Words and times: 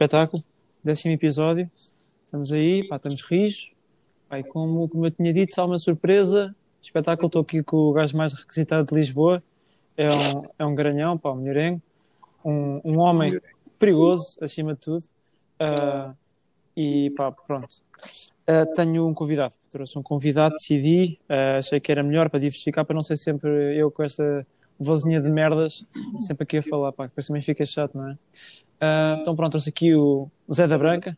espetáculo, 0.00 0.42
décimo 0.82 1.12
episódio. 1.12 1.70
Estamos 2.24 2.50
aí, 2.52 2.88
pá, 2.88 2.96
estamos 2.96 3.20
rios. 3.20 3.70
Pá, 4.30 4.42
como, 4.42 4.88
como 4.88 5.04
eu 5.04 5.10
tinha 5.10 5.30
dito, 5.30 5.60
há 5.60 5.66
uma 5.66 5.78
surpresa. 5.78 6.56
Espetáculo, 6.80 7.26
estou 7.26 7.42
aqui 7.42 7.62
com 7.62 7.76
o 7.76 7.92
gajo 7.92 8.16
mais 8.16 8.32
requisitado 8.32 8.86
de 8.86 8.94
Lisboa. 8.94 9.42
É 9.98 10.10
um, 10.10 10.42
é 10.58 10.64
um 10.64 10.74
garanhão, 10.74 11.18
pá, 11.18 11.30
um 11.32 11.36
melhorengo. 11.36 11.82
Um, 12.42 12.80
um 12.82 12.98
homem 12.98 13.38
perigoso, 13.78 14.38
acima 14.40 14.72
de 14.72 14.80
tudo. 14.80 15.04
Uh, 15.60 16.16
e 16.74 17.10
pá, 17.10 17.30
pronto. 17.30 17.68
Uh, 18.48 18.74
tenho 18.74 19.06
um 19.06 19.12
convidado. 19.12 19.52
Trouxe 19.70 19.98
um 19.98 20.02
convidado, 20.02 20.54
decidi. 20.54 21.20
Uh, 21.28 21.58
achei 21.58 21.78
que 21.78 21.92
era 21.92 22.02
melhor 22.02 22.30
para 22.30 22.40
diversificar, 22.40 22.86
para 22.86 22.94
não 22.94 23.02
ser 23.02 23.18
sempre 23.18 23.76
eu 23.76 23.90
com 23.90 24.02
essa 24.02 24.46
vozinha 24.78 25.20
de 25.20 25.28
merdas, 25.28 25.84
sempre 26.20 26.44
aqui 26.44 26.56
a 26.56 26.62
falar, 26.62 26.90
pá, 26.92 27.04
depois 27.04 27.26
também 27.26 27.42
fica 27.42 27.66
chato, 27.66 27.98
não 27.98 28.08
é? 28.08 28.18
Uh, 28.80 29.20
então 29.20 29.36
pronto, 29.36 29.52
trouxe 29.52 29.68
aqui 29.68 29.94
o 29.94 30.30
Zé 30.52 30.66
da 30.66 30.78
Branca. 30.78 31.16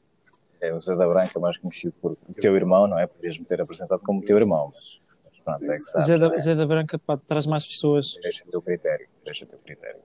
É 0.60 0.72
o 0.72 0.76
Zé 0.76 0.96
da 0.96 1.06
Branca, 1.06 1.38
mais 1.38 1.56
conhecido 1.56 1.94
por 2.00 2.16
teu 2.40 2.56
irmão, 2.56 2.86
não 2.86 2.98
é? 2.98 3.06
Podias-me 3.06 3.44
ter 3.44 3.60
apresentado 3.60 4.00
como 4.00 4.20
teu 4.22 4.36
irmão, 4.36 4.72
mas, 4.74 5.00
mas 5.24 5.40
pronto, 5.40 5.64
é 5.64 5.74
que 5.74 5.78
sabes, 5.78 6.06
Zé, 6.06 6.18
da, 6.18 6.26
é? 6.34 6.40
Zé 6.40 6.54
da 6.54 6.66
Branca, 6.66 6.98
pá, 6.98 7.16
traz 7.16 7.46
mais 7.46 7.66
pessoas. 7.66 8.16
Deixa 8.22 8.44
o 8.44 8.50
teu 8.50 8.62
critério, 8.62 9.08
deixa 9.24 9.44
o 9.44 9.48
teu 9.48 9.58
critério. 9.58 10.00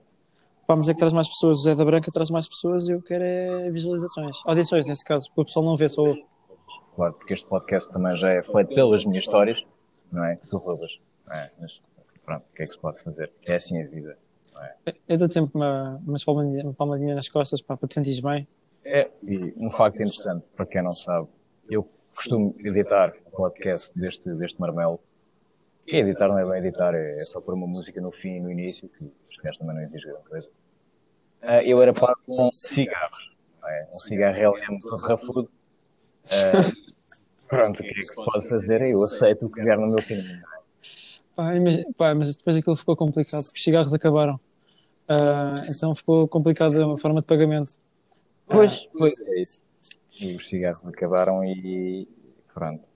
Pá, 0.66 0.76
mas 0.76 0.88
é 0.88 0.92
que 0.92 0.98
traz 0.98 1.12
mais 1.12 1.28
pessoas. 1.28 1.60
O 1.60 1.62
Zé 1.62 1.74
da 1.74 1.84
Branca 1.84 2.10
traz 2.12 2.30
mais 2.30 2.48
pessoas 2.48 2.88
e 2.88 2.92
eu 2.92 3.02
quero 3.02 3.24
é 3.24 3.70
visualizações. 3.70 4.36
Audições, 4.44 4.86
nesse 4.86 5.04
caso, 5.04 5.26
porque 5.28 5.40
o 5.40 5.44
pessoal 5.46 5.64
não 5.64 5.76
vê, 5.76 5.88
só 5.88 6.02
ouve. 6.02 6.24
Claro, 6.94 7.14
porque 7.14 7.34
este 7.34 7.46
podcast 7.46 7.92
também 7.92 8.16
já 8.16 8.30
é 8.30 8.42
feito 8.42 8.74
pelas 8.74 9.04
minhas 9.04 9.24
histórias, 9.24 9.64
não 10.12 10.24
é? 10.24 10.36
Tu 10.50 10.56
roubas, 10.58 10.98
não 11.26 11.34
é? 11.34 11.50
Mas 11.60 11.80
pronto, 12.24 12.44
o 12.52 12.56
que 12.56 12.62
é 12.62 12.66
que 12.66 12.72
se 12.72 12.78
pode 12.78 13.00
fazer? 13.00 13.32
É 13.46 13.54
assim 13.54 13.80
a 13.80 13.86
vida. 13.86 14.18
É? 14.62 14.94
Eu 15.08 15.18
dou-te 15.18 15.34
sempre 15.34 15.52
uma, 15.54 16.00
umas 16.06 16.24
palmadinha, 16.24 16.64
uma 16.64 16.74
palmadinha 16.74 17.14
nas 17.14 17.28
costas 17.28 17.60
pá, 17.60 17.76
para 17.76 17.88
te 17.88 17.94
sentires 17.94 18.20
bem. 18.20 18.46
É, 18.84 19.10
e 19.22 19.54
um 19.56 19.70
facto 19.70 19.96
interessante, 19.96 20.44
para 20.56 20.66
quem 20.66 20.82
não 20.82 20.92
sabe, 20.92 21.28
eu 21.68 21.88
costumo 22.14 22.54
editar 22.58 23.14
o 23.26 23.30
podcast 23.30 23.98
deste, 23.98 24.32
deste 24.34 24.60
marmelo. 24.60 24.98
E 25.86 25.96
editar 25.96 26.28
não 26.28 26.38
é 26.38 26.44
bem 26.44 26.58
editar, 26.58 26.94
é 26.94 27.18
só 27.20 27.40
pôr 27.40 27.54
uma 27.54 27.66
música 27.66 28.00
no 28.00 28.10
fim 28.10 28.36
e 28.36 28.40
no 28.40 28.50
início, 28.50 28.88
que 28.88 29.04
os 29.04 29.36
gajos 29.42 29.58
também 29.58 29.76
não 29.76 29.82
exigem 29.82 30.10
grande 30.10 30.28
coisa. 30.28 30.50
Ah, 31.40 31.62
eu 31.62 31.80
era 31.80 31.92
pago 31.92 32.18
com 32.26 32.50
cigarros, 32.52 33.36
é? 33.64 33.88
um 33.90 33.96
cigarro 33.96 34.36
realmente 34.36 34.80
todo 34.80 35.00
rafudo. 35.00 35.50
Ah, 36.26 36.72
pronto, 37.46 37.80
o 37.80 37.82
que 37.82 37.88
é 37.88 37.94
que 37.94 38.02
se 38.02 38.24
pode 38.24 38.48
fazer? 38.48 38.82
Eu 38.82 38.96
aceito 38.96 39.46
o 39.46 39.50
que 39.50 39.62
vier 39.62 39.78
no 39.78 39.86
meu 39.86 40.04
caminho. 40.04 40.42
é? 40.42 40.58
Pá, 41.34 41.54
mas, 41.60 41.84
pá, 41.96 42.14
mas 42.14 42.36
depois 42.36 42.56
aquilo 42.56 42.76
ficou 42.76 42.96
complicado, 42.96 43.44
porque 43.44 43.58
os 43.58 43.64
cigarros 43.64 43.94
acabaram. 43.94 44.40
Ah, 45.08 45.54
então 45.68 45.94
ficou 45.94 46.28
complicado 46.28 46.92
a 46.92 46.98
forma 46.98 47.20
de 47.20 47.26
pagamento. 47.26 47.72
Pois, 48.46 48.86
pois 48.92 49.18
é 49.20 49.38
isso. 49.38 49.64
Os 50.36 50.48
cigarros 50.48 50.86
acabaram 50.86 51.44
e 51.44 52.06
pronto. 52.52 52.88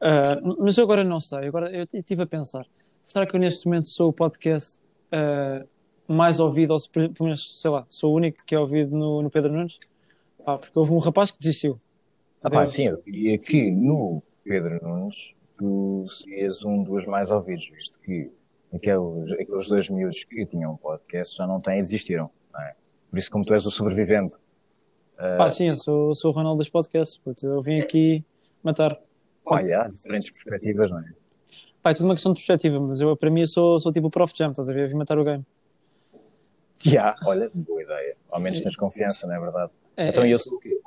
Ah, 0.00 0.40
mas 0.58 0.78
eu 0.78 0.84
agora 0.84 1.04
não 1.04 1.20
sei, 1.20 1.46
agora 1.46 1.70
eu 1.70 1.86
estive 1.92 2.22
a 2.22 2.26
pensar, 2.26 2.66
será 3.02 3.26
que 3.26 3.36
eu 3.36 3.40
neste 3.40 3.66
momento 3.66 3.88
sou 3.88 4.08
o 4.08 4.12
podcast 4.12 4.78
ah, 5.12 5.64
mais 6.08 6.40
ouvido, 6.40 6.72
ou 6.72 6.80
pelo 6.90 7.12
menos, 7.20 7.60
sei 7.60 7.70
lá, 7.70 7.86
sou 7.90 8.12
o 8.12 8.16
único 8.16 8.44
que 8.44 8.54
é 8.54 8.58
ouvido 8.58 8.96
no, 8.96 9.22
no 9.22 9.30
Pedro 9.30 9.52
Nunes? 9.52 9.78
Pá, 10.44 10.56
porque 10.56 10.78
houve 10.78 10.92
um 10.92 10.98
rapaz 10.98 11.30
que 11.30 11.38
desistiu. 11.38 11.78
Ah, 12.42 12.48
pá, 12.48 12.64
sim, 12.64 12.86
eu 12.86 13.02
diria 13.04 13.36
que 13.38 13.70
no 13.70 14.22
Pedro 14.42 14.80
Nunes 14.82 15.34
tu 15.58 16.06
serias 16.08 16.64
um 16.64 16.82
dos 16.82 17.04
mais 17.04 17.30
ouvidos, 17.30 17.68
visto 17.68 17.98
que 18.00 18.30
aqueles, 18.74 19.32
aqueles 19.32 19.68
dois 19.68 19.88
miúdos 19.88 20.24
que 20.24 20.46
tinham 20.46 20.72
um 20.72 20.76
podcast 20.76 21.36
já 21.36 21.46
não 21.46 21.60
têm, 21.60 21.78
existiram, 21.78 22.30
não 22.52 22.60
é? 22.60 22.74
Por 23.10 23.18
isso, 23.18 23.30
como 23.30 23.44
tu 23.44 23.52
és 23.52 23.64
o 23.64 23.70
sobrevivente, 23.70 24.34
Pá, 25.36 25.50
sim, 25.50 25.68
eu 25.68 25.76
sou, 25.76 26.14
sou 26.14 26.30
o 26.30 26.34
Ronaldo 26.34 26.60
dos 26.60 26.70
podcasts, 26.70 27.18
puto, 27.18 27.46
eu 27.46 27.60
vim 27.60 27.78
aqui 27.78 28.24
matar. 28.62 28.98
pá, 29.44 29.60
há 29.60 29.88
diferentes 29.88 30.30
perspectivas, 30.30 30.90
não 30.90 30.98
é? 31.00 31.12
Pá, 31.82 31.90
é 31.90 31.94
tudo 31.94 32.06
uma 32.06 32.14
questão 32.14 32.32
de 32.32 32.38
perspectiva, 32.38 32.80
mas 32.80 33.02
eu, 33.02 33.14
para 33.14 33.28
mim, 33.30 33.40
eu 33.42 33.46
sou, 33.46 33.78
sou 33.78 33.92
tipo 33.92 34.06
o 34.06 34.10
Prof 34.10 34.32
Jam, 34.34 34.50
estás 34.50 34.70
a 34.70 34.72
ver? 34.72 34.84
Eu 34.84 34.88
vim 34.88 34.94
matar 34.94 35.18
o 35.18 35.24
game. 35.24 35.44
Já, 36.82 37.14
olha, 37.26 37.50
boa 37.52 37.82
ideia. 37.82 38.16
Ao 38.30 38.40
menos 38.40 38.60
tens 38.60 38.74
confiança, 38.76 39.26
não 39.26 39.34
é 39.34 39.40
verdade? 39.40 39.70
É, 39.96 40.08
então, 40.08 40.24
é. 40.24 40.32
eu 40.32 40.38
sou 40.38 40.54
o 40.54 40.58
quê? 40.60 40.80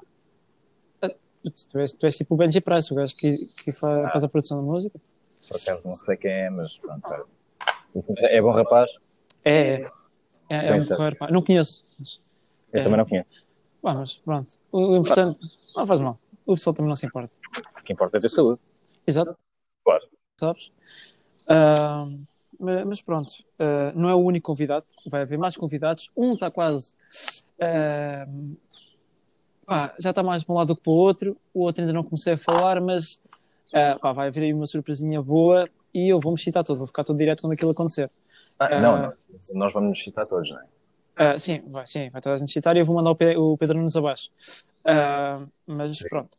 Tu 1.69 1.77
és, 1.79 1.93
tu 1.93 2.05
és 2.05 2.17
tipo 2.17 2.33
o 2.33 2.37
Benji 2.37 2.61
Price, 2.61 2.91
o 2.91 2.95
gajo 2.95 3.15
que, 3.15 3.31
que 3.63 3.69
Ah. 3.69 3.73
fa- 3.73 4.09
faz 4.13 4.23
a 4.23 4.29
produção 4.29 4.57
da 4.57 4.63
música. 4.63 4.99
Por 5.47 5.57
acaso 5.57 5.83
não 5.85 5.91
sei 5.91 6.15
quem 6.17 6.31
é, 6.31 6.49
mas 6.49 6.75
pronto. 6.77 7.05
É, 7.05 7.23
é 8.17 8.41
bom 8.41 8.51
rapaz? 8.51 8.91
É, 9.43 9.81
é. 9.81 9.91
É, 10.49 10.67
é 10.77 11.15
pá. 11.15 11.29
Não 11.31 11.41
conheço. 11.43 11.95
mas- 11.99 12.19
Eu 12.71 12.79
É. 12.79 12.83
também 12.83 12.97
não 12.97 13.05
conheço. 13.05 13.27
Pá, 13.81 13.93
mas 13.93 14.17
pronto. 14.17 14.53
O, 14.71 14.95
importante. 14.95 15.39
Não 15.75 15.85
faz 15.87 15.99
mal. 15.99 16.17
O 16.45 16.55
pessoal 16.55 16.73
também 16.73 16.89
não 16.89 16.95
se 16.95 17.05
importa. 17.05 17.31
O 17.79 17.83
que 17.83 17.93
importa 17.93 18.17
é 18.17 18.19
ter 18.19 18.29
saúde. 18.29 18.59
Exato. 19.05 19.37
Claro. 19.83 20.03
Sabes? 20.39 20.71
Ah, 21.47 22.07
mas, 22.59 23.01
pronto. 23.01 23.31
Ah, 23.59 23.91
não 23.95 24.09
é 24.09 24.15
o 24.15 24.19
único 24.19 24.47
convidado. 24.47 24.85
Vai 25.07 25.21
haver 25.23 25.37
mais 25.37 25.55
convidados. 25.57 26.09
Um 26.15 26.33
está 26.33 26.49
quase. 26.49 26.95
ah, 27.59 28.27
pá, 29.65 29.93
já 29.99 30.09
está 30.11 30.23
mais 30.23 30.43
para 30.43 30.53
um 30.53 30.57
lado 30.57 30.67
do 30.67 30.75
que 30.75 30.83
para 30.83 30.91
o 30.91 30.95
outro. 30.95 31.37
O 31.53 31.61
outro 31.61 31.81
ainda 31.81 31.93
não 31.93 32.03
comecei 32.03 32.33
a 32.33 32.37
falar, 32.37 32.79
mas 32.81 33.21
ah, 33.73 33.97
pá, 33.99 34.11
vai 34.13 34.27
haver 34.27 34.43
aí 34.43 34.53
uma 34.53 34.65
surpresinha 34.67 35.21
boa 35.21 35.67
e 35.93 36.09
eu 36.09 36.19
vou-me 36.19 36.37
citar 36.39 36.63
todo. 36.63 36.77
Vou 36.77 36.87
ficar 36.87 37.03
todo 37.03 37.17
direto 37.17 37.41
quando 37.41 37.53
aquilo 37.53 37.71
acontecer. 37.71 38.09
Ah, 38.59 38.65
Ah. 38.71 38.79
não, 38.81 39.01
nós, 39.01 39.13
nós 39.53 39.73
vamos 39.73 39.89
nos 39.89 40.03
citar 40.03 40.25
todos, 40.25 40.49
não 40.49 40.59
é? 40.59 40.63
Ah, 41.15 41.37
sim, 41.37 41.61
vai, 41.67 41.85
sim, 41.85 42.09
vai 42.09 42.21
toda 42.21 42.35
a 42.35 42.37
gente 42.39 42.51
citar 42.51 42.75
e 42.75 42.79
eu 42.79 42.85
vou 42.85 42.95
mandar 42.95 43.11
o, 43.11 43.15
Pe- 43.15 43.37
o 43.37 43.55
Pedro 43.57 43.77
Nunes 43.77 43.95
abaixo. 43.95 44.29
Ah, 44.85 45.43
mas 45.67 45.99
pronto. 46.09 46.29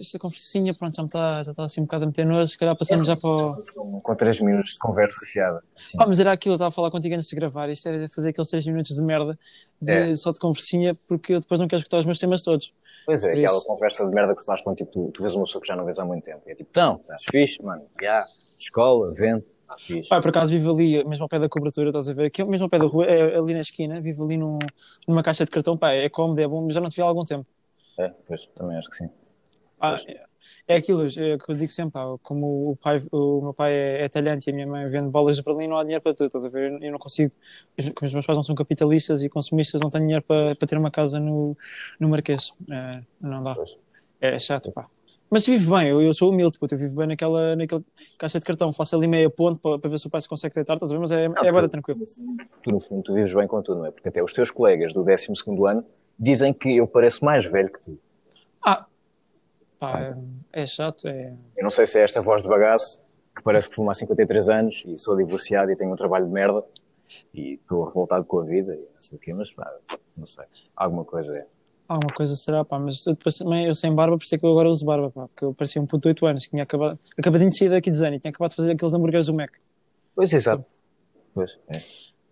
Esta 0.00 0.18
conversinha, 0.18 0.74
pronto, 0.74 0.94
já 0.96 1.02
está 1.04 1.42
já 1.44 1.50
está 1.52 1.64
assim 1.64 1.80
um 1.80 1.84
bocado 1.84 2.04
a 2.04 2.06
meter 2.06 2.26
nojo. 2.26 2.50
Se 2.50 2.58
calhar 2.58 2.76
passamos 2.76 3.06
já 3.06 3.16
para 3.16 3.30
o. 3.30 4.00
Com 4.02 4.14
3 4.16 4.40
minutos 4.42 4.72
de 4.72 4.78
conversa 4.78 5.24
fiada. 5.24 5.62
Ah, 5.98 6.06
mas 6.06 6.18
era 6.20 6.32
aquilo, 6.32 6.54
eu 6.54 6.56
estava 6.56 6.68
a 6.68 6.72
falar 6.72 6.90
contigo 6.90 7.14
antes 7.14 7.28
de 7.28 7.34
gravar. 7.36 7.68
Isto 7.70 7.88
era 7.88 8.08
fazer 8.08 8.30
aqueles 8.30 8.48
3 8.50 8.66
minutos 8.66 8.94
de 8.94 9.02
merda 9.02 9.38
de- 9.80 9.92
É. 9.92 10.16
só 10.16 10.32
de 10.32 10.38
conversinha, 10.40 10.94
porque 11.06 11.34
eu 11.34 11.40
depois 11.40 11.60
não 11.60 11.68
quero 11.68 11.80
escutar 11.80 11.98
os 11.98 12.04
meus 12.04 12.18
temas 12.18 12.42
todos. 12.42 12.72
Pois 13.08 13.24
é, 13.24 13.32
aquela 13.32 13.58
conversa 13.62 14.06
de 14.06 14.14
merda 14.14 14.34
que 14.34 14.42
se 14.42 14.46
faz 14.46 14.62
com 14.62 14.74
tipo, 14.74 14.90
tu, 14.92 15.10
tu 15.12 15.22
vês 15.22 15.34
uma 15.34 15.46
pessoa 15.46 15.62
que 15.62 15.68
já 15.68 15.74
não 15.74 15.86
vês 15.86 15.98
há 15.98 16.04
muito 16.04 16.24
tempo. 16.24 16.42
E 16.46 16.52
é 16.52 16.54
tipo, 16.54 16.68
não, 16.76 16.96
estás 16.96 17.24
fixe, 17.30 17.62
mano. 17.62 17.86
Já, 17.98 18.22
escola, 18.58 19.10
vento, 19.14 19.46
estás 19.62 19.82
fixe. 19.82 20.08
Pá, 20.10 20.20
por 20.20 20.28
acaso 20.28 20.52
vivo 20.52 20.70
ali, 20.72 21.02
mesmo 21.04 21.24
ao 21.24 21.28
pé 21.30 21.38
da 21.38 21.48
cobertura, 21.48 21.88
estás 21.88 22.10
a 22.10 22.12
ver? 22.12 22.26
Aqui, 22.26 22.44
mesmo 22.44 22.64
ao 22.66 22.70
pé 22.70 22.78
da 22.78 22.84
rua, 22.84 23.06
é, 23.06 23.34
ali 23.38 23.54
na 23.54 23.60
esquina, 23.60 23.98
vivo 23.98 24.24
ali 24.24 24.36
num- 24.36 24.58
numa 25.08 25.22
caixa 25.22 25.46
de 25.46 25.50
cartão. 25.50 25.74
Pá, 25.74 25.92
é 25.92 26.10
cómodo, 26.10 26.38
é 26.38 26.46
bom, 26.46 26.66
mas 26.66 26.74
já 26.74 26.82
não 26.82 26.90
te 26.90 26.96
vi 26.96 27.02
há 27.02 27.06
algum 27.06 27.24
tempo. 27.24 27.46
É, 27.98 28.10
pois, 28.26 28.44
também 28.54 28.76
acho 28.76 28.90
que 28.90 28.96
sim. 28.96 29.08
Ah, 29.80 29.98
é, 30.06 30.27
é 30.68 30.76
aquilo, 30.76 31.06
é 31.06 31.38
que 31.38 31.50
eu 31.50 31.54
digo 31.54 31.72
sempre, 31.72 31.92
pá, 31.92 32.04
como 32.22 32.72
o, 32.72 32.76
pai, 32.76 33.02
o 33.10 33.40
meu 33.40 33.54
pai 33.54 33.72
é, 33.72 34.04
é 34.04 34.08
talhante 34.10 34.48
e 34.48 34.52
a 34.52 34.54
minha 34.54 34.66
mãe 34.66 34.86
vende 34.90 35.08
bolas 35.08 35.38
de 35.38 35.42
Berlim, 35.42 35.66
não 35.66 35.78
há 35.78 35.82
dinheiro 35.82 36.02
para 36.02 36.12
tudo, 36.12 36.26
estás 36.26 36.44
a 36.44 36.48
ver? 36.50 36.78
Eu 36.82 36.92
não 36.92 36.98
consigo, 36.98 37.32
como 37.94 38.06
os 38.06 38.12
meus 38.12 38.26
pais 38.26 38.36
não 38.36 38.42
são 38.42 38.54
capitalistas 38.54 39.22
e 39.22 39.30
consumistas, 39.30 39.80
não 39.80 39.88
tenho 39.88 40.04
dinheiro 40.04 40.24
para, 40.28 40.54
para 40.54 40.68
ter 40.68 40.76
uma 40.76 40.90
casa 40.90 41.18
no, 41.18 41.56
no 41.98 42.08
Marquês. 42.10 42.52
É, 42.70 43.00
não 43.18 43.42
dá. 43.42 43.56
É 44.20 44.38
chato, 44.38 44.70
pá. 44.70 44.86
Mas 45.30 45.46
vivo 45.46 45.74
bem, 45.74 45.88
eu, 45.88 46.02
eu 46.02 46.12
sou 46.12 46.30
humilde, 46.30 46.58
puto, 46.58 46.74
eu 46.74 46.78
vivo 46.78 46.96
bem 46.96 47.06
naquela, 47.06 47.56
naquela 47.56 47.82
caixa 48.18 48.38
de 48.38 48.44
cartão, 48.44 48.70
faço 48.72 48.94
ali 48.94 49.06
meia 49.06 49.30
ponte 49.30 49.60
para, 49.60 49.78
para 49.78 49.90
ver 49.90 49.98
se 49.98 50.06
o 50.06 50.10
pai 50.10 50.20
se 50.20 50.28
consegue 50.28 50.54
deitar, 50.54 50.74
estás 50.74 50.92
a 50.92 50.94
ver? 50.94 51.00
Mas 51.00 51.12
é, 51.12 51.24
é 51.24 51.52
bada 51.52 51.68
tranquilo. 51.68 52.00
Tu, 52.62 52.70
no 52.70 52.80
fundo, 52.80 53.02
tu 53.04 53.14
vives 53.14 53.32
bem 53.32 53.46
com 53.46 53.62
tudo, 53.62 53.78
não 53.78 53.86
é? 53.86 53.90
Porque 53.90 54.08
até 54.08 54.22
os 54.22 54.32
teus 54.34 54.50
colegas 54.50 54.92
do 54.92 55.02
12 55.02 55.28
ano 55.66 55.84
dizem 56.18 56.52
que 56.52 56.76
eu 56.76 56.86
pareço 56.86 57.24
mais 57.24 57.46
velho 57.46 57.70
que 57.70 57.80
tu. 57.80 57.98
Ah, 58.64 58.86
pá, 59.78 60.00
é, 60.52 60.62
é 60.62 60.66
chato, 60.66 61.08
é. 61.08 61.34
Eu 61.56 61.62
não 61.62 61.70
sei 61.70 61.86
se 61.86 61.98
é 61.98 62.02
esta 62.02 62.20
voz 62.20 62.42
de 62.42 62.48
bagaço, 62.48 63.00
que 63.34 63.42
parece 63.42 63.68
que 63.68 63.76
fumo 63.76 63.90
há 63.90 63.94
53 63.94 64.48
anos 64.48 64.82
e 64.86 64.98
sou 64.98 65.16
divorciado 65.16 65.70
e 65.70 65.76
tenho 65.76 65.92
um 65.92 65.96
trabalho 65.96 66.26
de 66.26 66.32
merda 66.32 66.64
e 67.32 67.54
estou 67.54 67.84
revoltado 67.84 68.24
com 68.24 68.40
a 68.40 68.44
vida 68.44 68.74
e 68.74 68.78
não 68.78 69.00
sei 69.00 69.16
o 69.16 69.20
quê, 69.20 69.32
mas 69.32 69.50
pá, 69.52 69.70
não 70.16 70.26
sei. 70.26 70.44
Alguma 70.76 71.04
coisa 71.04 71.36
é. 71.36 71.46
Alguma 71.88 72.12
coisa 72.12 72.36
será, 72.36 72.64
pá, 72.64 72.78
mas 72.78 73.06
eu 73.06 73.14
depois 73.14 73.38
também, 73.38 73.66
eu 73.66 73.74
sem 73.74 73.94
barba, 73.94 74.18
por 74.18 74.24
isso 74.24 74.34
é 74.34 74.38
que 74.38 74.44
eu 74.44 74.50
agora 74.50 74.68
uso 74.68 74.84
barba, 74.84 75.10
pá, 75.10 75.26
porque 75.28 75.44
eu 75.44 75.54
parecia 75.54 75.80
um 75.80 75.86
puto 75.86 76.02
de 76.02 76.08
8 76.08 76.26
anos, 76.26 76.44
que 76.44 76.50
tinha 76.50 76.62
acabado, 76.62 76.98
acabadinho 77.16 77.50
de 77.50 77.58
sair 77.58 77.70
daqui 77.70 77.90
de 77.90 77.96
Zane 77.96 78.16
e 78.16 78.20
tinha 78.20 78.30
acabado 78.30 78.50
de 78.50 78.56
fazer 78.56 78.72
aqueles 78.72 78.92
hambúrgueres 78.92 79.26
do 79.26 79.34
Mac. 79.34 79.52
Pois, 80.14 80.32
exato. 80.32 80.64
Pois, 81.32 81.56
é. 81.68 81.78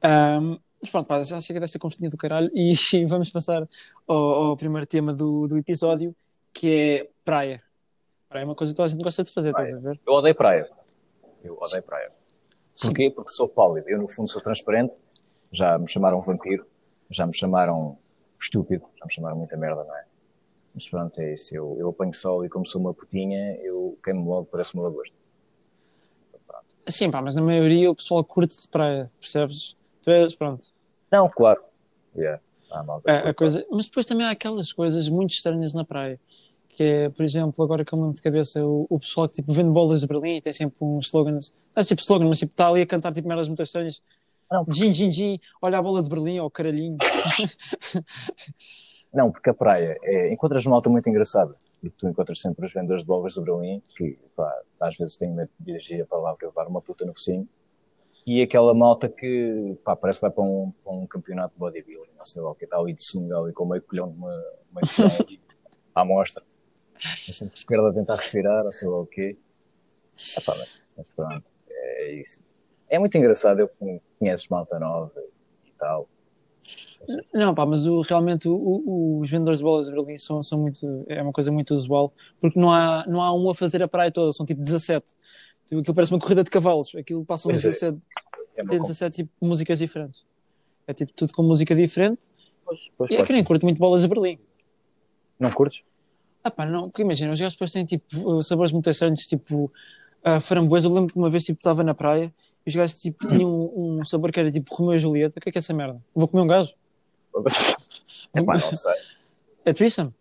Ahm, 0.03 0.59
mas 0.81 0.91
pronto, 0.91 1.07
pá, 1.07 1.23
já 1.23 1.41
chega 1.41 1.61
desta 1.61 1.79
conversinha 1.79 2.11
do 2.11 2.17
caralho 2.17 2.51
e 2.53 2.75
vamos 3.09 3.31
passar 3.31 3.67
ao, 4.07 4.17
ao 4.17 4.57
primeiro 4.57 4.87
tema 4.87 5.15
do, 5.15 5.47
do 5.47 5.57
episódio, 5.57 6.15
que 6.59 6.75
é 6.75 7.11
praia. 7.25 7.63
Praia 8.29 8.43
é 8.43 8.47
uma 8.47 8.55
coisa 8.55 8.73
que 8.73 8.77
toda 8.77 8.87
a 8.87 8.91
gente 8.91 9.03
gosta 9.03 9.23
de 9.23 9.31
fazer, 9.31 9.51
estás 9.51 9.75
a 9.75 9.79
ver? 9.79 10.01
Eu 10.07 10.13
odeio 10.15 10.35
praia. 10.35 10.69
Eu 11.45 11.59
odeio 11.61 11.83
praia. 11.83 12.11
Porquê? 12.81 13.11
Porque 13.11 13.31
sou 13.31 13.49
pálido. 13.49 13.89
Eu, 13.89 13.99
no 13.99 14.09
fundo, 14.09 14.31
sou 14.31 14.41
transparente. 14.43 14.95
Já 15.53 15.79
me 15.79 15.89
chamaram 15.89 16.21
vampiro. 16.23 16.67
Já 17.11 17.27
me 17.27 17.35
chamaram 17.35 17.99
estúpido. 18.41 18.85
Já 18.99 19.07
me 19.07 19.13
chamaram 19.13 19.37
muita 19.37 19.57
merda, 19.57 19.85
não 19.85 19.97
é? 19.97 20.05
Mas 20.75 20.89
pronto, 20.89 21.19
é 21.21 21.35
isso. 21.35 21.55
Eu, 21.55 21.77
eu 21.79 21.89
apanho 21.91 22.13
sol 22.15 22.45
e 22.45 22.49
como 22.49 22.67
sou 22.67 22.81
uma 22.81 22.93
putinha, 22.93 23.57
eu 23.63 23.99
queimo 24.03 24.29
logo, 24.29 24.47
parece 24.47 24.75
uma 24.75 24.85
lagosta. 24.85 25.15
Sim, 26.89 27.11
pá, 27.11 27.21
mas 27.21 27.35
na 27.35 27.43
maioria 27.43 27.91
o 27.91 27.97
pessoal 27.97 28.23
curte 28.23 28.61
de 28.61 28.69
praia, 28.69 29.11
percebes? 29.19 29.77
Tu 30.03 30.11
és, 30.11 30.35
pronto. 30.37 30.69
Não, 31.11 31.29
claro. 31.29 31.63
Yeah. 32.15 32.41
Ah, 32.71 32.83
malta, 32.83 33.11
a, 33.11 33.31
a 33.31 33.35
coisa. 33.35 33.67
Mas 33.71 33.87
depois 33.87 34.07
também 34.07 34.27
há 34.27 34.31
aquelas 34.31 34.73
coisas 34.73 35.09
muito 35.09 35.31
estranhas 35.31 35.75
na 35.75 35.85
praia. 35.85 36.21
Que 36.77 36.83
é, 36.83 37.09
por 37.09 37.25
exemplo, 37.25 37.65
agora 37.65 37.87
que 37.87 37.95
eu 37.95 37.97
me 37.97 38.03
lembro 38.03 38.17
de 38.17 38.23
cabeça, 38.23 38.63
o, 38.63 38.87
o 38.91 39.01
pessoal 39.01 39.27
tipo, 39.27 39.51
vende 39.51 39.71
bolas 39.71 40.03
de 40.03 40.07
Berlim 40.07 40.37
e 40.37 40.43
tem 40.43 40.53
sempre 40.53 40.77
um 40.79 40.99
slogan. 40.99 41.33
Não 41.33 41.41
é 41.75 41.83
tipo 41.83 42.03
slogan, 42.03 42.29
mas 42.29 42.39
tipo, 42.39 42.53
está 42.53 42.69
ali 42.69 42.83
a 42.83 42.87
cantar 42.87 43.15
tipo 43.15 43.27
merdas 43.27 43.49
muito 43.49 43.63
estranhas. 43.63 44.03
Gin, 44.69 44.93
gin, 44.93 45.11
gin, 45.11 45.41
olha 45.63 45.79
a 45.79 45.83
bola 45.83 46.03
de 46.03 46.11
Berlim, 46.11 46.39
ou 46.39 46.51
caralhinho. 46.51 46.99
Não, 49.13 49.33
porque 49.33 49.49
a 49.49 49.55
praia 49.55 49.97
é, 50.03 50.31
encontras 50.31 50.67
malta 50.67 50.91
muito 50.91 51.09
engraçada. 51.09 51.57
E 51.83 51.89
tu 51.89 52.07
encontras 52.07 52.41
sempre 52.41 52.67
os 52.67 52.75
vendedores 52.75 53.03
de 53.03 53.07
bolas 53.07 53.35
do 53.35 53.43
Berlim, 53.43 53.83
que 53.97 54.19
pá, 54.37 54.55
às 54.79 54.95
vezes 54.97 55.17
têm 55.17 55.33
medo 55.33 55.51
de 55.59 55.65
dirigir 55.65 56.03
a 56.03 56.07
palavra 56.07 56.41
e 56.43 56.47
levar 56.47 56.67
uma 56.67 56.83
puta 56.83 57.07
no 57.07 57.15
focinho. 57.15 57.49
E 58.27 58.43
aquela 58.43 58.75
malta 58.75 59.09
que 59.09 59.79
pá, 59.83 59.97
parece 59.97 60.21
que 60.21 60.27
vai 60.27 60.31
para 60.31 60.45
um, 60.45 60.71
para 60.85 60.93
um 60.93 61.07
campeonato 61.07 61.55
de 61.55 61.59
bodybuilding, 61.59 62.13
não 62.19 62.27
sei 62.27 62.43
lá 62.43 62.51
o 62.51 62.55
que, 62.55 62.65
está 62.65 62.77
ali 62.77 62.93
de 62.93 63.03
sunga 63.03 63.39
ali 63.39 63.55
com 63.55 63.65
meio 63.65 63.81
colhão 63.81 64.11
de 64.11 64.19
uma, 64.19 64.29
ali, 64.29 65.41
à 65.95 66.05
mostra. 66.05 66.45
É 67.29 67.33
sempre 67.33 67.57
esquerda 67.59 67.89
a 67.91 67.93
tentar 67.93 68.17
respirar, 68.17 68.65
não 68.65 68.73
sei 68.73 68.89
lá 68.89 68.99
o 69.01 69.07
quê. 69.07 69.37
Ah, 70.37 70.41
pá, 70.45 70.55
mas, 70.59 70.85
mas 70.97 71.07
pronto, 71.15 71.45
é 71.69 72.13
isso. 72.15 72.43
É 72.89 72.99
muito 72.99 73.17
engraçado, 73.19 73.61
eu 73.61 73.71
conheço 74.19 74.47
malta 74.51 74.79
nova 74.79 75.13
e 75.67 75.71
tal. 75.79 76.09
Não, 77.33 77.55
pá, 77.55 77.65
mas 77.65 77.87
o, 77.87 78.01
realmente 78.01 78.49
o- 78.49 78.55
o- 78.57 79.21
os 79.21 79.31
vendedores 79.31 79.59
de 79.59 79.65
bolas 79.65 79.87
de 79.87 79.93
Berlim 79.93 80.17
são, 80.17 80.43
são 80.43 80.59
muito. 80.59 81.05
É 81.09 81.23
uma 81.23 81.33
coisa 81.33 81.53
muito 81.53 81.73
usual, 81.75 82.13
porque 82.41 82.59
não 82.59 82.73
há, 82.73 83.05
não 83.07 83.23
há 83.23 83.33
um 83.33 83.49
a 83.51 83.55
fazer 83.55 83.83
a 83.83 83.89
praia 83.89 84.11
toda, 84.11 84.33
são 84.33 84.45
tipo 84.47 84.61
17. 84.63 85.07
Tipo, 85.69 85.81
Aquilo 85.81 85.95
parece 85.95 86.13
uma 86.13 86.19
corrida 86.21 86.43
de 86.45 86.51
cavalos, 86.51 86.93
aquilo 86.97 87.25
passam 87.25 87.51
Pois 87.53 87.65
é. 87.65 87.69
17, 87.69 88.01
É 88.57 88.63
uma 88.63 88.71
tem 88.71 88.81
17 88.81 89.17
tipo, 89.17 89.31
músicas 89.41 89.79
diferentes. 89.79 90.25
É 90.87 90.95
tipo 90.95 91.13
tudo 91.13 91.33
com 91.33 91.43
música 91.43 91.75
diferente. 91.75 92.21
Pois, 92.65 92.81
pois, 92.97 93.11
E 93.11 93.17
é 93.17 93.25
que 93.25 93.33
nem 93.33 93.45
curto 93.45 93.65
muito 93.65 93.79
bolas 93.79 94.03
de 94.03 94.09
Berlim. 94.09 94.39
Não 95.39 95.51
curtes? 95.53 95.83
Ah 96.47 96.51
pá, 96.53 96.65
não, 96.65 96.89
porque 96.89 97.03
imagina, 97.03 97.33
os 97.33 97.41
gajos 97.41 97.55
depois 97.55 97.73
têm 97.73 97.85
tipo 97.85 98.41
sabores 98.45 98.71
muito 98.71 98.89
estranhos, 98.89 99.27
tipo 99.27 99.73
a 100.23 100.39
framboesa. 100.39 100.87
Eu 100.87 100.93
lembro 100.93 101.13
que 101.13 101.19
uma 101.19 101.29
vez 101.29 101.45
tipo 101.45 101.59
estava 101.59 101.83
na 101.83 101.93
praia 101.93 102.33
e 102.65 102.69
os 102.71 102.77
gajos 102.77 103.01
tipo 103.01 103.27
tinham 103.27 103.51
um, 103.51 103.99
um 103.99 104.05
sabor 104.05 104.31
que 104.31 104.39
era 104.39 104.53
tipo 104.53 104.73
Romeu 104.73 104.95
e 104.95 104.99
Julieta. 105.01 105.41
O 105.41 105.43
que 105.43 105.49
é 105.49 105.53
que 105.53 105.59
é 105.59 105.61
essa 105.61 105.75
merda? 105.75 106.01
Vou 106.15 106.29
comer 106.29 106.43
um 106.45 106.47
gajo? 106.47 106.73
É 108.33 108.43
pá, 108.45 108.53
não 108.55 108.73
sei. 108.73 108.93
É 109.65 109.73
threesome? 109.73 110.15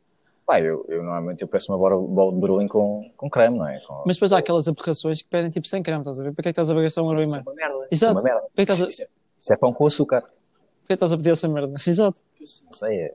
Pá, 0.47 0.59
eu, 0.59 0.83
eu 0.89 1.03
normalmente 1.03 1.41
eu 1.43 1.47
peço 1.47 1.71
uma 1.71 1.77
bola, 1.77 1.95
bola 1.95 2.33
de 2.33 2.39
Berlim 2.39 2.67
com, 2.67 3.01
com 3.15 3.29
creme, 3.29 3.57
não 3.59 3.67
é? 3.67 3.79
Com... 3.81 4.03
Mas 4.05 4.15
depois 4.15 4.33
há 4.33 4.39
aquelas 4.39 4.67
aberrações 4.67 5.21
que 5.21 5.27
pedem 5.29 5.51
tipo 5.51 5.67
sem 5.67 5.83
creme, 5.83 5.99
estás 6.01 6.19
a 6.19 6.23
ver? 6.23 6.33
Para 6.33 6.43
que 6.43 6.49
é 6.49 6.53
que 6.53 6.59
estás 6.61 6.69
a 6.75 6.81
gastar 6.81 7.03
um 7.03 7.07
euro 7.07 7.19
e 7.19 7.23
Isso 7.23 7.35
é 7.35 7.37
meio? 7.43 7.49
uma 7.49 7.55
merda. 7.55 7.87
Exato. 7.91 8.19
Isso 8.19 8.27
é 8.57 8.65
que 8.65 8.71
a- 8.71 8.87
Isso, 8.87 9.01
é, 9.03 9.07
isso 9.39 9.53
é 9.53 9.57
pão 9.57 9.73
com 9.73 9.85
açúcar. 9.85 10.21
Por 10.21 10.87
que 10.87 10.93
estás 10.93 11.11
a 11.13 11.17
pedir 11.17 11.29
essa 11.31 11.47
merda? 11.47 11.75
Exato. 11.85 12.21
Não 12.65 12.73
sei, 12.73 12.95
é, 12.95 13.05
é, 13.05 13.13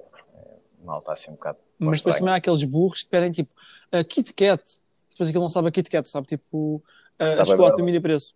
mal 0.85 0.99
está 0.99 1.13
assim 1.15 1.31
um 1.31 1.35
bocado. 1.35 1.59
Mas 1.81 1.99
depois 2.01 2.17
também 2.19 2.33
há 2.33 2.37
aqueles 2.37 2.63
burros 2.65 3.03
que 3.03 3.09
pedem 3.09 3.31
tipo 3.33 3.51
a 3.91 4.05
Kit 4.05 4.33
Kat. 4.35 4.63
Depois 5.11 5.29
aquilo 5.29 5.43
não 5.43 5.51
sabe 5.51 5.69
a 5.69 5.71
Kit 5.71 5.89
Kat, 5.91 6.09
sabe? 6.09 6.27
Tipo 6.27 6.83
a 7.19 7.45
chocolate 7.45 7.79
no 7.79 7.85
mini 7.85 8.01
preço. 8.01 8.35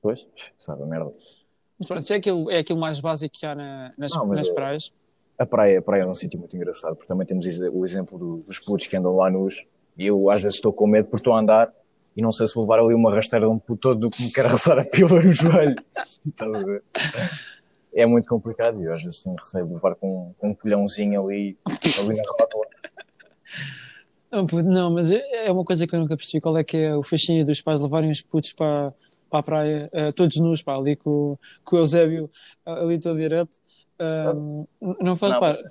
Pois, 0.00 0.24
sabe 0.58 0.82
a 0.82 0.86
merda. 0.86 1.12
Mas 1.78 1.88
pronto, 1.88 2.10
é 2.12 2.16
aquilo, 2.16 2.50
é 2.50 2.58
aquilo 2.58 2.78
mais 2.78 3.00
básico 3.00 3.34
que 3.38 3.44
há 3.44 3.54
na- 3.54 3.92
nas, 3.98 4.12
Não, 4.12 4.26
nas 4.28 4.48
é- 4.48 4.52
praias. 4.52 4.92
A 5.38 5.44
praia, 5.44 5.78
a 5.78 5.82
praia 5.82 6.02
é 6.02 6.06
um 6.06 6.14
sítio 6.14 6.38
muito 6.38 6.56
engraçado, 6.56 6.94
porque 6.96 7.08
também 7.08 7.26
temos 7.26 7.44
o 7.46 7.84
exemplo 7.84 8.18
do- 8.18 8.36
dos 8.38 8.58
putos 8.58 8.86
que 8.86 8.96
andam 8.96 9.14
lá 9.16 9.28
nus. 9.28 9.66
E 9.98 10.06
eu 10.06 10.30
às 10.30 10.40
vezes 10.40 10.56
estou 10.56 10.72
com 10.72 10.86
medo 10.86 11.06
porque 11.08 11.20
estou 11.20 11.34
a 11.34 11.40
andar 11.40 11.70
e 12.16 12.22
não 12.22 12.32
sei 12.32 12.46
se 12.46 12.54
vou 12.54 12.64
levar 12.64 12.78
ali 12.78 12.94
uma 12.94 13.14
rasteira 13.14 13.44
de 13.44 13.52
um 13.52 13.58
puto 13.58 13.80
todo 13.94 14.10
que 14.10 14.22
me 14.22 14.32
quer 14.32 14.46
arrasar 14.46 14.78
a 14.78 14.84
pila 14.84 15.20
no 15.22 15.32
joelho. 15.34 15.76
Estás 16.26 16.54
a 16.54 16.62
ver? 16.64 16.82
É 17.96 18.04
muito 18.04 18.28
complicado 18.28 18.76
e 18.76 18.84
tenho 18.84 19.36
receio 19.36 19.66
de 19.66 19.72
levar 19.72 19.94
com, 19.94 20.34
com 20.36 20.50
um 20.50 20.54
colhãozinho 20.54 21.24
ali, 21.24 21.56
ali 21.66 22.16
na 22.16 22.22
rótula. 22.38 22.66
Não, 24.30 24.46
não, 24.62 24.90
mas 24.90 25.10
é 25.10 25.46
é 25.46 25.50
uma 25.50 25.64
coisa 25.64 25.86
que 25.86 25.94
eu 25.94 26.00
nunca 26.00 26.16
percebi. 26.16 26.40
Qual 26.40 26.58
é 26.58 26.62
que 26.62 26.76
é 26.76 26.94
o 26.94 27.02
fascínio 27.02 27.46
dos 27.46 27.62
pais 27.62 27.80
levarem 27.80 28.10
os 28.10 28.20
putos 28.20 28.52
para, 28.52 28.92
para 29.30 29.38
a 29.38 29.42
praia, 29.42 29.88
eh, 29.92 30.12
todos 30.12 30.36
nus, 30.36 30.62
pá, 30.62 30.76
ali 30.76 30.94
com, 30.94 31.38
com 31.64 31.76
o 31.76 31.78
Eusébio 31.78 32.30
eh, 32.66 32.70
ali 32.70 33.00
todo 33.00 33.18
direto. 33.18 33.52
Ahm, 33.98 34.66
não 35.00 35.16
faz 35.16 35.34
parte. 35.38 35.64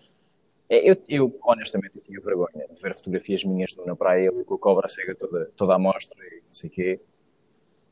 É, 0.68 0.92
Eu, 0.92 0.98
eu, 1.08 1.40
honestamente, 1.44 1.96
eu 1.96 2.02
tinha 2.02 2.20
vergonha 2.20 2.68
de 2.74 2.82
ver 2.82 2.96
fotografias 2.96 3.44
minhas 3.44 3.76
na 3.86 3.96
praia, 3.96 4.32
ali 4.32 4.44
com 4.44 4.56
a 4.56 4.58
cobra 4.58 4.88
cega 4.88 5.14
toda, 5.14 5.46
toda 5.56 5.76
à 5.76 5.80
mostra 5.80 6.18
e 6.26 6.38
não 6.38 6.54
sei 6.54 6.70
o 6.70 6.74
quê. 6.74 7.00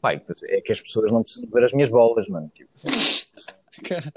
Pai, 0.01 0.21
é 0.45 0.59
que 0.59 0.71
as 0.71 0.81
pessoas 0.81 1.11
não 1.11 1.21
precisam 1.21 1.45
de 1.45 1.53
ver 1.53 1.63
as 1.63 1.71
minhas 1.71 1.89
bolas, 1.89 2.27
mano. 2.27 2.51
Tipo, 2.53 2.71
Cara, 3.83 4.13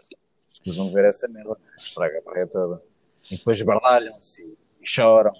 precisam 0.63 0.89
de 0.89 0.95
ver 0.95 1.05
essa 1.07 1.29
merda. 1.29 1.57
Estraga 1.79 2.19
a 2.19 2.23
praia 2.23 2.47
toda. 2.47 2.83
E 3.31 3.37
depois 3.37 3.59
esbardalham-se 3.59 4.43
e, 4.81 4.89
choram. 4.89 5.33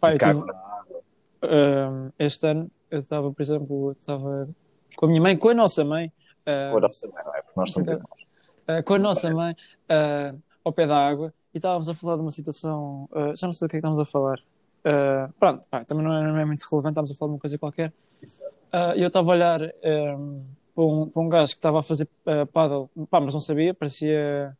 pá, 0.00 0.14
e 0.14 0.18
cagam 0.18 0.44
na 0.46 0.52
água. 0.54 1.00
ahm, 1.42 2.10
este 2.18 2.46
ano 2.46 2.70
eu 2.90 3.00
estava, 3.00 3.32
por 3.32 3.42
exemplo, 3.42 3.92
estava 3.98 4.48
com 4.96 5.06
a 5.06 5.08
minha 5.08 5.22
mãe, 5.22 5.36
com 5.36 5.48
a 5.48 5.54
nossa 5.54 5.84
mãe, 5.84 6.12
ah, 6.46 6.70
Com 6.72 6.78
a 6.78 6.80
nossa 6.80 7.06
mãe, 7.08 7.22
não 7.24 7.34
é? 7.34 7.42
Porque 7.42 7.60
nós 7.60 7.72
somos 7.72 7.90
irmãos. 7.90 8.26
ah, 8.66 8.82
com 8.82 8.94
a 8.94 8.98
nossa 8.98 9.22
Parece. 9.22 9.40
mãe 9.40 9.56
ah, 9.88 10.34
ao 10.64 10.72
pé 10.72 10.86
da 10.86 10.96
água 10.96 11.32
e 11.54 11.58
estávamos 11.58 11.88
a 11.88 11.94
falar 11.94 12.16
de 12.16 12.22
uma 12.22 12.30
situação, 12.30 13.08
ah, 13.12 13.32
já 13.34 13.46
não 13.46 13.52
sei 13.52 13.66
do 13.66 13.70
que 13.70 13.76
é 13.76 13.78
que 13.80 13.86
estávamos 13.86 14.00
a 14.00 14.04
falar. 14.10 14.38
Pronto, 15.38 15.68
pá, 15.68 15.84
também 15.84 16.04
não 16.04 16.14
é, 16.16 16.22
não 16.22 16.38
é 16.38 16.44
muito 16.44 16.64
relevante, 16.70 16.92
estávamos 16.92 17.12
a 17.12 17.14
falar 17.14 17.28
de 17.30 17.34
uma 17.34 17.40
coisa 17.40 17.58
qualquer. 17.58 17.92
E 18.96 19.00
eu 19.02 19.08
estava 19.08 19.30
a 19.30 19.34
olhar 19.34 19.60
para, 20.80 20.86
um, 20.86 21.08
para 21.08 21.22
um 21.22 21.28
gajo 21.28 21.52
que 21.52 21.58
estava 21.58 21.80
a 21.80 21.82
fazer 21.82 22.08
uh, 22.26 22.46
paddle, 22.46 22.88
pá, 23.10 23.20
mas 23.20 23.34
não 23.34 23.40
sabia, 23.40 23.74
parecia, 23.74 24.56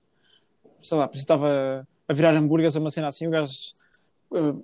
sei 0.83 0.99
lá, 0.99 1.09
parecia 1.09 1.27
que 1.27 1.33
estava 1.33 1.89
a 2.07 2.13
virar 2.13 2.35
hambúrgueres 2.35 2.75
ou 2.77 2.83
uma 2.83 2.91
cena 2.91 3.09
assim. 3.09 3.27
O 3.27 3.31
gajo, 3.31 3.53
ah, 4.35 4.55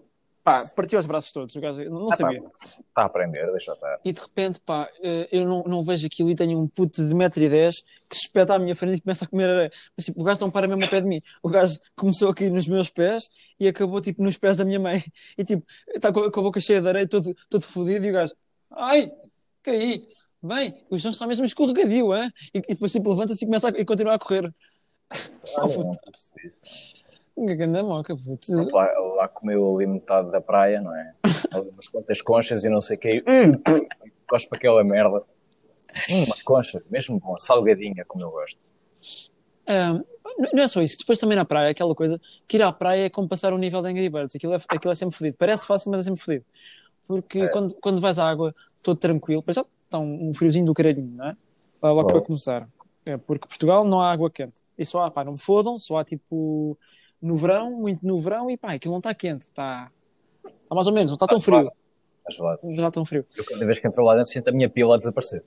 pá, 0.45 0.67
partiu 0.77 0.99
os 0.99 1.07
braços 1.07 1.33
todos. 1.33 1.57
O 1.57 1.61
gajo, 1.61 1.83
não, 1.85 2.01
não 2.01 2.13
Ah, 2.13 2.17
sabia. 2.17 2.43
Está 2.89 3.03
a 3.03 3.05
aprender, 3.07 3.51
deixa 3.53 3.73
estar. 3.73 3.99
E 4.05 4.13
de 4.13 4.21
repente, 4.21 4.61
pá, 4.61 4.87
eh, 5.03 5.29
eu 5.33 5.47
não, 5.47 5.63
não 5.63 5.83
vejo 5.83 6.07
aquilo 6.07 6.31
e 6.31 6.35
tenho 6.35 6.59
um 6.59 6.69
puto 6.69 7.03
de 7.03 7.15
1,10m 7.15 7.71
que 8.11 8.17
se 8.17 8.27
espeta 8.27 8.55
à 8.55 8.59
minha 8.59 8.77
frente 8.77 8.99
e 8.99 9.01
começa 9.01 9.25
a 9.25 9.29
comer 9.29 9.49
areia. 9.49 9.73
Mas 9.97 10.05
tipo, 10.05 10.21
o 10.21 10.25
gajo 10.25 10.41
não 10.41 10.51
para 10.51 10.69
mesmo 10.69 10.83
ao 10.85 10.91
pé 10.91 11.01
de 11.01 11.07
mim. 11.07 11.21
O 11.43 11.49
gajo 11.49 11.79
começou 11.95 12.29
aqui 12.29 12.51
nos 12.51 12.67
meus 12.69 12.91
pés 12.91 13.31
e 13.59 13.67
acabou 13.67 14.01
tipo 14.01 14.23
nos 14.23 14.37
pés 14.37 14.59
da 14.59 14.65
minha 14.65 14.79
mãe. 14.81 15.03
E 15.39 15.45
tipo, 15.45 15.67
está 15.89 16.13
com, 16.13 16.31
com 16.31 16.41
a 16.41 16.43
boca 16.43 16.61
cheia 16.61 16.83
de 16.83 16.89
areia, 16.89 17.09
todo, 17.09 17.35
todo 17.49 17.63
fodido. 17.63 18.05
E 18.05 18.11
o 18.11 18.13
gajo, 18.13 18.35
ai, 18.71 19.11
caí. 19.63 20.07
Bem, 20.47 20.75
o 20.91 20.99
chão 20.99 21.11
está 21.11 21.27
mesmo 21.27 21.45
escorregadio, 21.45 22.15
hein? 22.15 22.33
E, 22.55 22.59
e 22.59 22.75
depois 22.75 22.93
tipo, 22.93 23.11
levanta-se 23.11 23.45
e 23.45 23.47
começa 23.47 23.69
a, 23.69 23.71
e 23.71 23.85
continua 23.85 24.15
a 24.15 24.19
correr. 24.19 24.53
Não, 27.37 27.47
Que 27.47 27.55
grande 27.55 27.83
moca, 27.83 28.17
puto. 28.17 28.53
Lá, 28.73 28.87
lá 29.17 29.29
comeu 29.29 29.77
ali 29.77 29.87
metade 29.87 30.31
da 30.31 30.41
praia, 30.41 30.81
não 30.81 30.95
é? 30.97 31.13
Umas 31.55 31.87
quantas 31.89 32.23
conchas 32.23 32.65
e 32.65 32.69
não 32.71 32.81
sei 32.81 32.97
o. 32.97 33.31
Hum, 33.31 33.59
pum, 33.59 33.87
cospe 34.27 34.57
aquela 34.57 34.83
merda. 34.83 35.23
Hum, 36.11 36.25
uma 36.25 36.37
concha, 36.45 36.83
mesmo 36.91 37.21
bom, 37.21 37.37
salgadinha, 37.37 38.05
como 38.07 38.25
eu 38.25 38.31
gosto. 38.31 38.59
Ahm, 39.69 40.03
não 40.53 40.63
é 40.63 40.69
só 40.69 40.81
isso, 40.83 40.99
depois 40.99 41.19
também 41.19 41.37
na 41.37 41.45
praia, 41.45 41.71
aquela 41.71 41.95
coisa 41.95 42.21
que 42.49 42.57
ir 42.57 42.63
à 42.63 42.73
praia 42.73 43.07
é 43.07 43.11
como 43.11 43.29
passar 43.29 43.53
o 43.53 43.59
nível 43.59 43.83
de 43.83 43.89
Angry 43.89 44.09
Birds, 44.09 44.35
aquilo 44.35 44.55
é, 44.55 44.61
aquilo 44.69 44.93
é 44.93 44.95
sempre 44.95 45.17
fodido. 45.17 45.37
Parece 45.39 45.67
fácil, 45.67 45.91
mas 45.91 46.01
é 46.01 46.05
sempre 46.05 46.21
fodido. 46.23 46.45
Porque 47.07 47.41
É. 47.41 47.49
quando, 47.49 47.75
quando 47.75 48.01
vais 48.01 48.19
à 48.19 48.29
água 48.29 48.55
todo 48.83 48.99
tranquilo, 48.99 49.43
depois 49.43 49.59
está 49.87 49.99
um, 49.99 50.29
um 50.29 50.35
friozinho 50.35 50.67
do 50.67 50.75
caralhinho, 50.75 51.17
não 51.17 51.27
é? 51.27 51.37
Lá 51.83 51.93
logo 51.93 52.09
para 52.09 52.21
começar. 52.21 52.69
É, 53.05 53.17
porque 53.17 53.47
Portugal 53.47 53.85
não 53.85 54.01
há 54.01 54.13
água 54.13 54.31
quente. 54.31 54.61
E 54.77 54.85
só 54.85 55.05
há, 55.05 55.11
pá, 55.11 55.25
não 55.25 55.33
me 55.33 55.39
fodam, 55.39 55.79
só 55.79 55.97
há 55.99 56.05
tipo 56.05 56.77
no 57.21 57.37
verão, 57.37 57.71
muito 57.71 58.07
no 58.07 58.19
verão, 58.19 58.51
e 58.51 58.57
pá, 58.57 58.73
aquilo 58.73 58.93
não 58.93 58.99
está 58.99 59.15
quente, 59.15 59.43
está, 59.43 59.91
está 60.45 60.75
mais 60.75 60.87
ou 60.87 60.93
menos, 60.93 61.13
não 61.13 61.17
está 61.17 61.27
tão 61.27 61.41
frio. 61.41 61.71
Está 62.19 62.31
gelado. 62.31 62.61
Não 62.63 62.75
está 62.75 62.91
tão 62.91 63.05
frio. 63.05 63.25
Eu, 63.37 63.45
cada 63.45 63.65
vez 63.65 63.79
que 63.79 63.87
entro 63.87 64.05
lá 64.05 64.15
dentro, 64.17 64.31
sinto 64.31 64.49
a 64.49 64.53
minha 64.53 64.69
pila 64.69 64.95
a 64.95 64.99
desaparecer. 64.99 65.43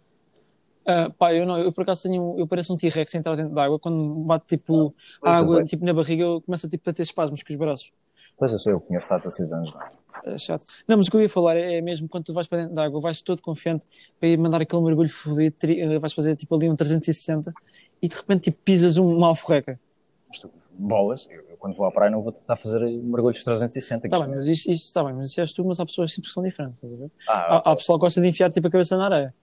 Ah, 0.85 1.11
pá, 1.15 1.33
eu 1.33 1.45
não, 1.45 1.59
eu 1.59 1.71
por 1.71 1.83
acaso 1.83 2.03
tenho, 2.03 2.35
eu 2.37 2.47
pareço 2.47 2.73
um 2.73 2.77
T-Rex 2.77 3.13
entrar 3.13 3.35
dentro 3.35 3.53
da 3.53 3.65
água, 3.65 3.77
quando 3.77 4.15
bate 4.23 4.47
tipo 4.47 4.95
a 5.21 5.37
água 5.37 5.63
tipo, 5.63 5.85
na 5.85 5.93
barriga, 5.93 6.23
eu 6.23 6.41
começo 6.41 6.65
a, 6.65 6.69
tipo, 6.69 6.89
a 6.89 6.93
ter 6.93 7.03
espasmos 7.03 7.43
com 7.43 7.53
os 7.53 7.59
braços. 7.59 7.91
Pois 8.37 8.53
eu 8.53 8.59
sei, 8.59 8.73
eu 8.73 8.79
conheço 8.79 9.13
há 9.13 9.17
16 9.17 9.51
anos. 9.51 9.73
Não 9.73 9.81
é? 10.25 10.33
É 10.33 10.37
chato. 10.37 10.65
Não, 10.87 10.97
mas 10.97 11.07
o 11.07 11.11
que 11.11 11.17
eu 11.17 11.21
ia 11.21 11.29
falar 11.29 11.55
é, 11.57 11.77
é 11.77 11.81
mesmo 11.81 12.07
quando 12.09 12.25
tu 12.25 12.33
vais 12.33 12.47
para 12.47 12.59
dentro 12.59 12.75
da 12.75 12.83
água, 12.83 12.99
vais 13.01 13.21
todo 13.21 13.41
confiante 13.41 13.83
para 14.19 14.29
ir 14.29 14.37
mandar 14.37 14.61
aquele 14.61 14.81
mergulho 14.81 15.09
fodido, 15.09 15.55
eh, 15.63 15.99
vais 15.99 16.13
fazer 16.13 16.35
tipo 16.35 16.55
ali 16.55 16.69
um 16.69 16.75
360 16.75 17.53
e 18.01 18.07
de 18.07 18.15
repente 18.15 18.43
tipo 18.51 18.57
pisas 18.63 18.97
um- 18.97 19.15
uma 19.17 19.27
alforreca. 19.27 19.79
Mas 20.27 20.39
tu, 20.39 20.49
bolas, 20.71 21.27
eu, 21.29 21.41
eu 21.49 21.57
quando 21.57 21.73
vou 21.75 21.85
à 21.87 21.91
praia 21.91 22.09
não 22.11 22.21
vou 22.21 22.31
tentar 22.31 22.55
fazer 22.55 22.79
mergulhos 22.79 23.43
360. 23.43 24.07
Está 24.07 24.19
bem, 24.19 24.29
mas 24.29 24.45
isso 24.45 24.71
está 24.71 25.03
bem, 25.03 25.13
mas 25.13 25.27
isso 25.31 25.41
és 25.41 25.51
tu, 25.53 25.65
mas 25.65 25.79
há 25.79 25.85
pessoas 25.85 26.13
que 26.15 26.29
são 26.29 26.43
diferentes, 26.43 26.77
estás 26.81 26.93
a 26.93 26.97
ver? 26.97 27.11
Ah, 27.27 27.55
Há, 27.57 27.71
há 27.71 27.75
pessoal 27.75 27.97
que 27.99 28.05
gosta 28.05 28.21
de 28.21 28.27
enfiar 28.27 28.51
tipo 28.51 28.67
a 28.67 28.71
cabeça 28.71 28.95
na 28.97 29.05
areia. 29.05 29.33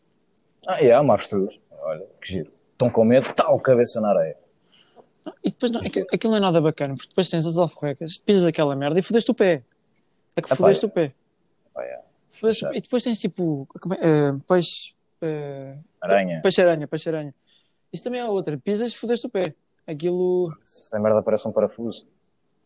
ah 0.67 0.83
é, 0.83 0.93
há 0.93 1.01
avestruz. 1.01 1.59
Olha, 1.83 2.05
que 2.21 2.33
giro. 2.33 2.53
Estão 2.73 2.91
com 2.91 3.05
medo, 3.05 3.33
tal, 3.35 3.59
cabeça 3.61 4.01
na 4.01 4.11
areia. 4.11 4.37
E 5.45 5.51
depois 5.51 5.73
não, 5.73 5.81
aquilo, 5.81 6.07
aquilo 6.13 6.31
não 6.33 6.37
é 6.39 6.41
nada 6.41 6.61
bacana, 6.61 6.95
porque 6.95 7.09
depois 7.09 7.29
tens 7.29 7.45
as 7.47 7.57
alforrecas, 7.57 8.17
pisas 8.19 8.45
aquela 8.45 8.77
merda 8.77 8.99
e 8.99 9.03
fodeste 9.03 9.31
o 9.31 9.35
pé. 9.35 9.63
É 10.37 10.43
que 10.43 10.49
Epá, 10.49 10.57
fodeste 10.57 10.85
o 10.85 10.89
pé. 10.91 11.13
É. 11.79 12.01
Fodeste 12.31 12.65
o 12.65 12.69
pé. 12.69 12.77
E 12.77 12.81
depois 12.81 13.03
tens 13.03 13.19
tipo 13.19 13.67
é, 14.01 14.07
eh, 14.09 14.33
peixe. 14.47 14.95
eh, 15.23 15.77
Aranha. 16.01 16.41
Peixe-aranha, 16.43 16.87
peixe-aranha. 16.87 17.35
Isto 17.93 18.05
também 18.05 18.21
é 18.21 18.25
outra. 18.27 18.59
Pisas 18.59 18.93
e 18.93 18.97
fodeste 18.97 19.27
o 19.27 19.31
pé. 19.31 19.55
Aquilo. 19.87 20.55
Se 20.65 20.95
a 20.95 21.01
merda 21.01 21.23
parece 21.23 21.49
um 21.49 21.53
parafuso. 21.53 22.07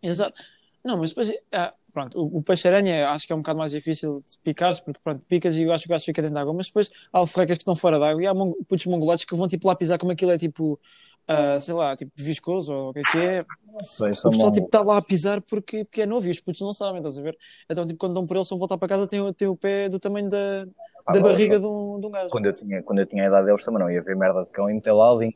Exato. 0.02 0.34
Não, 0.82 0.96
mas 0.96 1.10
depois. 1.10 1.30
ah, 1.52 1.74
pronto, 1.92 2.18
o, 2.20 2.38
o 2.38 2.42
peixe-aranha 2.42 3.10
acho 3.10 3.26
que 3.26 3.32
é 3.32 3.36
um 3.36 3.40
bocado 3.40 3.58
mais 3.58 3.72
difícil 3.72 4.24
de 4.26 4.38
picar 4.38 4.74
porque 4.82 5.00
pronto, 5.04 5.22
picas 5.28 5.56
e 5.56 5.62
eu 5.62 5.72
acho 5.72 5.84
que 5.84 5.90
o 5.90 5.92
gajo 5.92 6.04
fica 6.04 6.22
dentro 6.22 6.34
da 6.34 6.40
água. 6.40 6.54
Mas 6.54 6.66
depois 6.66 6.90
há 7.12 7.18
alforrecas 7.18 7.58
que 7.58 7.62
estão 7.62 7.76
fora 7.76 7.98
da 7.98 8.08
água 8.10 8.22
e 8.22 8.26
há 8.26 8.34
mon 8.34 8.52
putos 8.66 8.86
mongolotes 8.86 9.24
que 9.24 9.34
vão 9.36 9.46
tipo 9.46 9.68
lá 9.68 9.76
pisar 9.76 9.98
como 9.98 10.10
aquilo 10.12 10.32
é 10.32 10.38
tipo. 10.38 10.80
Ah, 11.28 11.60
sei 11.60 11.74
lá, 11.74 11.96
tipo 11.96 12.12
viscoso 12.16 12.72
ou 12.72 12.90
o 12.90 12.92
que 12.92 13.00
é 13.00 13.04
que 13.06 13.18
é. 13.18 13.44
Sei, 13.82 14.10
O 14.10 14.30
pessoal 14.30 14.52
tipo 14.52 14.66
está 14.66 14.82
lá 14.82 14.96
a 14.98 15.02
pisar 15.02 15.40
porque, 15.42 15.84
porque 15.84 16.02
é 16.02 16.06
novo 16.06 16.26
e 16.26 16.30
os 16.30 16.40
putos 16.40 16.60
não 16.60 16.72
sabem, 16.74 16.98
estás 16.98 17.18
a 17.18 17.22
ver? 17.22 17.36
Então 17.68 17.86
tipo 17.86 17.98
quando 17.98 18.14
dão 18.14 18.26
por 18.26 18.36
eles 18.36 18.48
vão 18.48 18.58
voltar 18.58 18.76
para 18.78 18.88
casa 18.88 19.06
tem, 19.06 19.20
o- 19.20 19.32
tem 19.32 19.48
o 19.48 19.56
pé 19.56 19.88
do 19.88 19.98
tamanho 19.98 20.28
da, 20.28 20.66
Ah, 21.06 21.12
da 21.12 21.20
barriga 21.20 21.58
de 21.58 21.66
um, 21.66 21.98
de 22.00 22.06
um 22.06 22.10
gajo. 22.10 22.28
Quando 22.30 22.46
eu, 22.46 22.52
tinha, 22.52 22.82
quando 22.82 22.98
eu 22.98 23.06
tinha 23.06 23.24
a 23.24 23.26
idade 23.28 23.46
deles 23.46 23.64
também 23.64 23.80
não 23.80 23.90
ia 23.90 24.02
ver 24.02 24.16
merda 24.16 24.44
de 24.44 24.50
cão 24.50 24.68
e 24.70 24.74
meter 24.74 24.92
lá 24.92 25.12
o 25.14 25.18
não 25.18 25.22
é? 25.26 25.30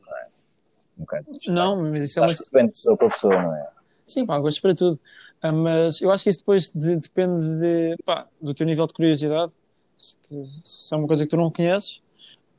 Um 0.97 1.01
bocado. 1.01 1.25
Não, 1.47 1.81
mas 1.91 2.03
isso 2.03 2.19
é 2.19 2.23
uma, 2.23 2.33
depende 2.33 2.67
de 2.67 2.71
pessoa 2.73 2.97
para 2.97 3.09
pessoa, 3.09 3.41
não 3.41 3.55
é? 3.55 3.67
Sim, 4.07 4.25
pá, 4.25 4.37
gostos 4.39 4.61
para 4.61 4.75
tudo. 4.75 4.99
Ah, 5.41 5.51
mas 5.51 6.01
eu 6.01 6.11
acho 6.11 6.23
que 6.23 6.29
isso 6.29 6.39
depois 6.39 6.71
de- 6.71 6.95
depende 6.97 7.47
de, 7.59 7.95
pá, 8.05 8.27
do 8.41 8.53
teu 8.53 8.65
nível 8.65 8.87
de 8.87 8.93
curiosidade. 8.93 9.51
Se, 9.97 10.15
se 10.63 10.93
é 10.93 10.97
uma 10.97 11.07
coisa 11.07 11.23
que 11.23 11.29
tu 11.29 11.37
não 11.37 11.51
conheces, 11.51 12.01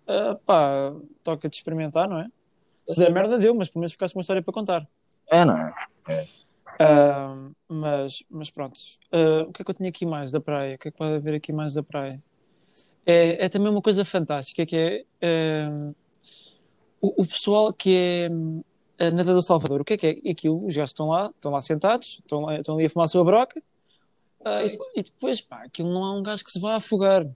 ah, 0.06 0.36
pá, 0.44 0.92
toca-te 1.22 1.58
experimentar, 1.58 2.08
não 2.08 2.20
é? 2.20 2.28
Se 2.88 2.98
der 3.00 3.12
merda, 3.12 3.38
deu, 3.38 3.54
mas 3.54 3.68
pelo 3.68 3.80
menos 3.80 3.92
ficaste 3.92 4.12
com 4.14 4.18
uma 4.18 4.22
história 4.22 4.42
para 4.42 4.54
contar. 4.54 4.86
É, 5.30 5.44
não 5.44 5.56
é? 5.56 5.74
Ah, 6.78 7.48
mas, 7.68 8.22
mas 8.30 8.50
pronto. 8.50 8.78
Ah, 9.12 9.44
o 9.48 9.52
que 9.52 9.62
é 9.62 9.64
que 9.64 9.70
eu 9.70 9.74
tinha 9.74 9.88
aqui 9.88 10.06
mais 10.06 10.30
da 10.30 10.40
praia? 10.40 10.76
O 10.76 10.78
que 10.78 10.88
é 10.88 10.90
que 10.90 10.96
pode 10.98 11.14
haver 11.14 11.34
aqui 11.34 11.52
mais 11.52 11.74
da 11.74 11.82
praia? 11.82 12.22
É, 13.04 13.46
é 13.46 13.48
também 13.48 13.70
uma 13.70 13.82
coisa 13.82 14.04
fantástica, 14.04 14.66
que 14.66 15.04
é, 15.20 15.68
o, 17.00 17.22
o 17.22 17.26
pessoal 17.26 17.72
que 17.72 17.96
é 18.98 19.06
a 19.06 19.10
nadador 19.10 19.42
Salvador. 19.42 19.80
O 19.80 19.84
que 19.84 19.94
é 19.94 19.96
que 19.96 20.22
é 20.24 20.30
aquilo? 20.30 20.56
Os 20.56 20.74
gajos 20.74 20.90
estão 20.90 21.08
lá, 21.08 21.30
estão 21.34 21.52
lá 21.52 21.60
sentados, 21.62 22.18
estão, 22.20 22.40
lá- 22.40 22.56
estão 22.56 22.74
ali 22.76 22.86
a 22.86 22.90
fumar 22.90 23.06
a 23.06 23.08
sua 23.08 23.24
broca, 23.24 23.62
ah, 24.44 24.64
e, 24.64 24.70
depois- 24.70 24.92
e 24.96 25.02
depois, 25.02 25.40
pá, 25.40 25.62
aquilo 25.64 25.92
não 25.92 26.04
há 26.04 26.16
um 26.16 26.22
gajo 26.22 26.44
que 26.44 26.50
se 26.50 26.60
vá 26.60 26.76
afogar. 26.76 27.26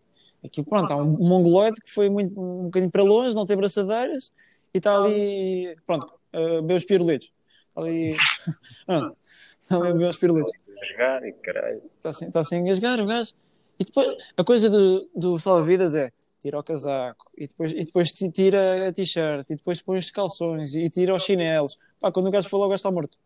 Aquilo, 0.45 0.67
pronto, 0.67 0.91
há 0.93 0.97
um 0.97 1.29
mongoloide 1.29 1.81
que 1.81 1.91
foi 1.91 2.09
muito, 2.09 2.41
um 2.41 2.65
bocadinho 2.65 2.91
para 2.91 3.03
longe, 3.03 3.35
não 3.35 3.45
tem 3.45 3.57
braçadeiras, 3.57 4.33
e 4.75 4.79
está 4.79 4.97
ali, 4.97 5.77
pronto, 5.87 6.13
a 6.33 6.39
beber 6.39 6.77
os 6.77 6.85
pirulitos. 6.85 7.31
Está 7.69 7.81
ali, 7.81 8.17
pronto, 8.87 9.17
está 9.63 9.77
ali 9.77 10.05
a 10.05 10.09
os 10.09 10.17
pirulitos. 10.17 10.53
Jogar 10.91 11.27
e 11.27 11.33
caralho. 11.35 11.83
Está 11.97 12.11
assim, 12.11 12.27
está 12.27 12.41
assim 12.41 12.57
a 12.57 12.59
engasgar 12.59 13.01
o 13.01 13.07
gajo. 13.07 13.35
E 13.79 13.85
depois, 13.85 14.17
a 14.37 14.45
coisa 14.45 14.69
do, 14.71 15.09
do 15.15 15.39
salva-vidas 15.39 15.95
é 15.95 16.11
tira 16.41 16.59
o 16.59 16.63
casaco, 16.63 17.27
e 17.37 17.47
depois, 17.47 17.71
e 17.73 17.85
depois 17.85 18.13
ti- 18.13 18.31
tira 18.31 18.89
a 18.89 18.93
t-shirt, 18.93 19.51
e 19.51 19.57
depois 19.57 19.83
põe 19.83 19.99
os 19.99 20.11
calções, 20.11 20.75
e 20.75 20.89
tira 20.89 21.15
os 21.15 21.23
chinelos. 21.23 21.79
Pá, 22.01 22.11
quando 22.11 22.29
o 22.29 22.31
gajo 22.31 22.49
falou, 22.49 22.67
o 22.67 22.71
gajo 22.71 22.77
está 22.79 22.91
morto. 22.91 23.19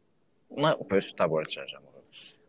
Não, 0.50 0.76
pois 0.78 1.04
está 1.06 1.26
morto 1.28 1.52
já, 1.52 1.64
já 1.66 1.78
morreu. 1.80 2.02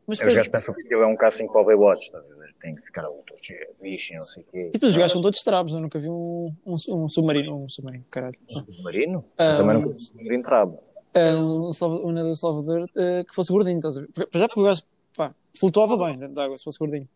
Mas 0.07 0.17
Os 0.17 0.17
depois, 0.19 0.35
gajos 0.37 0.51
pensam 0.51 0.73
que 0.73 0.93
ele 0.93 1.03
é 1.03 1.05
um 1.05 1.15
K5 1.15 1.51
para 1.51 1.61
o 1.61 1.65
Baywatch, 1.65 2.03
estás 2.03 2.23
a 2.31 2.35
ver? 2.35 2.44
Tem 2.65 2.73
que 2.73 2.81
ficar 2.81 3.05
ali 3.05 3.13
todo 3.27 3.37
cheio 3.37 3.59
de 3.59 3.79
bicho 3.79 4.11
e 4.13 4.15
não 4.15 4.21
sei 4.23 4.41
o 4.41 4.45
quê. 4.47 4.67
e 4.69 4.71
depois 4.71 4.91
os 4.91 4.97
gajos 4.97 5.11
são 5.11 5.21
todos 5.21 5.43
trabos. 5.43 5.71
Eu 5.71 5.79
nunca 5.81 5.99
vi 5.99 6.09
um, 6.09 6.51
um, 6.65 6.73
um 6.73 7.07
submarino. 7.07 7.63
Um 7.65 7.69
submarino, 7.69 8.03
caralho. 8.09 8.39
Submarino? 8.47 9.23
Ah, 9.37 9.43
Eu 9.51 9.57
também 9.57 9.75
nunca 9.75 9.93
vi 9.93 9.99
submarino 9.99 10.43
trabo. 10.43 10.79
Ah, 11.13 11.35
Um, 11.37 11.69
um 12.07 12.11
nadador 12.11 12.35
Salvador 12.35 12.89
ah, 12.95 13.23
que 13.23 13.35
fosse 13.35 13.51
gordinho, 13.51 13.77
estás 13.77 13.97
a 13.99 14.01
ver? 14.01 14.09
Já 14.33 14.47
porque 14.47 14.61
o 14.61 14.63
gajo, 14.63 14.81
pá, 15.15 15.35
flutuava 15.59 15.95
bem 15.95 16.17
dentro 16.17 16.33
da 16.33 16.45
água 16.45 16.57
se 16.57 16.63
fosse 16.63 16.79
gordinho. 16.79 17.07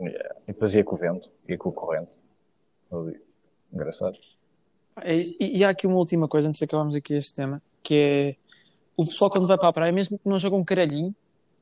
Yeah. 0.00 0.34
E 0.48 0.52
depois 0.52 0.74
ia 0.74 0.82
com 0.82 0.94
o 0.94 0.98
vento, 0.98 1.30
ia 1.46 1.58
com 1.58 1.68
o 1.68 1.72
corrente. 1.72 2.18
Ali. 2.90 3.20
Engraçado. 3.70 4.18
É 5.02 5.14
isso. 5.14 5.34
E, 5.38 5.58
e 5.58 5.64
há 5.64 5.68
aqui 5.68 5.86
uma 5.86 5.96
última 5.96 6.26
coisa 6.26 6.48
antes 6.48 6.58
de 6.58 6.64
acabarmos 6.64 6.96
aqui 6.96 7.12
este 7.12 7.34
tema, 7.34 7.62
que 7.82 7.94
é 7.94 8.36
o 8.96 9.04
pessoal 9.04 9.30
quando 9.30 9.46
vai 9.46 9.58
para 9.58 9.68
a 9.68 9.72
praia, 9.74 9.92
mesmo 9.92 10.18
que 10.18 10.26
não 10.26 10.38
joga 10.38 10.56
um 10.56 10.64
caralhinho, 10.64 11.14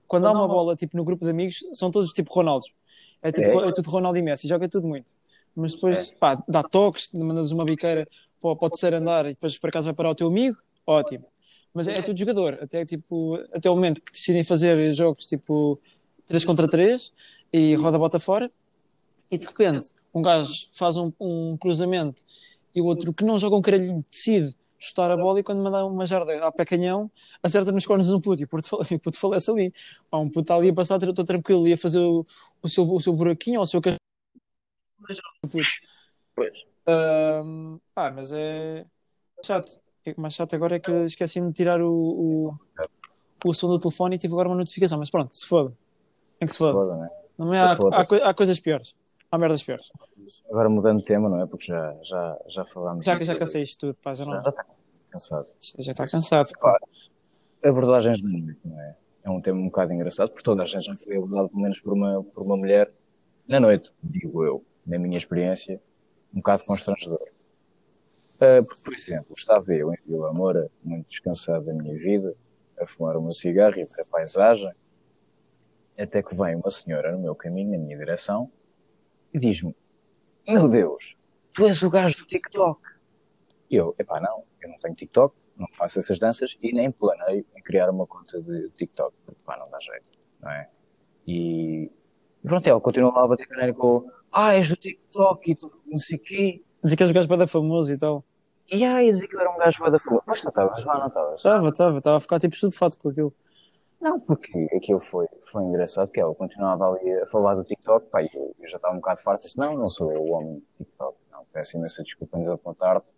quando 0.07 0.26
há 0.26 0.31
uma 0.31 0.47
bola 0.47 0.76
tipo 0.76 0.97
no 0.97 1.03
grupo 1.05 1.25
de 1.25 1.31
amigos, 1.31 1.64
são 1.73 1.91
todos 1.91 2.12
tipo 2.12 2.33
Ronaldos. 2.33 2.73
É, 3.25 3.33
tipo, 3.33 3.49
É? 3.62 3.69
é 3.69 3.73
tudo 3.73 3.90
Ronaldo 3.90 4.19
e 4.19 4.23
Messi, 4.23 4.47
joga 4.47 4.69
tudo 4.69 4.87
muito. 4.87 5.07
Mas 5.57 5.73
depois, 5.75 6.11
pá, 6.11 6.43
dá 6.47 6.62
toques, 6.62 7.11
mandas 7.14 7.50
uma 7.50 7.64
biqueira 7.64 8.07
para, 8.40 8.54
para 8.54 8.66
o 8.66 8.71
terceiro 8.71 8.97
andar 8.97 9.25
e 9.25 9.31
depois 9.31 9.57
por 9.57 9.71
acaso 9.71 9.87
vai 9.87 9.95
parar 9.95 10.11
o 10.11 10.14
teu 10.14 10.26
amigo, 10.26 10.59
ótimo. 10.87 11.25
Mas 11.73 11.88
é, 11.88 11.95
tudo 12.02 12.19
jogador, 12.19 12.59
até, 12.61 12.85
tipo, 12.85 13.37
até 13.52 13.71
o 13.71 13.75
momento 13.75 14.02
que 14.02 14.12
decidem 14.12 14.45
fazer 14.45 14.93
jogos 14.95 15.26
tipo 15.26 15.81
3 16.26 16.45
contra 16.45 16.69
3 16.69 17.12
e 17.52 17.75
roda 17.76 17.97
a 17.97 17.99
bota 17.99 18.21
fora, 18.21 18.50
e 19.31 19.38
de 19.38 19.47
repente 19.47 19.87
um 20.12 20.21
gajo 20.21 20.69
faz 20.73 20.97
um, 20.97 21.11
um 21.19 21.57
cruzamento 21.57 22.23
e 22.75 22.81
o 22.81 22.85
outro 22.85 23.12
que 23.12 23.25
não 23.25 23.38
joga 23.38 23.57
um 23.57 23.62
caralhinho 23.62 24.04
decide 24.11 24.54
chutar 24.85 25.11
a 25.11 25.17
bola 25.17 25.41
e 25.41 25.43
quando 25.43 25.62
manda 25.62 25.85
uma 25.85 26.07
jarda 26.07 26.47
a 26.47 26.53
pé 26.53 26.64
canhão 26.64 27.11
acerta 27.43 27.73
nos 27.73 27.87
cornos 27.87 28.07
de 28.07 28.14
um 28.14 28.21
puto 28.21 28.43
e 28.43 28.45
o 28.45 28.49
puto, 28.49 28.69
e 28.91 28.95
o 28.95 29.00
puto 29.00 29.19
falece 29.19 29.50
ali. 29.50 29.73
Pá, 30.11 30.19
um 30.19 30.29
puto 30.29 30.41
está 30.43 30.57
ali 30.57 30.71
a 30.71 30.75
passar, 30.75 31.03
estou 31.03 31.25
tranquilo, 31.25 31.67
ia 31.67 31.76
fazer 31.76 32.00
o, 32.00 32.26
o, 32.62 32.69
seu, 32.69 32.88
o 32.91 33.00
seu 33.00 33.12
buraquinho 33.12 33.59
ou 33.59 33.64
o 33.64 33.67
seu 33.67 33.81
cachorro. 33.81 33.99
Pois. 36.35 36.53
Ahm, 36.87 37.79
pá, 37.95 38.11
mas 38.11 38.33
é 38.33 38.85
chato. 39.45 39.79
O 40.17 40.21
mais 40.21 40.35
chato 40.35 40.55
agora 40.55 40.76
é 40.76 40.79
que 40.81 40.91
esqueci-me 40.91 41.49
de 41.49 41.55
tirar 41.55 41.81
o, 41.81 41.91
o, 41.91 42.55
o 43.45 43.55
som 43.55 43.69
do 43.69 43.79
telefone 43.79 44.17
e 44.17 44.19
tive 44.19 44.35
agora 44.35 44.49
uma 44.49 44.57
notificação. 44.57 44.99
Mas 44.99 45.11
pronto, 45.11 45.35
se 45.37 45.47
foda. 45.47 45.73
Tem 46.38 46.47
que 46.47 46.53
se 46.53 46.59
Se 46.59 46.64
foda. 46.64 46.73
foda, 46.75 46.97
não 46.97 47.05
é? 47.05 47.11
Não 47.38 47.55
é, 47.55 47.59
há, 47.59 47.73
há, 47.73 48.31
há 48.31 48.35
coisas 48.35 48.61
piores. 48.61 48.95
Há 49.31 49.38
merdas 49.38 49.62
piores. 49.62 49.91
Agora 50.49 50.69
mudando 50.69 51.00
de 51.00 51.07
tema, 51.07 51.29
não 51.29 51.41
é? 51.41 51.47
Porque 51.47 51.67
já, 51.67 51.97
já, 52.03 52.38
já 52.49 52.64
falámos. 52.67 53.05
Já 53.05 53.19
já 53.19 53.35
cansei 53.35 53.62
isto 53.62 53.81
tudo, 53.81 53.95
pá, 53.97 54.14
já 54.14 54.25
Já 54.25 54.31
não. 54.31 54.38
está 54.38 54.64
cansado. 55.14 55.47
Já 55.78 55.92
está 55.92 56.06
cansado. 56.09 56.52
Pá, 56.61 56.78
abordagens 57.62 58.21
da 58.21 58.28
noite, 58.28 58.61
não 58.64 58.80
é? 58.80 58.97
É 59.23 59.30
um 59.30 59.40
tema 59.40 59.59
um 59.59 59.66
bocado 59.66 59.92
engraçado, 59.92 60.28
porque 60.30 60.42
toda 60.42 60.62
a 60.62 60.64
gente 60.66 60.85
já 60.85 60.94
foi 60.97 61.16
abordado 61.16 61.49
pelo 61.49 61.62
menos 61.62 61.80
por 61.80 61.92
uma, 61.94 62.23
por 62.23 62.42
uma 62.42 62.56
mulher 62.56 62.92
na 63.49 63.59
noite, 63.59 63.90
digo 64.02 64.44
eu, 64.44 64.64
na 64.87 64.99
minha 64.99 65.16
experiência, 65.16 65.80
um 66.33 66.38
bocado 66.38 66.64
constrangedor. 66.64 67.26
Ah, 68.40 68.62
porque, 68.62 68.83
por 68.83 68.92
exemplo, 68.92 69.33
estava 69.37 69.73
eu 69.73 69.92
em 69.92 69.99
Vila 70.06 70.33
Moura, 70.33 70.71
muito 70.83 71.09
descansado 71.09 71.64
da 71.64 71.73
minha 71.73 71.97
vida, 71.97 72.35
a 72.78 72.85
fumar 72.85 73.16
o 73.16 73.23
meu 73.23 73.33
cigarro 73.33 73.78
e 73.78 73.85
ver 73.85 74.02
a 74.02 74.04
paisagem, 74.04 74.73
até 75.97 76.23
que 76.23 76.35
vem 76.35 76.56
uma 76.56 76.71
senhora 76.71 77.12
no 77.12 77.18
meu 77.18 77.35
caminho, 77.35 77.71
na 77.71 77.78
minha 77.78 77.97
direção, 77.97 78.50
e 79.33 79.38
diz-me: 79.38 79.75
Meu 80.47 80.68
Deus, 80.68 81.16
tu 81.54 81.64
és 81.64 81.83
o 81.83 81.88
gajo 81.88 82.18
do 82.18 82.26
TikTok. 82.26 82.93
E 83.71 83.76
eu, 83.76 83.94
epá, 83.99 84.21
não, 84.21 84.44
eu 84.61 84.68
não 84.68 84.78
tenho 84.78 84.94
TikTok, 84.94 85.35
não 85.56 85.66
faço 85.73 85.99
essas 85.99 86.18
danças 86.18 86.56
e 86.62 86.73
nem 86.73 86.90
planeio 86.90 87.44
em 87.56 87.62
criar 87.62 87.90
uma 87.90 88.06
conta 88.06 88.40
de 88.40 88.71
TikTok, 88.71 89.14
porque 89.25 89.42
pá, 89.44 89.56
não 89.56 89.71
dá 89.71 89.78
jeito, 89.80 90.12
não 90.40 90.50
é? 90.50 90.68
E 91.26 91.90
e 92.44 92.47
pronto, 92.47 92.66
ela 92.68 92.80
continua 92.80 93.11
lá 93.11 93.25
a 93.25 93.28
bater 93.28 93.47
canela 93.49 93.73
com 93.73 94.06
ah, 94.30 94.54
és 94.54 94.68
do 94.68 94.76
TikTok 94.76 95.50
e 95.50 95.54
tu 95.54 95.73
não 95.87 95.97
sei 95.97 96.18
o 96.18 96.21
quê. 96.21 96.62
Dizer 96.83 96.97
que 96.97 97.02
és 97.02 97.11
o 97.11 97.14
gajo 97.14 97.28
para 97.28 97.47
famoso 97.47 97.90
e 97.90 97.97
tal. 97.97 98.23
E 98.71 98.85
ah, 98.85 99.02
dizer 99.02 99.26
que 99.26 99.35
eu 99.35 99.40
era 99.40 99.50
um 99.50 99.56
gajo 99.56 99.90
da 99.90 99.99
fogo. 99.99 100.23
Mas 100.26 100.42
tu 100.42 100.49
estavas 100.49 100.85
lá, 100.85 100.99
não 100.99 101.06
estavas? 101.06 101.37
Estava, 101.37 101.68
estava, 101.68 101.99
estava 101.99 102.16
a 102.18 102.21
ficar 102.21 102.38
tipo 102.38 102.54
estupefato 102.54 102.99
com 102.99 103.09
aquilo. 103.09 103.33
Não, 103.99 104.21
porque 104.21 104.68
aquilo 104.76 105.00
foi, 105.00 105.26
foi 105.50 105.62
engraçado, 105.62 106.11
que 106.11 106.21
ela 106.21 106.35
continuava 106.35 106.90
ali 106.90 107.11
a 107.14 107.26
falar 107.26 107.54
do 107.54 107.64
TikTok, 107.64 108.11
pá, 108.11 108.23
eu, 108.23 108.54
eu 108.61 108.68
já 108.68 108.76
estava 108.76 108.92
um 108.92 108.99
bocado 108.99 109.23
farto, 109.23 109.42
disse, 109.42 109.56
não, 109.56 109.78
não 109.78 109.87
sou 109.87 110.12
eu 110.12 110.21
o 110.21 110.33
homem 110.33 110.56
do 110.56 110.85
TikTok, 110.85 111.16
não, 111.33 111.47
peço 111.50 111.78
imensa 111.78 112.02
desculpa 112.02 112.37
em 112.37 112.40
desapontar-te, 112.40 113.11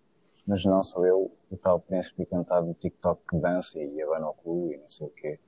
mas 0.46 0.64
não 0.64 0.82
sou 0.82 1.06
eu 1.06 1.30
o 1.50 1.56
tal 1.56 1.80
príncipe 1.80 2.24
cantado 2.26 2.68
do 2.68 2.74
TikTok 2.74 3.20
que 3.28 3.36
dança 3.36 3.78
e 3.78 4.02
abana 4.02 4.28
o 4.28 4.34
cu 4.34 4.70
e 4.72 4.76
não 4.76 4.88
sei 4.88 5.06
o 5.06 5.10
quê. 5.10 5.38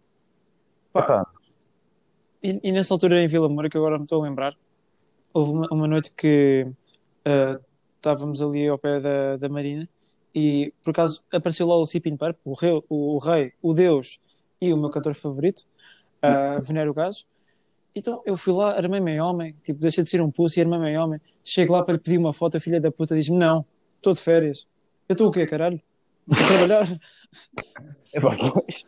Pá. 0.92 1.26
E, 2.42 2.60
e 2.62 2.72
nessa 2.72 2.94
altura 2.94 3.22
em 3.22 3.28
Vila 3.28 3.48
Moura, 3.48 3.68
que 3.68 3.76
agora 3.76 3.98
me 3.98 4.04
estou 4.04 4.20
a 4.20 4.24
lembrar, 4.24 4.56
houve 5.32 5.52
uma, 5.52 5.68
uma 5.70 5.88
noite 5.88 6.12
que 6.12 6.66
ah, 7.24 7.60
estávamos 7.96 8.40
ali 8.40 8.66
ao 8.66 8.78
pé 8.78 9.00
da, 9.00 9.36
da 9.36 9.48
Marina 9.48 9.88
e 10.34 10.72
por 10.82 10.90
acaso 10.90 11.22
apareceu 11.32 11.66
lá 11.66 11.76
o 11.76 11.86
Cipin 11.86 12.16
Parp, 12.16 12.38
o 12.44 12.54
rei, 12.54 12.72
o, 12.88 13.16
o 13.16 13.18
rei, 13.18 13.52
o 13.60 13.74
Deus 13.74 14.20
e 14.60 14.72
o 14.72 14.76
meu 14.76 14.90
cantor 14.90 15.14
favorito, 15.14 15.64
uh, 16.22 16.60
Venero 16.62 16.94
Gaso. 16.94 17.26
Então 17.94 18.22
eu 18.24 18.36
fui 18.36 18.52
lá, 18.52 18.76
armei-me 18.76 19.12
em 19.12 19.20
homem, 19.20 19.54
tipo, 19.62 19.80
deixei 19.80 20.04
de 20.04 20.10
ser 20.10 20.20
um 20.20 20.30
pulso 20.30 20.58
e 20.58 20.62
armei-me 20.62 20.90
em 20.90 20.98
homem. 20.98 21.20
Chego 21.44 21.72
lá 21.72 21.82
para 21.82 21.94
lhe 21.94 22.00
pedir 22.00 22.18
uma 22.18 22.32
foto, 22.32 22.56
a 22.56 22.60
filha 22.60 22.80
da 22.80 22.90
puta 22.90 23.14
diz-me: 23.14 23.36
Não, 23.36 23.64
estou 23.96 24.12
de 24.12 24.20
férias. 24.20 24.66
Eu 25.08 25.14
estou 25.14 25.28
o 25.28 25.32
quê, 25.32 25.46
caralho? 25.46 25.80
Trabalhar. 26.28 26.86
epá, 28.12 28.36
pois, 28.52 28.86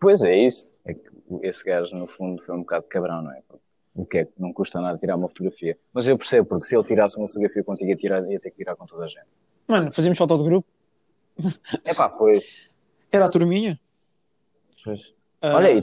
pois 0.00 0.22
é 0.22 0.36
isso, 0.36 0.70
é 0.84 0.92
que 0.94 1.08
esse 1.42 1.64
gajo 1.64 1.94
no 1.96 2.06
fundo 2.06 2.42
foi 2.42 2.54
um 2.54 2.60
bocado 2.60 2.84
cabrão, 2.86 3.22
não 3.22 3.32
é? 3.32 3.42
O 3.94 4.04
que 4.04 4.18
é 4.18 4.24
que 4.24 4.32
não 4.38 4.52
custa 4.52 4.80
nada 4.80 4.98
tirar 4.98 5.16
uma 5.16 5.28
fotografia. 5.28 5.78
Mas 5.92 6.06
eu 6.08 6.18
percebo, 6.18 6.46
porque 6.48 6.64
se 6.66 6.76
ele 6.76 6.84
tirasse 6.84 7.16
uma 7.16 7.26
fotografia 7.26 7.62
contigo, 7.62 7.88
ia, 7.88 7.96
tirar, 7.96 8.30
ia 8.30 8.40
ter 8.40 8.50
que 8.50 8.56
tirar 8.56 8.76
com 8.76 8.84
toda 8.86 9.04
a 9.04 9.06
gente. 9.06 9.26
Mano, 9.66 9.92
fazíamos 9.92 10.18
foto 10.18 10.36
de 10.36 10.44
grupo. 10.44 10.68
Epá, 11.84 12.08
pois, 12.08 12.68
Era 13.10 13.26
a 13.26 13.28
turminha. 13.28 13.78
pois. 14.84 15.14
Ah, 15.40 15.56
Olha 15.56 15.68
aí, 15.68 15.82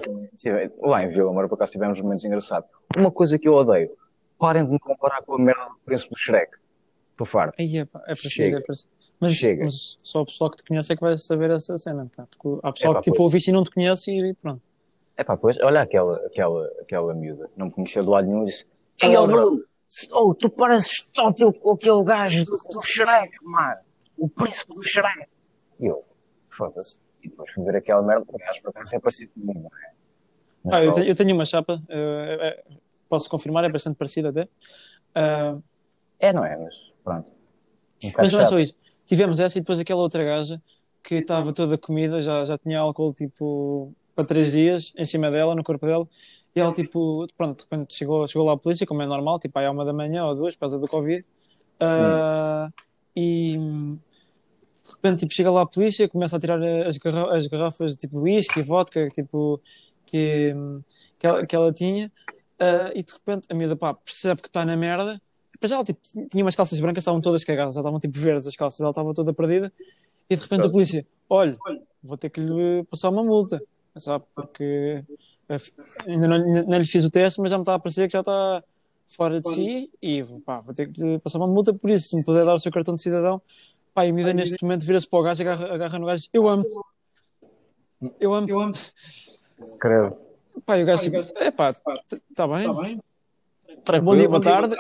lá 0.82 1.04
em 1.04 1.08
Vila 1.10 1.32
Moura, 1.32 1.48
por 1.48 1.56
acaso 1.56 1.72
tivemos 1.72 2.00
momentos 2.02 2.26
engraçados. 2.26 2.70
Uma 2.98 3.12
coisa 3.12 3.38
que 3.38 3.48
eu 3.48 3.54
odeio, 3.54 3.96
parem 4.38 4.66
de 4.66 4.72
me 4.72 4.80
comparar 4.80 5.22
com 5.22 5.36
a 5.36 5.40
merda 5.40 5.66
do 5.66 5.78
príncipe 5.86 6.10
do 6.10 6.18
Shrek. 6.18 6.58
Estou 7.12 7.26
farto. 7.26 7.56
Aí, 7.60 7.78
é, 7.78 7.86
pá, 7.86 8.00
é 8.02 8.06
para 8.06 8.16
Chega. 8.16 8.58
é 8.58 8.62
para 8.62 8.76
Mas, 9.22 9.34
Chega. 9.34 9.66
mas 9.66 9.98
só 10.04 10.22
o 10.22 10.25
pessoal 10.25 10.50
que 10.50 10.58
te 10.58 10.63
conhece 10.63 10.92
é 10.92 10.96
que 10.96 11.01
vai 11.01 11.16
saber 11.16 11.51
essa 11.51 11.78
cena. 11.78 12.10
Pá. 12.16 12.28
Há 12.63 12.72
pessoal 12.74 12.94
Epá, 12.94 13.01
que 13.04 13.12
tipo 13.12 13.22
ouviste 13.22 13.51
e 13.51 13.54
não 13.54 13.63
te 13.63 13.70
conhece 13.70 14.12
e 14.12 14.34
pronto. 14.34 14.62
É 15.16 15.24
pá, 15.24 15.38
pois, 15.38 15.60
olha 15.60 15.82
aquela, 15.82 16.18
aquela, 16.25 16.66
aquela 16.82 17.13
miúda, 17.13 17.48
não 17.56 17.68
me 17.68 17.72
conhecia 17.72 18.01
de 18.01 18.10
lado 18.10 18.28
nenhum 18.28 18.42
e 18.42 18.46
disse: 18.46 18.66
Ei, 19.04 19.16
oh, 19.16 19.28
Bruno, 19.28 19.63
oh, 20.12 20.34
tu 20.34 20.50
pareces 20.50 21.08
tão 21.13 21.32
teu, 21.32 21.50
aquele 21.50 22.04
gajo 22.04 22.46
do, 22.46 22.58
do 22.58 22.82
Shrek, 22.82 23.32
mano, 23.44 23.78
o 24.18 24.28
príncipe 24.28 24.74
do 24.74 24.82
Shrek. 24.82 25.28
E 25.80 25.86
eu, 25.86 26.04
foda-se. 26.50 27.00
E 27.24 27.30
depois 27.30 27.51
fui 27.51 27.63
ver 27.63 27.75
aquela 27.75 28.01
merda, 28.01 28.25
porque 28.25 28.44
acho 28.44 28.62
que 28.62 28.96
é 28.96 29.00
parecido 29.00 29.32
comigo, 29.34 29.60
não 29.60 29.68
é? 29.68 29.92
Mas, 30.63 30.74
Ah, 30.74 30.84
eu, 30.84 30.92
pá, 30.92 30.96
tenho, 30.96 31.08
eu 31.08 31.16
tenho 31.16 31.36
uma 31.36 31.46
chapa, 31.46 31.80
eh, 31.90 32.63
posso 33.08 33.30
confirmar, 33.30 33.63
é 33.63 33.70
bastante 33.70 33.98
parecida 33.98 34.30
até. 34.30 34.50
Ah, 35.13 35.58
É, 36.18 36.34
não 36.34 36.44
é? 36.44 36.58
Mas 36.58 36.75
pronto. 37.04 37.32
Um 38.04 38.12
mas 38.18 38.32
não 38.32 38.40
é 38.42 38.46
só 38.46 38.58
isso. 38.58 38.75
Tivemos 39.12 39.41
essa 39.41 39.58
e 39.58 39.62
depois 39.62 39.77
aquela 39.77 40.00
outra 40.01 40.24
gaja 40.24 40.62
que 41.03 41.15
estava 41.15 41.51
toda 41.51 41.77
comida, 41.77 42.22
já, 42.22 42.46
já 42.46 42.58
tinha 42.58 42.80
álcool 42.80 43.13
tipo 43.13 43.94
para 44.15 44.24
três 44.24 44.53
dias 44.53 44.94
em 44.98 45.03
cima 45.03 45.30
dela, 45.30 45.53
no 45.53 45.65
corpo 45.65 45.86
dela. 45.86 46.08
E 46.56 46.62
ela, 46.62 46.74
tipo, 46.74 47.27
pronto, 47.36 47.68
quando 47.68 47.91
chegou, 47.91 48.25
chegou 48.25 48.48
lá 48.48 48.53
a 48.53 48.58
polícia, 48.58 48.88
como 48.88 49.01
é 49.01 49.06
normal, 49.06 49.38
tipo, 49.38 49.60
aí 49.60 49.65
à 49.65 49.72
uma 49.72 49.84
da 49.84 49.91
manhã 49.91 50.25
ou 50.25 50.34
duas, 50.34 50.53
por 50.56 50.62
causa 50.62 50.80
do 50.80 50.88
Covid. 50.88 51.25
ah, 51.82 52.70
E 53.13 53.58
de 53.58 54.91
repente, 54.96 55.20
tipo, 55.20 55.34
chega 55.34 55.51
lá 55.51 55.63
a 55.63 55.65
polícia, 55.65 56.08
começa 56.08 56.38
a 56.38 56.39
tirar 56.39 56.58
as, 56.88 56.98
garra- 56.98 57.38
as 57.38 57.48
garrafas 57.48 57.98
tipo 57.98 58.18
whisky 58.20 58.62
e 58.62 58.63
vodka, 58.63 59.10
tipo, 59.10 59.60
que, 60.06 60.53
que, 61.20 61.27
ela, 61.27 61.46
que 61.46 61.53
ela 61.56 61.74
tinha. 61.74 62.10
ah, 62.60 62.91
e 62.96 63.03
de 63.03 63.12
repente 63.12 63.46
a 63.50 63.53
miúda, 63.53 63.75
pá, 63.75 63.94
percebe 63.94 64.41
que 64.41 64.48
está 64.48 64.65
na 64.65 64.77
merda. 64.77 65.22
Já 65.63 65.75
ela 65.75 65.86
tipo, 65.86 66.00
tinha 66.30 66.44
umas 66.44 66.56
calças 66.56 66.80
brancas, 66.80 67.01
estavam 67.01 67.22
todas 67.22 67.44
cagadas, 67.44 67.75
já 67.75 67.82
estavam 67.82 68.00
tipo 68.00 68.18
verdes 68.18 68.48
as 68.48 68.56
calças, 68.56 68.80
ela 68.80 68.89
estava 68.89 69.13
toda 69.13 69.34
perdida. 69.34 69.72
E 70.30 70.36
de 70.36 70.41
repente 70.41 70.65
a 70.65 70.70
polícia, 70.70 71.06
olha, 71.30 71.58
vou 72.03 72.18
ter 72.18 72.30
que 72.30 72.39
lhe 72.39 72.84
passar 72.89 73.10
uma 73.10 73.24
multa, 73.24 73.62
sabe? 73.98 74.24
Porque 74.34 75.03
eh, 75.50 75.62
ainda 76.08 76.27
não, 76.27 76.63
não 76.63 76.77
lhe 76.77 76.86
fiz 76.86 77.03
o 77.03 77.10
teste, 77.10 77.39
mas 77.39 77.51
já 77.51 77.58
me 77.58 77.63
está 77.63 77.75
a 77.75 77.80
parecer 77.80 78.08
que 78.08 78.13
já 78.13 78.22
está 78.22 78.63
fora 79.08 79.41
de 79.41 79.53
si 79.53 79.91
e 80.01 80.24
pá, 80.46 80.62
vou 80.62 80.74
ter 80.74 80.89
que 80.89 81.01
lhe 81.01 81.20
passar 81.20 81.38
uma 81.38 81.48
multa 81.48 81.74
por 81.74 81.89
isso. 81.89 82.10
Se 82.10 82.15
me 82.15 82.24
puder 82.24 82.46
dar 82.46 82.56
o 82.56 82.60
seu 82.60 82.72
cartão 82.72 82.96
de 82.96 83.01
cidadão, 83.01 83.41
pá, 83.94 84.06
e 84.06 84.12
miúda 84.12 84.34
neste 84.34 84.62
momento 84.63 84.86
vira-se 84.86 85.08
para 85.08 85.20
o 85.20 85.24
gajo, 85.24 85.41
agarra, 85.41 85.74
agarra 85.74 86.00
no 86.00 86.06
gajo 86.06 86.20
e 86.20 86.22
diz, 86.22 86.30
eu 86.34 86.48
amo-te. 86.48 86.74
Eu 88.20 88.34
amo-te. 88.34 88.80
Credo. 89.80 90.15
Pá, 90.65 90.77
e 90.77 90.84
o 90.84 90.86
gajo, 90.86 91.12
é 91.36 91.51
pá, 91.51 91.70
está 91.70 92.48
bem. 92.48 93.01
Tranquilo. 93.84 94.06
Bom 94.06 94.15
dia, 94.15 94.30
boa 94.30 94.41
tarde. 94.41 94.75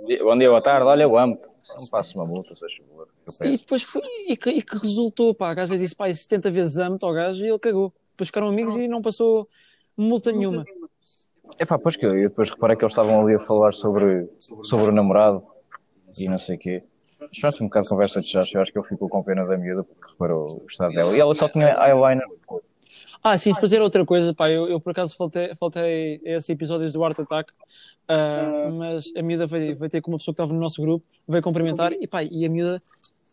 Bom 0.00 0.38
dia, 0.38 0.48
boa 0.48 0.62
tarde. 0.62 0.86
Olha, 0.86 1.02
eu 1.02 1.18
amo. 1.18 1.38
Não 1.78 1.86
passo 1.86 2.18
uma 2.18 2.26
multa, 2.26 2.54
se 2.54 2.64
achas 2.64 2.78
favor. 2.78 3.08
E 3.42 3.56
depois 3.56 3.82
foi, 3.82 4.02
e 4.28 4.36
que, 4.36 4.50
e 4.50 4.62
que 4.62 4.76
resultou, 4.76 5.34
pá, 5.34 5.50
a 5.50 5.54
gaja 5.54 5.78
disse, 5.78 5.94
pá, 5.94 6.12
70 6.12 6.50
vezes 6.50 6.78
amo-te 6.78 7.04
ao 7.04 7.12
gajo 7.12 7.44
e 7.44 7.48
ele 7.48 7.58
cagou. 7.58 7.92
Depois 8.12 8.28
ficaram 8.28 8.48
amigos 8.48 8.74
e 8.76 8.88
não 8.88 9.00
passou 9.00 9.48
multa 9.96 10.32
nenhuma. 10.32 10.64
É 11.58 11.64
pá, 11.64 11.78
pois 11.78 11.96
que 11.96 12.04
eu, 12.04 12.14
eu 12.14 12.22
depois 12.22 12.50
reparei 12.50 12.76
que 12.76 12.84
eles 12.84 12.92
estavam 12.92 13.20
ali 13.20 13.34
a 13.34 13.38
falar 13.38 13.72
sobre, 13.72 14.28
sobre 14.62 14.88
o 14.88 14.92
namorado 14.92 15.44
e 16.18 16.28
não 16.28 16.38
sei 16.38 16.56
o 16.56 16.58
quê. 16.58 16.82
Mas 17.20 17.38
pronto, 17.38 17.62
um 17.62 17.66
bocado 17.66 17.84
de 17.84 17.90
conversa 17.90 18.20
de 18.20 18.26
chacho. 18.26 18.56
Eu 18.56 18.62
acho 18.62 18.72
que 18.72 18.78
ele 18.78 18.88
ficou 18.88 19.08
com 19.08 19.22
pena 19.22 19.44
da 19.46 19.56
miúda 19.56 19.84
porque 19.84 20.10
reparou 20.10 20.62
o 20.62 20.66
estado 20.66 20.92
dela. 20.92 21.14
E 21.14 21.20
ela 21.20 21.34
só 21.34 21.48
tinha 21.48 21.68
eyeliner. 21.86 22.26
Ah, 23.22 23.36
sim, 23.36 23.52
depois 23.52 23.72
era 23.72 23.84
outra 23.84 24.04
coisa, 24.04 24.32
pá, 24.32 24.50
eu, 24.50 24.66
eu 24.66 24.80
por 24.80 24.90
acaso 24.90 25.14
faltei, 25.14 25.54
faltei 25.56 26.20
a 26.24 26.30
esses 26.30 26.48
episódios 26.48 26.94
do 26.94 27.04
Art 27.04 27.18
Attack, 27.18 27.52
ah, 28.08 28.70
mas 28.72 29.12
a 29.14 29.22
miúda 29.22 29.46
veio, 29.46 29.76
veio 29.76 29.90
ter 29.90 30.00
com 30.00 30.10
uma 30.10 30.18
pessoa 30.18 30.32
que 30.32 30.40
estava 30.40 30.52
no 30.52 30.60
nosso 30.60 30.80
grupo, 30.80 31.04
veio 31.28 31.42
cumprimentar 31.42 31.92
e 31.92 32.06
pá, 32.06 32.22
e 32.22 32.46
a 32.46 32.48
miúda 32.48 32.82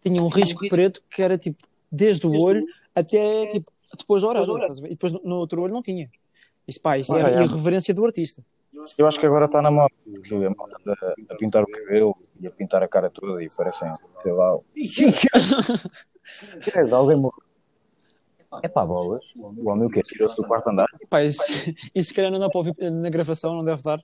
tinha 0.03 0.21
um 0.21 0.27
risco 0.27 0.67
preto 0.67 1.01
que 1.09 1.21
era 1.21 1.37
tipo, 1.37 1.63
desde 1.91 2.27
o 2.27 2.37
olho 2.37 2.65
até 2.93 3.47
tipo, 3.47 3.71
depois 3.97 4.21
da 4.21 4.27
orelha, 4.27 4.51
estás 4.53 4.79
a 4.79 4.81
ver? 4.81 4.87
e 4.87 4.91
depois 4.91 5.13
no, 5.13 5.21
no 5.23 5.35
outro 5.37 5.61
olho 5.61 5.73
não 5.73 5.81
tinha. 5.81 6.09
Isso, 6.67 6.81
pá, 6.81 6.97
isso 6.97 7.15
é 7.15 7.21
Ah, 7.21 7.27
a 7.27 7.41
é. 7.41 7.43
irreverência 7.43 7.93
do 7.93 8.05
artista. 8.05 8.43
Eu 8.97 9.07
acho 9.07 9.19
que 9.19 9.25
agora 9.25 9.45
está 9.45 9.61
na 9.61 9.71
moda. 9.71 9.91
A 10.05 10.91
a, 10.91 11.33
a 11.33 11.35
pintar 11.37 11.63
o 11.63 11.67
cabelo 11.67 12.15
e 12.39 12.45
a 12.45 12.51
pintar 12.51 12.83
a 12.83 12.87
cara 12.87 13.09
toda 13.09 13.41
e 13.43 13.47
parecem, 13.55 13.89
sei 14.21 14.31
lá. 14.31 14.57
Credo, 16.61 16.95
alguém 16.95 17.17
morreu. 17.17 17.46
É 18.63 18.67
pá, 18.67 18.85
bolas. 18.85 19.23
O 19.35 19.69
homem 19.69 19.87
o 19.87 19.89
quê? 19.89 20.01
Tirou-se 20.01 20.37
do 20.37 20.47
quarto 20.47 20.69
andar? 20.69 20.87
Pá, 21.09 21.23
isso, 21.23 21.41
isso 21.93 22.09
se 22.09 22.13
calhar 22.13 22.31
não 22.31 22.39
dá 22.39 22.49
para 22.49 22.57
ouvir 22.57 22.75
na 22.91 23.09
gravação, 23.09 23.55
não 23.55 23.63
deve 23.63 23.81
dar, 23.83 23.99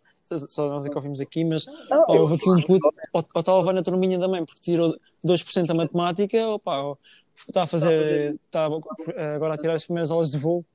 só 0.48 0.70
nós 0.70 0.86
é 0.86 0.90
que 0.90 0.96
ouvimos 0.96 1.20
aqui, 1.22 1.44
mas 1.44 1.66
pá, 1.66 2.06
houve 2.10 2.36
aqui 2.36 2.50
um 2.50 2.62
puto, 2.62 2.94
ou, 3.14 3.26
ou 3.34 3.40
está 3.40 3.52
a 3.52 3.58
levar 3.58 3.74
na 3.74 3.84
turminha 3.84 4.18
da 4.18 4.28
mãe 4.28 4.44
porque 4.46 4.62
tirou 4.62 4.96
2% 5.26 5.66
da 5.66 5.74
matemática, 5.74 6.46
ou 6.48 6.60
pá, 6.60 6.82
está 7.48 7.64
a 7.64 7.68
fazer, 7.68 8.38
está 8.46 8.66
agora 9.36 9.54
a 9.54 9.58
tirar 9.58 9.74
as 9.74 9.86
primeiras 9.86 10.12
aulas 10.12 10.30
de 10.30 10.38
voo, 10.38 10.66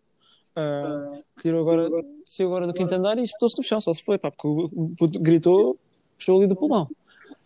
ah, 0.57 1.20
tirou 1.40 1.61
agora, 1.61 1.88
saiu 2.24 2.48
agora 2.48 2.66
do 2.66 2.72
quinto 2.72 2.94
andar 2.94 3.18
e 3.18 3.22
espetou-se 3.22 3.57
no 3.57 3.62
chão, 3.62 3.81
só 3.81 3.92
se 3.92 4.02
foi, 4.02 4.18
pá, 4.18 4.31
porque 4.31 4.48
o, 4.48 4.92
puto 4.96 5.20
gritou, 5.20 5.78
puxou 6.16 6.38
ali 6.38 6.46
do 6.46 6.57
pulmão, 6.57 6.88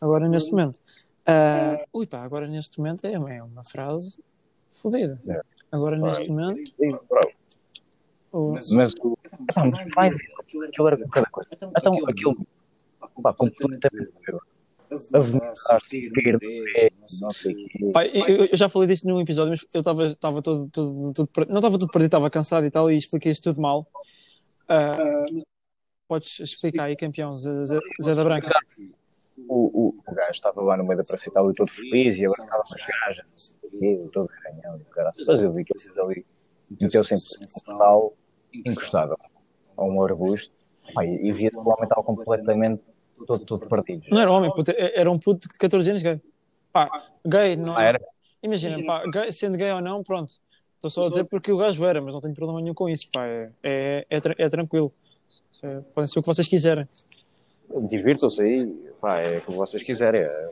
agora 0.00 0.28
neste 0.28 0.50
momento. 0.50 0.78
Ah, 1.26 1.84
ui 1.92 2.06
pá, 2.06 2.22
agora 2.22 2.46
neste 2.46 2.78
momento 2.78 3.04
é, 3.06 3.12
é 3.12 3.42
uma 3.42 3.64
frase 3.64 4.18
fodida. 4.74 5.20
É. 5.28 5.40
Agora 5.72 5.96
neste 5.96 6.28
momento, 6.30 6.72
o- 8.32 8.52
Mas 8.52 8.70
o. 8.72 9.18
Mas 9.56 9.72
vai 9.94 10.10
ver. 10.10 10.32
Aquilo 10.68 10.86
era 10.88 11.08
cada 11.08 11.26
coisa. 11.30 11.48
Então, 11.52 11.72
aquilo. 12.08 12.36
Pá, 13.22 13.32
completamente. 13.34 13.88
A 15.14 15.18
vomitar-se, 15.18 16.10
cair 16.10 16.32
do 16.34 16.38
pé, 16.40 16.90
não 17.20 17.30
sei 17.30 17.52
o 17.54 17.56
quê. 17.68 17.90
Pá, 17.94 18.04
eu, 18.06 18.44
eu 18.46 18.56
já 18.56 18.68
falei 18.68 18.86
disto 18.88 19.08
num 19.08 19.20
episódio, 19.22 19.50
mas 19.52 19.64
eu 19.72 19.80
estava 19.80 20.42
todo, 20.42 20.68
todo, 20.70 21.12
todo 21.14 21.30
não 21.48 21.58
estava 21.60 21.78
tudo 21.78 21.90
perdido, 21.90 22.08
estava 22.08 22.28
cansado 22.30 22.66
e 22.66 22.70
tal, 22.70 22.90
e 22.90 22.96
expliquei 22.98 23.32
isto 23.32 23.42
tudo 23.44 23.60
mal. 23.62 23.86
Ah, 24.68 25.24
podes 26.06 26.40
explicar 26.40 26.84
aí, 26.84 26.96
campeão, 26.96 27.34
Zé, 27.34 27.64
Zé- 27.64 27.80
Zé 28.02 28.14
da 28.14 28.22
Branca. 28.24 28.50
O, 29.48 29.88
o, 29.88 29.94
o 30.06 30.14
gajo 30.14 30.30
estava 30.30 30.60
lá 30.62 30.76
no 30.76 30.84
meio 30.84 30.98
da 30.98 31.04
praça 31.04 31.28
e 31.28 31.32
tal, 31.32 31.50
e 31.50 31.54
todo 31.54 31.68
feliz, 31.70 32.16
e 32.16 32.24
agora 32.24 32.42
estava 32.42 32.62
umas 32.62 32.86
gajas, 32.86 33.56
quê, 33.78 34.08
todo 34.12 34.30
ganhão, 34.44 34.78
e 34.78 34.82
o 34.82 34.84
caralho. 34.86 35.14
Mas 35.26 35.42
eu 35.42 35.52
vi 35.52 35.64
que 35.64 35.72
eles 35.74 35.98
ali 35.98 36.26
meteu-se 36.80 37.14
em 37.14 37.18
total 37.64 38.12
encostado 38.52 39.16
a 39.76 39.84
um 39.84 40.02
arbusto, 40.02 40.52
pá, 40.94 41.04
e, 41.04 41.28
e 41.28 41.32
via 41.32 41.50
que 41.50 41.56
o 41.56 41.60
homem 41.60 41.84
estava 41.84 42.02
completamente 42.02 42.82
todo, 43.26 43.44
todo 43.44 43.66
partido. 43.68 44.02
Não 44.10 44.20
era 44.20 44.30
homem, 44.30 44.50
puto, 44.52 44.70
era 44.76 45.10
um 45.10 45.18
puto 45.18 45.48
de 45.48 45.58
14 45.58 45.88
anos 45.90 46.02
gay. 46.02 46.20
Pá, 46.72 46.90
gay, 47.26 47.56
não 47.56 47.76
Ah, 47.76 47.82
era? 47.84 48.00
Imagina, 48.42 48.84
pá, 48.84 49.04
gay- 49.06 49.32
sendo 49.32 49.56
gay 49.56 49.70
ou 49.72 49.80
não, 49.80 50.02
pronto. 50.02 50.32
Estou 50.76 50.90
só 50.90 51.06
a 51.06 51.08
dizer 51.08 51.24
porque 51.28 51.52
o 51.52 51.56
gajo 51.56 51.84
era, 51.84 52.00
mas 52.00 52.12
não 52.12 52.20
tenho 52.20 52.34
problema 52.34 52.60
nenhum 52.60 52.74
com 52.74 52.88
isso, 52.88 53.08
pá. 53.12 53.24
É, 53.26 53.50
é, 53.62 54.04
é, 54.10 54.20
é 54.38 54.48
tranquilo. 54.48 54.92
É, 55.62 55.80
podem 55.94 56.08
ser 56.08 56.18
o 56.18 56.22
que 56.22 56.26
vocês 56.26 56.48
quiserem. 56.48 56.88
Divirtam-se 57.80 58.42
aí, 58.42 58.66
pá, 59.00 59.20
é 59.20 59.38
o 59.38 59.40
que 59.40 59.52
vocês 59.52 59.82
quiserem. 59.82 60.22
é, 60.22 60.48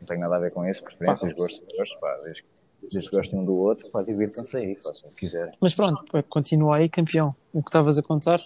não 0.00 0.06
tem 0.06 0.18
nada 0.18 0.36
a 0.36 0.38
ver 0.38 0.50
com 0.50 0.60
isso, 0.68 0.82
preferências, 0.82 1.32
gostos, 1.34 1.64
gostos, 1.76 1.98
pá, 2.00 2.16
desde, 2.24 2.44
desde 2.82 3.10
que 3.10 3.16
gostem 3.16 3.38
um 3.38 3.44
do 3.44 3.54
outro, 3.56 3.88
pá, 3.90 4.02
divirtam-se 4.02 4.56
aí, 4.56 4.74
façam 4.76 5.08
o 5.08 5.12
que 5.12 5.20
quiserem. 5.20 5.52
Mas 5.60 5.74
pronto, 5.74 6.04
continua 6.28 6.76
aí, 6.76 6.88
campeão. 6.88 7.34
O 7.52 7.62
que 7.62 7.68
estavas 7.68 7.98
a 7.98 8.02
contar? 8.02 8.40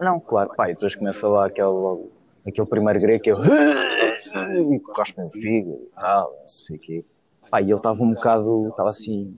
Não, 0.00 0.20
claro, 0.20 0.50
pá, 0.54 0.70
e 0.70 0.74
depois 0.74 0.94
começa 0.94 1.26
lá 1.26 1.46
aquele, 1.46 2.10
aquele 2.46 2.66
primeiro 2.68 3.00
grego 3.00 3.22
que 3.22 3.30
eu. 3.30 3.36
e 4.72 4.80
cospe 4.80 5.20
no 5.20 5.30
fígado 5.30 5.80
e 5.82 6.00
tal, 6.00 6.36
não 6.40 6.48
sei 6.48 6.76
o 6.76 6.80
quê. 6.80 7.04
Pá, 7.50 7.60
e 7.60 7.64
ele 7.64 7.74
estava 7.74 8.02
um 8.02 8.10
bocado, 8.10 8.68
estava 8.68 8.90
assim, 8.90 9.36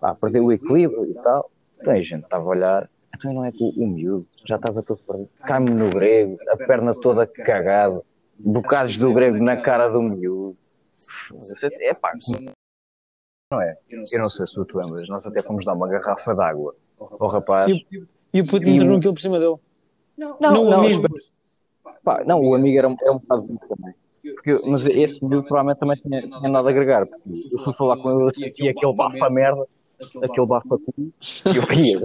pá, 0.00 0.14
perdeu 0.14 0.44
o 0.44 0.52
equilíbrio 0.52 1.04
e 1.10 1.14
tal. 1.14 1.50
Então 1.80 1.92
a 1.92 1.96
gente 1.96 2.24
estava 2.24 2.44
a 2.44 2.46
olhar, 2.46 2.90
então 3.14 3.32
não 3.32 3.44
é 3.44 3.52
que 3.52 3.62
o, 3.62 3.86
miúdo 3.86 4.26
já 4.44 4.56
estava 4.56 4.82
todo 4.82 4.98
perdido. 5.02 5.28
Cai-me 5.44 5.70
no 5.70 5.90
grego, 5.90 6.38
a 6.48 6.56
perna 6.56 6.94
toda 6.94 7.26
cagada, 7.26 8.02
bocados 8.38 8.96
do 8.96 9.12
grego 9.12 9.38
na 9.42 9.56
cara 9.56 9.88
do 9.88 10.02
miúdo. 10.02 10.56
É 11.80 11.94
pá, 11.94 12.12
não 13.52 13.60
é? 13.60 13.76
Eu 13.90 14.20
não 14.20 14.28
sei 14.30 14.46
se 14.46 14.54
tu 14.54 14.64
te 14.64 14.76
lembras, 14.76 15.08
nós 15.08 15.26
até 15.26 15.42
fomos 15.42 15.64
dar 15.64 15.74
uma 15.74 15.88
garrafa 15.88 16.34
de 16.34 16.40
água 16.42 16.74
ao 16.98 17.28
rapaz. 17.28 17.70
E, 17.70 17.86
e 18.32 18.40
o 18.40 18.46
puto 18.46 18.66
E 18.66 18.70
entrou 18.72 18.90
o- 18.90 18.94
naquilo 18.94 19.14
por 19.14 19.20
cima 19.20 19.38
dele. 19.38 19.56
Não, 20.16 20.38
Não, 20.40 20.64
o 20.68 20.72
amigo. 20.72 21.08
Pá, 22.04 22.22
não, 22.24 22.40
o 22.40 22.54
amigo 22.54 22.78
era, 22.78 22.88
um- 22.88 22.96
é 23.02 23.10
um 23.10 23.18
bocado 23.18 23.42
bonito 23.42 23.66
também. 23.68 23.94
Porque, 24.34 24.52
mas 24.68 24.86
esse 24.86 25.24
miúdo 25.24 25.46
provavelmente 25.46 25.78
também 25.80 25.96
tinha, 25.96 26.22
tinha 26.22 26.48
nada 26.48 26.68
a 26.68 26.70
agregar. 26.70 27.06
Porque 27.06 27.30
eu 27.52 27.58
fui 27.58 27.72
falar 27.74 27.96
com 27.96 28.08
ele 28.10 28.28
assim, 28.30 28.46
aqui 28.46 28.68
aquele 28.68 28.94
bafo 28.96 29.24
a 29.24 29.30
merda, 29.30 29.66
aquele 30.22 30.46
bafo 30.46 30.74
a 30.74 30.78
cu, 30.78 30.94
e 30.98 31.56
eu 31.56 31.62
ria. 31.62 32.00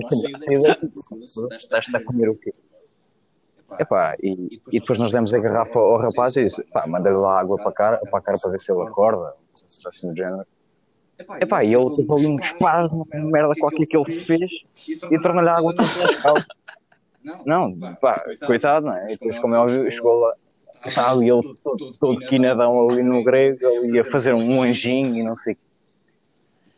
Estás 1.55 1.85
a 1.93 2.03
comer 2.03 2.29
o 2.29 2.39
quê? 2.39 2.51
Epá, 3.79 4.15
e, 4.21 4.61
e 4.71 4.79
depois 4.79 4.97
nós 4.97 5.11
demos 5.11 5.33
a 5.33 5.39
garrafa 5.39 5.77
ao 5.77 5.97
rapaz 5.97 6.35
e 6.37 6.45
disse, 6.45 6.63
pá, 6.65 6.87
manda-lhe 6.87 7.17
lá 7.17 7.39
água 7.39 7.57
para 7.57 7.69
a 7.69 7.73
cara, 7.73 7.97
para 8.09 8.21
cara 8.21 8.37
para 8.41 8.51
ver 8.51 8.61
se 8.61 8.71
ele 8.71 8.81
acorda, 8.81 9.33
assim 9.85 10.07
do 10.09 10.15
género. 10.15 10.45
Epá, 11.41 11.63
e 11.63 11.73
ele 11.73 11.95
teve 11.95 12.11
ali 12.11 12.27
um 12.27 12.39
espasmo, 12.39 13.07
uma 13.13 13.31
merda 13.31 13.53
qualquer 13.59 13.85
que 13.85 13.97
ele 13.97 14.19
fez, 14.21 14.51
e 15.11 15.21
tornou-lhe 15.21 15.49
a 15.49 15.57
água 15.57 15.75
toda. 15.75 16.45
Não, 17.45 17.77
pá, 17.99 18.23
coitado, 18.45 18.85
não 18.85 18.93
é? 18.93 19.07
E 19.07 19.09
depois, 19.09 19.37
como 19.39 19.55
é 19.55 19.59
óbvio, 19.59 19.91
chegou 19.91 20.19
lá, 20.19 20.33
Sabe, 20.85 21.25
e 21.25 21.29
ele 21.29 21.41
todo, 21.63 21.91
todo 21.99 22.19
quinadão 22.27 22.89
ali 22.89 23.03
no 23.03 23.23
grego, 23.23 23.65
ele 23.65 23.97
ia 23.97 24.03
fazer 24.05 24.33
um 24.33 24.61
anjinho 24.61 25.15
e 25.15 25.23
não 25.23 25.35
sei 25.39 25.53
o 25.53 25.55
quê. 25.55 25.61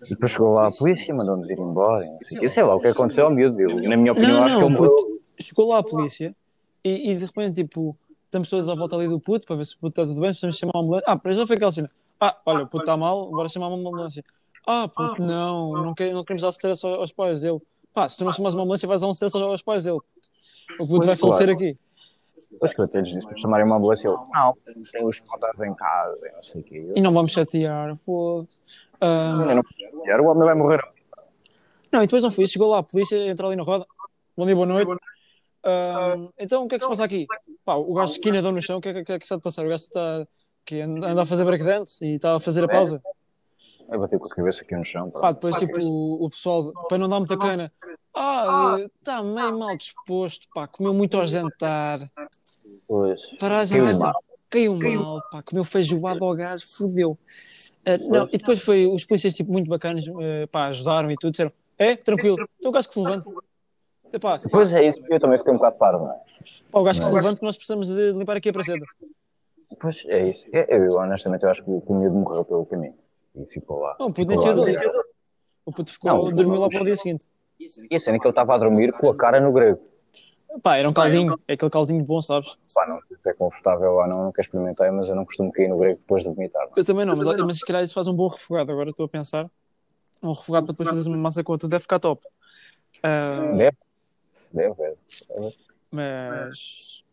E 0.05 0.09
depois 0.09 0.31
chegou 0.31 0.53
lá 0.53 0.67
a 0.67 0.71
polícia, 0.71 1.13
mandou-nos 1.13 1.49
ir 1.49 1.59
embora. 1.59 2.01
e 2.21 2.25
sei, 2.25 2.39
quê. 2.39 2.49
sei 2.49 2.63
lá 2.63 2.75
o 2.75 2.79
que 2.79 2.87
aconteceu 2.87 3.25
ao 3.25 3.31
miúdo. 3.31 3.59
Eu, 3.59 3.81
na 3.89 3.97
minha 3.97 4.13
opinião, 4.13 4.37
Não, 4.37 4.43
acho 4.45 4.55
que 4.55 4.61
não, 4.61 4.67
ele 4.69 4.77
morreu. 4.77 5.19
chegou 5.39 5.69
lá 5.69 5.79
a 5.79 5.83
polícia 5.83 6.35
e, 6.83 7.11
e 7.11 7.15
de 7.15 7.25
repente, 7.25 7.55
tipo, 7.63 7.97
estamos 8.25 8.49
todos 8.49 8.69
à 8.69 8.75
volta 8.75 8.95
ali 8.95 9.07
do 9.09 9.19
puto 9.19 9.45
para 9.45 9.57
ver 9.57 9.65
se 9.65 9.75
o 9.75 9.79
puto 9.79 9.89
está 10.01 10.03
tudo 10.03 10.21
bem, 10.21 10.29
precisamos 10.29 10.57
chamar 10.57 10.71
uma 10.75 10.83
ambulância. 10.83 11.05
Ah, 11.11 11.17
para 11.17 11.31
já 11.33 11.45
foi 11.45 11.55
aquela 11.57 11.71
cena. 11.71 11.89
Ah, 12.19 12.37
olha, 12.45 12.63
o 12.63 12.67
puto 12.67 12.83
está 12.83 12.95
mal, 12.95 13.29
bora 13.29 13.49
chamar 13.49 13.67
uma 13.67 13.77
ambulância. 13.77 14.23
Ah, 14.65 14.87
puto, 14.87 15.21
não, 15.21 15.73
não, 15.73 15.93
quer- 15.93 16.13
não 16.13 16.23
queremos 16.23 16.43
dar 16.43 16.49
stress 16.51 16.85
aos, 16.85 16.99
aos 16.99 17.11
pais 17.11 17.41
dele. 17.41 17.59
Pá, 17.93 18.07
se 18.07 18.17
tu 18.17 18.23
não 18.23 18.31
chamas 18.31 18.53
uma 18.53 18.63
ambulância, 18.63 18.87
vais 18.87 19.01
dar 19.01 19.07
um 19.07 19.11
stress 19.11 19.35
aos, 19.35 19.43
aos 19.43 19.61
pais 19.61 19.83
dele. 19.83 19.99
O 20.79 20.87
puto 20.87 21.05
vai 21.07 21.17
Claro. 21.17 21.33
falecer 21.33 21.49
aqui. 21.49 21.77
Depois 22.51 22.73
que 22.73 22.79
eu 22.79 22.85
até 22.85 23.01
lhes 23.01 23.09
disse 23.11 23.25
para 23.27 23.35
chamarem 23.35 23.65
uma 23.67 23.75
ambulância, 23.75 24.07
ele, 24.07 24.15
não, 24.33 24.55
tem 24.93 25.05
os 25.05 25.19
contatos 25.19 25.61
em 25.61 25.73
casa, 25.73 26.25
e 26.27 26.31
não 26.31 26.43
sei 26.43 26.61
o 26.61 26.63
quê. 26.63 26.85
Eu, 26.87 26.97
E 26.97 27.01
não 27.01 27.11
vamos 27.11 27.31
chatear, 27.31 27.97
foda-se. 28.05 28.59
Ah, 29.01 29.45
eu 29.47 29.55
não 29.55 29.63
chatear, 29.63 30.21
o 30.21 30.25
homem 30.25 30.43
vai 30.43 30.55
morrer. 30.55 30.81
Não, 31.91 32.03
e 32.03 32.07
depois 32.07 32.23
não 32.23 32.31
foi 32.31 32.43
isso. 32.43 32.53
Chegou 32.53 32.69
lá 32.69 32.79
a 32.79 32.83
polícia, 32.83 33.17
entra 33.27 33.47
ali 33.47 33.55
na 33.55 33.63
roda. 33.63 33.85
Bom 34.37 34.45
dia, 34.45 34.55
boa 34.55 34.67
noite. 34.67 34.91
Ahm, 35.63 36.29
então, 36.37 36.65
o 36.65 36.67
que 36.67 36.75
é 36.75 36.77
que 36.77 36.83
se 36.83 36.89
passa 36.89 37.03
aqui? 37.03 37.25
Pá, 37.65 37.75
o 37.75 37.93
gajo 37.93 38.13
de 38.13 38.19
esquina 38.19 38.41
deu 38.41 38.51
no 38.51 38.61
chão, 38.61 38.77
o 38.77 38.81
que 38.81 38.89
é 38.89 39.03
que, 39.03 39.11
é 39.11 39.19
que 39.19 39.25
está 39.25 39.35
a 39.35 39.39
passar? 39.39 39.65
O 39.65 39.69
gajo 39.69 39.83
está 39.83 40.27
que 40.65 40.81
anda 40.81 41.21
a 41.21 41.25
fazer 41.25 41.43
breakdance 41.45 42.03
e 42.05 42.15
está 42.15 42.35
a 42.35 42.39
fazer 42.39 42.63
a 42.63 42.67
pausa. 42.67 43.01
Eu 43.89 43.99
bati 43.99 44.19
com 44.19 44.25
a 44.25 44.29
cabeça 44.29 44.61
aqui 44.61 44.75
no 44.75 44.85
chão. 44.85 45.09
Pá, 45.09 45.31
depois, 45.31 45.55
tipo, 45.55 45.81
o, 45.81 46.25
o 46.25 46.29
pessoal, 46.29 46.71
para 46.87 46.99
não 46.99 47.09
dar 47.09 47.19
muita 47.19 47.37
cana, 47.37 47.71
ah, 48.13 48.77
está 48.99 49.23
meio 49.23 49.57
mal 49.57 49.75
disposto, 49.75 50.47
pá, 50.53 50.67
comeu 50.67 50.93
muito 50.93 51.17
ao 51.17 51.25
jantar. 51.25 52.07
Pois. 52.87 53.19
Para 53.39 53.59
a 53.59 53.65
Caiu 54.49 54.73
mal. 54.73 54.81
caiu 54.81 55.01
mal, 55.01 55.23
pá, 55.31 55.43
comeu 55.43 55.63
feijoada 55.63 56.23
ao 56.23 56.35
gajo, 56.35 56.67
fodeu. 56.67 57.17
Ah, 57.85 57.97
não, 57.97 58.27
e 58.31 58.37
depois 58.37 58.61
foi 58.61 58.87
os 58.87 59.05
polícias, 59.05 59.33
tipo, 59.33 59.51
muito 59.51 59.69
bacanas, 59.69 60.05
eh, 60.07 60.47
pá, 60.47 60.67
ajudaram 60.67 61.09
e 61.11 61.15
tudo, 61.15 61.31
disseram, 61.31 61.51
é, 61.77 61.95
tranquilo, 61.95 62.37
então 62.57 62.69
o 62.69 62.73
gajo 62.73 62.87
que 62.87 62.93
se 62.93 62.99
levanta. 63.01 63.29
Epá, 64.11 64.37
Pois 64.51 64.73
é 64.73 64.85
isso, 64.85 64.99
eu 65.09 65.19
também 65.19 65.37
fiquei 65.37 65.53
um 65.53 65.57
bocado 65.57 65.75
pardo, 65.75 65.99
não 65.99 66.11
é? 66.11 66.19
Pá, 66.71 66.79
o 66.79 66.83
gajo 66.83 66.99
que 66.99 67.05
se 67.07 67.13
levanta, 67.13 67.39
nós 67.41 67.55
precisamos 67.55 67.87
de 67.87 68.11
limpar 68.13 68.37
aqui 68.37 68.49
a 68.49 68.53
praceta. 68.53 68.85
Pois 69.79 70.03
é 70.07 70.27
isso. 70.27 70.47
Eu, 70.51 70.63
eu, 70.63 70.93
honestamente, 70.95 71.43
eu 71.43 71.49
acho 71.49 71.63
que 71.63 71.69
o 71.69 71.93
miúdo 71.93 72.15
morreu 72.15 72.43
pelo 72.43 72.65
caminho. 72.65 72.95
E 73.35 73.45
ficou 73.45 73.79
lá. 73.79 73.95
Não, 73.99 74.07
o 74.07 74.13
puto 74.13 74.27
nem 74.27 74.55
dali. 74.55 74.75
O 75.65 75.71
puto 75.71 75.91
ficou, 75.91 76.11
Não, 76.11 76.19
dormiu 76.31 76.59
lá 76.59 76.69
para 76.69 76.81
o 76.81 76.85
dia 76.85 76.95
seguinte. 76.95 77.27
E 77.59 77.95
a 77.95 77.99
cena 77.99 78.17
é 78.17 78.19
que 78.19 78.25
ele 78.25 78.31
estava 78.31 78.55
a 78.55 78.57
dormir 78.57 78.91
com 78.93 79.09
a 79.09 79.15
cara 79.15 79.39
no 79.39 79.51
grego. 79.51 79.79
Pá, 80.63 80.77
era 80.77 80.89
um 80.89 80.93
caldinho, 80.93 81.39
é 81.47 81.53
aquele 81.53 81.71
caldinho 81.71 82.03
bom, 82.03 82.21
sabes? 82.21 82.57
Pá, 82.73 82.87
não 82.87 82.99
sei 83.07 83.17
se 83.17 83.29
é 83.29 83.33
confortável 83.33 83.93
ou 83.93 84.07
não, 84.07 84.25
nunca 84.25 84.41
experimentei, 84.41 84.89
mas 84.91 85.07
eu 85.07 85.15
não 85.15 85.23
costumo 85.25 85.51
cair 85.51 85.67
no 85.69 85.77
grego 85.77 85.97
depois 85.99 86.23
de 86.23 86.29
vomitar. 86.29 86.63
não 86.65 86.73
é? 86.75 86.79
Eu 86.79 86.85
também 86.85 87.05
não, 87.05 87.15
mas, 87.15 87.27
mas 87.27 87.59
se 87.59 87.65
calhar 87.65 87.83
isso 87.83 87.93
faz 87.93 88.07
um 88.07 88.13
bom 88.15 88.27
refogado, 88.27 88.71
agora 88.71 88.89
estou 88.89 89.05
a 89.05 89.09
pensar. 89.09 89.49
Um 90.21 90.33
refogado 90.33 90.65
para 90.65 90.73
depois 90.73 90.89
fazeres 90.89 91.07
uma 91.07 91.17
massa 91.17 91.43
com 91.43 91.55
deve 91.55 91.79
ficar 91.79 91.99
top. 91.99 92.25
Ah, 93.01 93.53
Deve, 93.55 93.77
deve, 94.51 94.75
deve. 94.75 95.55
mas. 95.89 97.03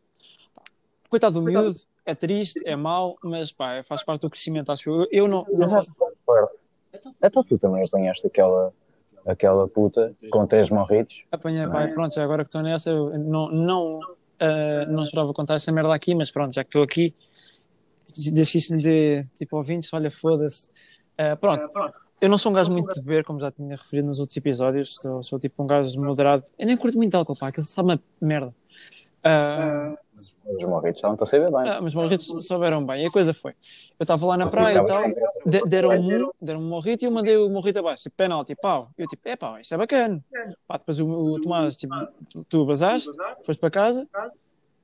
Coitado 1.08 1.34
do 1.38 1.42
miúdo, 1.42 1.78
é 2.04 2.14
triste, 2.14 2.60
é 2.64 2.74
mau, 2.74 3.16
mas 3.22 3.52
pá, 3.52 3.82
faz 3.84 4.02
parte 4.02 4.22
do 4.22 4.30
crescimento, 4.30 4.72
acho 4.72 4.90
eu. 4.90 5.08
Eu 5.12 5.28
não. 5.28 5.44
não 5.48 5.84
concordo. 5.96 6.50
Então 7.22 7.44
tu 7.44 7.58
também 7.58 7.84
apanhaste 7.84 8.26
aquela, 8.26 8.72
aquela 9.26 9.68
puta 9.68 10.14
com 10.30 10.46
três 10.46 10.70
morritos. 10.70 11.24
apanhei, 11.30 11.66
pá, 11.66 11.88
pronto, 11.88 12.14
já 12.14 12.22
agora 12.22 12.44
que 12.44 12.48
estou 12.48 12.62
nessa, 12.62 12.90
eu 12.90 13.18
não, 13.18 13.50
não, 13.50 14.00
ah, 14.38 14.86
não 14.86 15.02
esperava 15.02 15.32
contar 15.34 15.54
essa 15.54 15.72
merda 15.72 15.94
aqui, 15.94 16.14
mas 16.14 16.30
pronto, 16.30 16.54
já 16.54 16.62
que 16.62 16.68
estou 16.68 16.82
aqui, 16.82 17.14
desde 18.16 18.52
que 18.52 18.58
isto 18.58 18.74
lhe 18.74 18.82
dê 18.82 19.24
tipo 19.34 19.56
ouvintes, 19.56 19.92
olha, 19.92 20.10
foda-se. 20.10 20.70
Ah, 21.18 21.36
pronto, 21.36 21.70
eu 22.20 22.28
não 22.28 22.38
sou 22.38 22.52
um 22.52 22.54
gajo 22.54 22.70
muito 22.70 22.94
de 22.94 23.00
beber, 23.00 23.24
como 23.24 23.40
já 23.40 23.50
tinha 23.50 23.76
referido 23.76 24.08
nos 24.08 24.18
outros 24.18 24.36
episódios, 24.36 24.94
sou, 24.94 25.22
sou 25.22 25.38
tipo 25.38 25.62
um 25.62 25.66
gajo 25.66 26.00
moderado. 26.00 26.44
Eu 26.58 26.66
nem 26.66 26.76
curto 26.76 26.96
muito 26.96 27.10
de 27.10 27.16
álcool, 27.16 27.36
pá, 27.38 27.48
aquilo 27.48 27.66
sabe 27.66 27.90
uma 27.90 28.00
merda. 28.20 28.54
Ah, 30.16 30.50
Os 30.52 30.64
morritos 30.64 30.98
estavam 30.98 31.16
a 31.20 31.26
saber 31.26 31.50
bem. 31.50 31.68
ah, 31.68 31.80
mas 31.80 31.84
os 31.92 31.94
morritos 31.94 32.46
souberam 32.46 32.84
bem, 32.84 33.02
e 33.04 33.06
a 33.06 33.10
coisa 33.10 33.34
foi. 33.34 33.52
Eu 33.98 34.04
estava 34.04 34.24
lá 34.26 34.36
na 34.36 34.46
praia 34.48 34.78
e 34.78 34.84
tal, 34.84 35.02
de- 35.44 35.62
deram 35.68 35.90
um, 35.90 36.30
deram 36.40 36.60
um 36.60 36.68
morrito 36.68 37.02
e 37.02 37.06
eu 37.06 37.10
mandei 37.10 37.36
o 37.36 37.48
morrito 37.50 37.78
abaixo, 37.78 38.04
tipo, 38.04 38.16
penalti, 38.16 38.54
pau. 38.54 38.90
Eu 38.96 39.06
tipo, 39.06 39.28
é 39.28 39.36
pá, 39.36 39.60
isto 39.60 39.74
é 39.74 39.76
bacana. 39.78 40.24
Pá, 40.66 40.78
depois 40.78 40.98
o, 41.00 41.06
o 41.06 41.40
Tomás, 41.40 41.76
tipo, 41.76 41.94
tu, 42.30 42.44
tu 42.48 42.64
basaste, 42.66 43.10
foste 43.44 43.60
para 43.60 43.70
casa, 43.70 44.08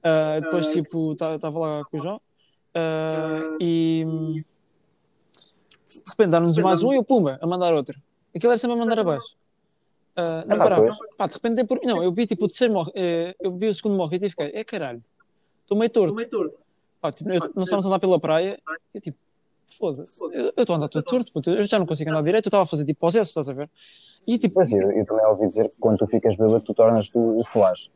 ah, 0.02 0.38
depois 0.40 0.66
tipo, 0.68 1.12
estava 1.12 1.58
lá 1.58 1.84
com 1.90 1.96
o 1.98 2.00
João, 2.02 2.20
ah, 2.74 3.56
e 3.60 4.04
de 5.88 6.10
repente 6.10 6.30
deram-nos 6.30 6.58
mais 6.58 6.82
um 6.82 6.92
e 6.92 6.98
o 6.98 7.04
Pumba 7.04 7.38
a 7.40 7.46
mandar 7.46 7.72
outro. 7.74 7.98
Aquilo 8.34 8.52
era 8.52 8.58
sempre 8.58 8.76
a 8.76 8.78
mandar 8.78 8.98
abaixo. 8.98 9.34
Ah, 10.16 10.44
não 10.46 10.56
Ah, 10.56 10.58
parava. 10.62 10.96
Pá, 11.16 11.26
de 11.26 11.34
repente, 11.34 11.64
por... 11.64 11.80
não, 11.84 12.02
eu 12.02 12.12
vi 12.12 12.26
tipo 12.26 12.44
o 12.44 12.48
terceiro 12.48 12.72
morro, 12.74 12.90
eh, 12.94 13.34
eu 13.40 13.54
vi 13.56 13.66
o 13.68 13.74
segundo 13.74 13.96
morrito 13.96 14.26
e 14.26 14.30
fiquei, 14.30 14.50
é 14.54 14.62
caralho, 14.64 15.02
estou 15.72 15.76
meio 15.76 15.90
torto. 15.90 16.14
Pá, 17.00 17.10
tipo, 17.12 17.30
eu, 17.30 17.40
nós 17.54 17.64
estávamos 17.64 17.84
a 17.84 17.88
andar 17.88 17.98
pela 17.98 18.20
praia 18.20 18.58
e 18.94 18.98
eu 18.98 19.00
tipo, 19.00 19.18
foda-se, 19.76 20.22
eu 20.24 20.30
eu 20.30 20.48
estou 20.62 20.74
a 20.74 20.76
andar 20.76 20.88
todo 20.88 21.02
torto, 21.04 21.32
puto, 21.32 21.50
eu 21.50 21.64
já 21.64 21.78
não 21.78 21.86
consigo 21.86 22.10
andar 22.10 22.22
direito, 22.22 22.46
eu 22.46 22.48
estava 22.50 22.62
a 22.62 22.66
fazer 22.66 22.84
tipo 22.84 23.00
possesso, 23.00 23.30
estás 23.30 23.48
a 23.48 23.52
ver? 23.52 23.68
E 24.26 24.38
tipo, 24.38 24.54
Pois, 24.54 24.72
eu, 24.72 24.90
eu 24.92 25.04
também 25.04 25.26
ouvi 25.26 25.46
dizer 25.46 25.68
que 25.68 25.76
quando 25.80 25.98
tu 25.98 26.06
ficas 26.06 26.36
bêbado, 26.36 26.60
tu 26.60 26.72
tornas-te 26.74 27.18
o 27.18 27.38
o 27.38 27.44
flash. 27.44 27.90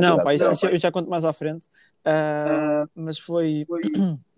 não 0.00 0.20
é? 0.20 0.24
Pá, 0.24 0.34
isso, 0.34 0.66
eu 0.66 0.76
já 0.76 0.92
conto 0.92 1.08
mais 1.08 1.24
à 1.24 1.32
frente, 1.32 1.66
Ah, 2.04 2.86
mas 2.94 3.18
foi, 3.18 3.66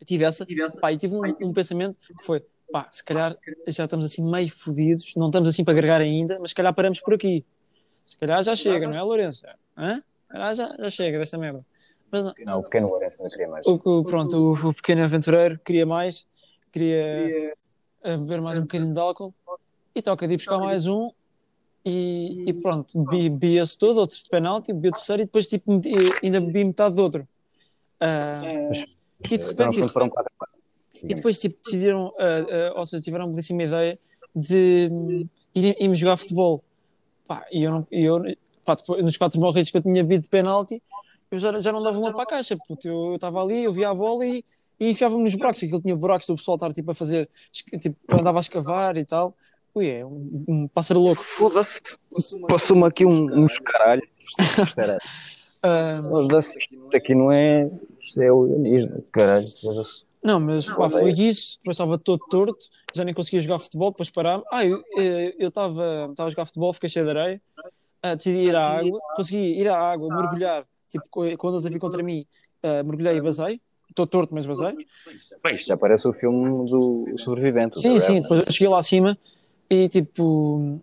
eu 0.00 0.06
tive 0.06 0.24
essa, 0.24 0.46
pá, 0.80 0.92
e 0.92 0.98
tive 0.98 1.14
um, 1.14 1.22
um 1.48 1.52
pensamento 1.52 1.96
que 2.18 2.24
foi, 2.26 2.44
pá, 2.70 2.88
se 2.90 3.02
calhar 3.02 3.36
já 3.66 3.84
estamos 3.84 4.04
assim 4.04 4.22
meio 4.28 4.50
fodidos, 4.50 5.14
não 5.16 5.26
estamos 5.26 5.48
assim 5.48 5.64
para 5.64 5.72
agregar 5.72 6.00
ainda, 6.00 6.38
mas 6.40 6.50
se 6.50 6.54
calhar 6.54 6.74
paramos 6.74 7.00
por 7.00 7.14
aqui. 7.14 7.44
Se 8.04 8.18
calhar 8.18 8.42
já 8.42 8.54
chega, 8.56 8.86
não 8.86 8.96
é, 8.96 9.02
Lourenço? 9.02 9.46
Hã? 9.76 9.96
Se 9.96 10.28
calhar 10.28 10.54
já, 10.54 10.76
já 10.78 10.90
chega 10.90 11.18
desta 11.18 11.38
merda. 11.38 11.64
Mas 12.10 12.24
não, 12.24 12.34
Não, 12.44 12.58
o 12.58 12.62
pequeno 12.62 12.88
Lourenço 12.88 13.22
ainda 13.22 13.30
queria 13.30 13.48
mais. 13.48 13.66
o, 13.66 13.72
o- 13.74 14.04
pronto, 14.04 14.36
o, 14.36 14.68
o 14.68 14.74
pequeno 14.74 15.04
aventureiro 15.04 15.58
queria 15.64 15.86
mais, 15.86 16.26
queria 16.72 17.56
eh, 18.02 18.16
beber 18.16 18.40
mais 18.40 18.58
um 18.58 18.62
bocadinho 18.62 18.92
de 18.92 19.00
álcool 19.00 19.34
e 19.94 20.02
toca 20.02 20.26
de 20.26 20.34
ir 20.34 20.36
buscar 20.36 20.58
mais 20.58 20.86
um 20.86 21.10
e, 21.84 22.44
e 22.46 22.52
pronto, 22.52 22.98
bebi, 23.04 23.28
bebi 23.30 23.58
esse 23.58 23.76
todo, 23.78 23.98
outro 23.98 24.16
de 24.18 24.28
penalti, 24.28 24.72
bebi 24.72 24.88
o 24.88 24.92
terceiro 24.92 25.22
e 25.22 25.24
depois 25.24 25.48
tipo, 25.48 25.72
meti- 25.72 25.94
ainda 26.22 26.40
bebi 26.40 26.64
metade 26.64 26.94
do 26.96 27.02
outro. 27.02 27.28
Ah, 28.00 28.42
e 29.22 29.36
de 29.38 29.44
repente, 29.44 29.78
fundo, 29.78 29.88
foram 29.92 30.08
quatro. 30.10 30.32
e 31.04 31.14
depois 31.14 31.38
tipo, 31.40 31.58
decidiram, 31.62 32.12
ah, 32.18 32.72
ah, 32.74 32.78
ou 32.80 32.86
seja, 32.86 33.02
tiveram 33.02 33.26
a 33.26 33.28
belíssima 33.28 33.62
ideia 33.62 33.98
de 34.34 35.26
ir- 35.54 35.76
irmos 35.80 35.98
jogar 35.98 36.16
futebol. 36.16 36.64
Pá, 37.26 37.46
e 37.52 37.62
eu, 37.62 37.70
não, 37.70 37.86
e 37.92 38.02
eu 38.02 38.22
pá, 38.64 38.74
depois, 38.74 39.02
nos 39.02 39.16
quatro 39.16 39.38
morritos 39.40 39.70
que 39.70 39.76
eu 39.76 39.82
tinha 39.82 40.02
bebido 40.02 40.24
de 40.24 40.28
penalti, 40.30 40.82
eu 41.30 41.38
já, 41.38 41.58
já 41.60 41.72
não 41.72 41.82
dava 41.82 41.98
uma 41.98 42.12
para 42.12 42.22
a 42.22 42.26
caixa, 42.26 42.56
puto. 42.56 42.88
Eu 42.88 43.14
estava 43.14 43.42
ali, 43.42 43.64
eu 43.64 43.72
via 43.72 43.90
a 43.90 43.94
bola 43.94 44.26
e, 44.26 44.44
e 44.78 44.90
enfiava-me 44.90 45.22
nos 45.22 45.34
buracos. 45.34 45.62
Aquilo 45.62 45.80
tinha 45.80 45.96
buracos 45.96 46.26
do 46.26 46.36
pessoal 46.36 46.56
estar 46.56 46.72
tipo, 46.72 46.90
a 46.90 46.94
fazer, 46.94 47.28
tipo, 47.52 47.96
eu 48.08 48.18
andava 48.18 48.38
a 48.38 48.40
escavar 48.40 48.96
e 48.96 49.04
tal. 49.04 49.34
Ui, 49.74 49.88
é 49.88 50.04
um, 50.04 50.44
um 50.48 50.68
pássaro 50.68 51.00
louco. 51.00 51.22
Foda-se. 51.22 51.80
Passou-me 52.48 52.84
aqui 52.84 53.06
um, 53.06 53.44
uns 53.44 53.58
caralhos. 53.58 54.08
Espera. 54.58 54.98
Ah, 55.62 56.00
Os 56.02 56.26
da 56.28 56.38
isto 56.38 56.96
aqui 56.96 57.14
não 57.14 57.30
é. 57.30 57.70
Isto 58.00 58.22
é 58.22 58.32
o 58.32 58.38
organismo. 58.38 59.04
Caralho. 59.12 59.46
foda-se. 59.60 60.02
não, 60.22 60.40
mas 60.40 60.64
pá, 60.64 60.88
foi 60.88 61.12
isso. 61.12 61.58
Depois 61.58 61.74
estava 61.74 61.98
todo 61.98 62.18
torto, 62.30 62.66
já 62.94 63.04
nem 63.04 63.12
conseguia 63.12 63.42
jogar 63.42 63.58
futebol. 63.58 63.90
Depois 63.90 64.08
parar. 64.08 64.40
Ah, 64.50 64.64
eu 64.64 64.82
eh, 64.96 65.34
eu 65.38 65.48
estava 65.48 66.08
estava 66.10 66.28
a 66.28 66.30
jogar 66.30 66.46
futebol, 66.46 66.72
fiquei 66.72 66.88
cheio 66.88 67.04
de 67.04 67.10
areia. 67.10 67.42
Ah, 68.02 68.14
decidi 68.14 68.38
ir 68.38 68.56
à 68.56 68.78
água, 68.78 68.98
consegui 69.14 69.60
ir 69.60 69.68
à 69.68 69.78
água, 69.78 70.08
mergulhar. 70.08 70.64
Tipo, 70.90 71.06
quando 71.38 71.54
eles 71.54 71.66
a 71.66 71.70
vir 71.70 71.78
contra 71.78 72.02
mim, 72.02 72.26
ah, 72.62 72.82
mergulhei 72.84 73.16
e 73.16 73.20
basei. 73.20 73.60
Estou 73.88 74.06
torto, 74.06 74.32
mas 74.34 74.46
basei. 74.46 74.72
Bem, 75.42 75.54
Isto 75.54 75.66
já 75.66 75.76
parece 75.76 76.06
o 76.06 76.12
filme 76.12 76.70
do 76.70 77.18
sobrevivente. 77.18 77.80
Sim, 77.80 77.98
sim. 77.98 78.22
Depois 78.22 78.44
cheguei 78.44 78.68
lá 78.68 78.78
acima 78.78 79.18
e 79.68 79.88
tipo, 79.88 80.80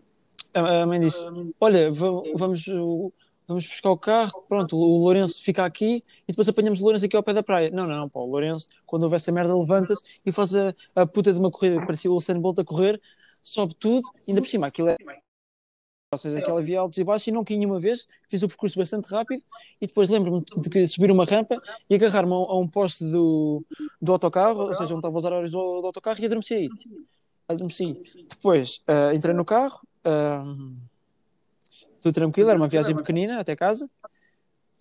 a, 0.53 0.85
mãe 0.85 0.99
disse: 0.99 1.25
Olha, 1.59 1.91
va- 1.91 2.23
vamos, 2.35 2.67
uh, 2.67 3.11
vamos 3.47 3.65
buscar 3.65 3.91
o 3.91 3.97
carro. 3.97 4.43
Pronto, 4.49 4.75
o 4.75 4.99
Lourenço 4.99 5.41
fica 5.41 5.63
aqui 5.63 6.03
e 6.27 6.31
depois 6.31 6.49
apanhamos 6.49 6.81
o 6.81 6.83
Lourenço 6.83 7.05
aqui 7.05 7.15
ao 7.15 7.23
pé 7.23 7.33
da 7.33 7.43
praia. 7.43 7.71
Não, 7.71 7.87
não, 7.87 7.95
não, 7.95 8.09
pá, 8.09 8.19
o 8.19 8.25
Lourenço, 8.25 8.67
quando 8.85 9.03
houver 9.03 9.15
essa 9.15 9.31
merda, 9.31 9.55
levanta-se 9.55 10.03
e 10.25 10.31
faz 10.31 10.53
a, 10.53 10.73
a 10.95 11.05
puta 11.05 11.31
de 11.31 11.39
uma 11.39 11.49
corrida 11.49 11.79
que 11.79 11.85
parecia 11.85 12.11
o 12.11 12.15
Usain 12.15 12.39
Bolt 12.39 12.59
a 12.59 12.65
correr, 12.65 13.01
sobe 13.41 13.73
tudo, 13.75 14.09
ainda 14.27 14.41
por 14.41 14.47
cima, 14.49 14.67
aquilo 14.67 14.89
é. 14.89 14.97
Ou 16.09 16.17
seja, 16.17 16.39
aquela 16.39 16.61
via 16.61 16.79
altos 16.79 16.97
e 16.97 17.03
baixos 17.03 17.27
e 17.27 17.31
não 17.31 17.43
caí 17.43 17.57
nenhuma 17.57 17.79
vez, 17.81 18.07
fiz 18.29 18.41
o 18.41 18.47
percurso 18.47 18.79
bastante 18.79 19.07
rápido 19.09 19.43
e 19.81 19.87
depois 19.87 20.07
lembro-me 20.09 20.41
de 20.41 20.87
subir 20.87 21.11
uma 21.11 21.25
rampa 21.25 21.61
e 21.89 21.95
agarrar-me 21.95 22.31
a, 22.31 22.35
um- 22.37 22.43
a 22.51 22.59
um 22.59 22.67
poste 22.67 23.03
do, 23.03 23.61
do 24.01 24.13
autocarro, 24.13 24.59
ou 24.61 24.73
seja, 24.75 24.93
onde 24.93 24.99
estava 24.99 25.17
os 25.17 25.25
horários 25.25 25.51
do, 25.51 25.81
do 25.81 25.87
autocarro 25.87 26.17
e 26.21 26.25
adormeci 26.25 26.53
aí. 26.53 26.69
Adormeci. 27.49 28.01
Depois 28.29 28.81
ah, 28.87 29.13
entrei 29.13 29.33
no 29.33 29.43
carro, 29.43 29.81
ah, 30.05 30.45
tudo 32.01 32.13
tranquilo, 32.13 32.49
era 32.51 32.57
uma 32.57 32.69
viagem 32.69 32.95
pequenina 32.95 33.39
até 33.41 33.53
casa 33.53 33.89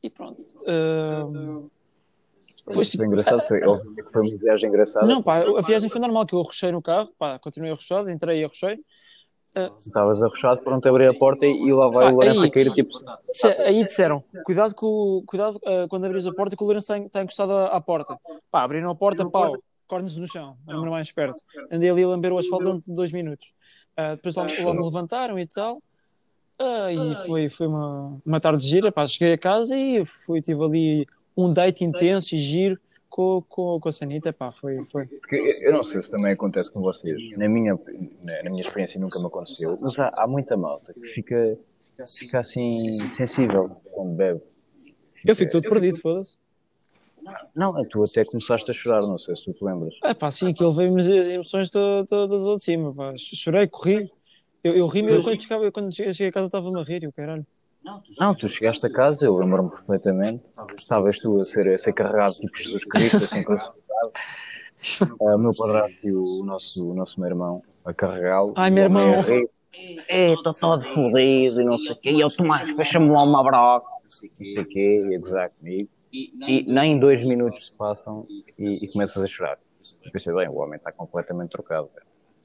e 0.03 0.09
pronto. 0.09 0.41
Ah, 0.67 1.63
Pois, 2.73 2.91
tipo, 2.91 3.05
Foi 3.05 3.07
engraçado, 3.07 3.43
foi, 3.47 3.61
foi 3.61 4.23
uma 4.23 4.39
viagem 4.39 4.69
engraçada. 4.69 5.07
Não, 5.07 5.23
pá, 5.23 5.39
a 5.39 5.61
viagem 5.61 5.89
foi 5.89 6.01
normal, 6.01 6.27
que 6.27 6.35
eu 6.35 6.41
arrochei 6.41 6.73
no 6.73 6.83
carro, 6.83 7.13
pá, 7.17 7.39
continuei 7.39 7.71
arrochado, 7.71 8.11
entrei 8.11 8.41
e 8.41 8.45
arrochei. 8.45 8.81
Estavas 9.79 10.23
arrochado, 10.23 10.61
pronto 10.63 10.87
a 10.87 10.91
abrir 10.91 11.09
a 11.09 11.15
porta 11.15 11.47
e, 11.47 11.73
lá 11.73 11.89
vai 11.89 12.05
Pá, 12.07 12.11
o 12.11 12.15
Lourenço 12.15 12.41
aí- 12.43 12.49
a 12.49 12.51
cair, 12.51 12.73
tipo, 12.73 12.91
Disse- 13.31 13.47
Aí 13.63 13.85
disseram, 13.85 14.23
cuidado, 14.45 14.75
com, 14.75 15.23
cuidado 15.27 15.59
ah, 15.65 15.87
quando 15.89 16.05
abris 16.05 16.27
a 16.27 16.33
porta 16.33 16.55
que 16.57 16.63
o 16.63 16.67
Lourenço 16.67 16.93
está, 16.93 17.07
está 17.07 17.23
encostado 17.23 17.53
à, 17.53 17.67
à 17.69 17.81
porta. 17.81 18.19
Pá, 18.51 18.63
abriram 18.63 18.91
a 18.91 18.95
porta, 18.95 19.29
pau, 19.29 19.57
cornos 19.87 20.17
no 20.17 20.27
chão, 20.29 20.57
era 20.69 20.79
o 20.79 20.83
meu 20.83 20.91
mais 20.91 21.07
esperto. 21.09 21.43
Andei 21.71 21.89
ali 21.91 22.03
a 22.03 22.09
lamber 22.09 22.33
o 22.33 22.39
asfalto 22.39 22.65
durante 22.65 22.93
dois 22.93 23.13
minutos. 23.13 23.49
Ah, 23.97 24.15
depois 24.15 24.35
lá, 24.35 24.43
lá 24.43 24.75
me 24.75 24.83
levantaram 24.85 25.39
e 25.39 25.47
tal. 25.47 25.83
Ah, 26.59 26.93
e 26.93 27.15
foi, 27.27 27.49
foi 27.49 27.67
uma, 27.67 28.19
uma 28.25 28.41
tarde 28.41 28.67
gira, 28.67 28.91
pá, 28.93 29.07
cheguei 29.07 29.33
a 29.35 29.39
casa 29.39 29.77
e 29.77 30.05
fui, 30.05 30.41
tive 30.43 30.63
ali 30.65 31.07
um 31.37 31.53
date 31.53 31.85
intenso 31.85 32.35
e 32.35 32.39
giro 32.39 32.79
com, 33.09 33.43
com, 33.49 33.81
com 33.81 33.89
a 33.89 33.93
Sanita, 33.93 34.33
pá, 34.33 34.51
foi, 34.53 34.85
foi. 34.85 35.07
Porque 35.07 35.37
eu- 35.63 35.73
não 35.73 35.83
sei 35.83 36.01
se 36.01 36.11
também 36.11 36.33
acontece 36.33 36.71
com 36.71 36.81
vocês. 36.81 37.19
Na 37.37 37.49
minha, 37.49 37.75
na, 37.75 38.43
na 38.43 38.51
minha 38.51 38.63
experiência 38.63 39.01
nunca 39.01 39.19
me 39.19 39.27
aconteceu. 39.27 39.79
Mas 39.81 39.99
há, 39.99 40.11
há 40.15 40.27
muita 40.27 40.57
malta 40.57 40.93
que 40.93 41.07
fica, 41.07 41.59
fica 42.19 42.41
assim 42.41 42.91
sensível 43.11 43.71
quando 43.93 44.15
bebe. 44.15 44.41
Eu 45.25 45.35
fico 45.35 45.53
todo 45.53 45.69
perdido, 45.69 45.99
foda-se. 45.99 46.37
Não, 47.55 47.85
tu 47.89 48.05
até 48.05 48.25
começaste 48.25 48.71
a 48.71 48.75
chorar, 48.75 49.03
não 49.03 49.19
sei 49.19 49.35
se 49.35 49.45
tu 49.45 49.53
te 49.53 49.65
lembras. 49.65 49.95
É 50.05 50.15
pá, 50.15 50.31
sim, 50.31 50.51
aquilo 50.51 50.73
veio-me 50.73 51.01
as 51.01 51.09
emoções 51.09 51.71
to- 51.71 52.07
todas 52.09 52.45
ao 52.45 52.57
de 52.57 52.63
cima, 52.63 52.95
pá. 52.95 53.15
Chorei, 53.17 53.67
corri. 53.67 54.09
Eu, 54.63 54.77
eu 54.77 54.87
ri-me, 54.87 55.13
eu 55.13 55.23
quando, 55.23 55.41
chegava, 55.41 55.73
quando 55.73 55.93
cheguei 55.95 56.29
a 56.29 56.33
casa 56.33 56.47
estava-me 56.47 56.79
a 56.81 56.85
rir, 56.85 57.07
o 57.07 57.13
caralho. 57.13 57.47
Não, 58.19 58.35
tu 58.35 58.49
chegaste 58.49 58.85
a 58.87 58.91
casa, 58.91 59.25
eu 59.25 59.37
lembro-me 59.37 59.71
perfeitamente. 59.71 60.43
Estavas 60.77 61.19
tu 61.19 61.39
a 61.39 61.45
ser, 61.45 61.69
a 61.69 61.77
ser 61.77 61.93
carregado 61.93 62.35
tipo 62.35 62.59
Jesus 62.59 62.85
Cristo, 62.85 63.17
assim 63.17 63.43
crucificado. 63.45 64.13
Ah, 65.21 65.35
O 65.35 65.39
meu 65.39 65.53
padrasto 65.57 65.97
e 66.07 66.13
o 66.13 66.45
nosso, 66.45 66.91
o 66.91 66.95
nosso 66.95 67.19
meu 67.21 67.29
irmão 67.29 67.63
a 67.85 67.95
carregá-lo. 67.95 68.53
Ai, 68.57 68.71
meu 68.71 68.85
irmão. 68.85 69.13
É, 70.09 70.33
estou 70.33 70.55
todo 70.55 70.83
fodido 70.83 71.61
e 71.61 71.65
não 71.65 71.79
sei 71.79 71.93
o 71.93 71.97
quê. 71.97 72.11
E 72.11 72.21
eu, 72.21 72.29
Tomás, 72.29 72.71
fecha-me 72.71 73.11
lá 73.11 73.23
uma 73.23 73.43
broca. 73.45 73.87
Não 74.03 74.09
sei 74.45 74.63
o 74.63 74.67
quê, 74.67 75.07
e 75.11 75.15
a 75.15 75.19
gozar 75.19 75.51
comigo. 75.51 75.89
E 76.13 76.65
nem 76.67 76.99
dois 76.99 77.25
minutos 77.27 77.69
se 77.69 77.75
passam 77.75 78.27
e, 78.59 78.69
e 78.85 78.89
começas 78.93 79.23
a 79.23 79.27
chorar. 79.27 79.59
Eu 80.03 80.11
pensei, 80.11 80.33
bem, 80.35 80.49
o 80.49 80.55
homem 80.57 80.77
está 80.77 80.91
completamente 80.91 81.51
trocado. 81.51 81.91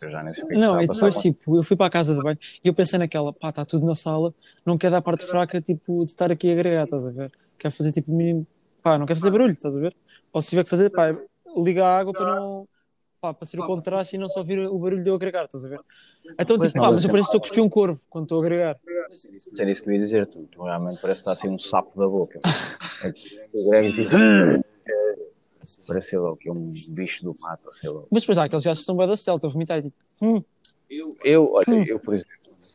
Eu 0.01 0.11
já 0.11 0.23
nem 0.23 0.33
sei 0.33 0.43
o 0.43 0.47
que 0.47 0.53
é 0.55 0.57
Não, 0.57 0.81
e 0.81 0.87
depois, 0.87 1.15
tipo, 1.15 1.57
eu 1.57 1.63
fui 1.63 1.77
para 1.77 1.85
a 1.85 1.89
casa 1.89 2.15
de 2.15 2.21
banho 2.21 2.37
e 2.63 2.67
eu 2.67 2.73
pensei 2.73 2.97
naquela, 2.97 3.31
pá, 3.31 3.49
está 3.49 3.63
tudo 3.65 3.85
na 3.85 3.95
sala, 3.95 4.33
não 4.65 4.77
quer 4.77 4.89
dar 4.89 4.97
a 4.97 5.01
parte 5.01 5.25
fraca, 5.25 5.61
tipo, 5.61 6.03
de 6.03 6.11
estar 6.11 6.31
aqui 6.31 6.49
a 6.49 6.53
agregar, 6.53 6.83
estás 6.85 7.05
a 7.05 7.11
ver? 7.11 7.31
Quer 7.57 7.71
fazer, 7.71 7.91
tipo, 7.91 8.11
mínimo, 8.11 8.47
pá, 8.81 8.97
não 8.97 9.05
quer 9.05 9.15
fazer 9.15 9.29
barulho, 9.29 9.53
estás 9.53 9.75
a 9.75 9.79
ver? 9.79 9.95
Ou 10.33 10.41
se 10.41 10.49
tiver 10.49 10.63
que 10.63 10.69
fazer, 10.69 10.89
pá, 10.89 11.15
liga 11.57 11.85
a 11.85 11.99
água 11.99 12.13
para 12.13 12.25
não, 12.35 12.67
pá, 13.19 13.33
para 13.33 13.45
ser 13.45 13.59
o 13.59 13.67
contraste 13.67 14.15
e 14.15 14.19
não 14.19 14.29
só 14.29 14.39
ouvir 14.39 14.59
o 14.59 14.79
barulho 14.79 15.03
de 15.03 15.09
eu 15.09 15.15
agregar, 15.15 15.45
estás 15.45 15.65
a 15.65 15.69
ver? 15.69 15.79
Então, 16.39 16.57
tipo, 16.57 16.73
pá, 16.79 16.91
mas 16.91 17.03
eu 17.03 17.09
é- 17.09 17.11
pareço 17.11 17.29
que 17.29 17.35
estou 17.35 17.37
a 17.37 17.41
cuspir 17.41 17.63
um 17.63 17.69
corvo 17.69 17.99
quando 18.09 18.25
estou 18.25 18.41
a 18.41 18.45
agregar. 18.45 18.79
Era 19.59 19.69
isso 19.71 19.83
que 19.83 19.89
eu 19.89 19.93
ia 19.93 19.99
dizer, 19.99 20.27
tu, 20.27 20.47
tu 20.51 20.63
realmente 20.63 21.01
parece 21.01 21.21
que 21.23 21.29
está 21.29 21.33
assim 21.33 21.49
um 21.49 21.59
sapo 21.59 21.99
da 21.99 22.07
boca. 22.07 22.39
É 23.03 23.11
que 23.11 23.41
o 25.61 25.65
Greg 25.65 25.65
diz, 25.65 25.79
"Ah", 25.79 25.83
parece 25.87 26.09
sei 26.09 26.19
lá 26.19 26.31
o 26.31 26.37
que 26.37 26.49
é 26.49 26.51
um 26.51 26.71
bicho 26.89 27.23
do 27.23 27.35
mato, 27.39 27.71
sei 27.73 27.89
lá. 27.89 28.03
Mas 28.11 28.23
depois 28.23 28.37
há 28.37 28.43
aqueles 28.45 28.63
gajos 28.65 28.79
que 28.79 28.83
estão 28.83 28.97
bem 28.97 29.07
da 29.07 29.15
stealth, 29.15 29.45
a 29.45 29.47
vomitar 29.47 29.79
e 29.79 29.83
tipo, 29.83 29.95
hum, 30.21 30.43
Eu, 31.23 31.53
olha, 31.53 31.65
eu 31.87 31.99
por 31.99 32.13
exemplo, 32.13 32.31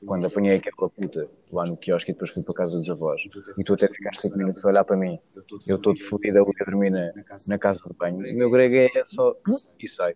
quando 0.07 0.27
apanhei 0.27 0.57
aquela 0.57 0.89
puta 0.89 1.29
lá 1.53 1.67
no 1.67 1.77
quiosque 1.77 2.11
e 2.11 2.15
depois 2.15 2.31
fui 2.31 2.43
para 2.43 2.55
casa 2.55 2.79
dos 2.79 2.89
avós, 2.91 3.21
e 3.59 3.65
tu 3.65 3.75
até 3.75 3.89
ficaste 3.89 4.23
5 4.23 4.37
minutos 4.37 4.65
a 4.65 4.69
olhar 4.69 4.85
para 4.85 4.97
mim, 4.97 5.19
eu 5.67 5.77
estou 5.77 5.93
de 5.93 6.03
fodido 6.03 6.39
ali 6.39 6.53
a 6.61 6.65
dormir 6.65 6.91
na, 6.91 7.13
na 7.47 7.59
casa 7.59 7.81
de 7.87 7.95
banho, 7.95 8.17
o 8.17 8.35
meu 8.35 8.51
Greg 8.51 8.91
é 8.95 9.05
só 9.05 9.35
e 9.79 9.89
sai. 9.89 10.15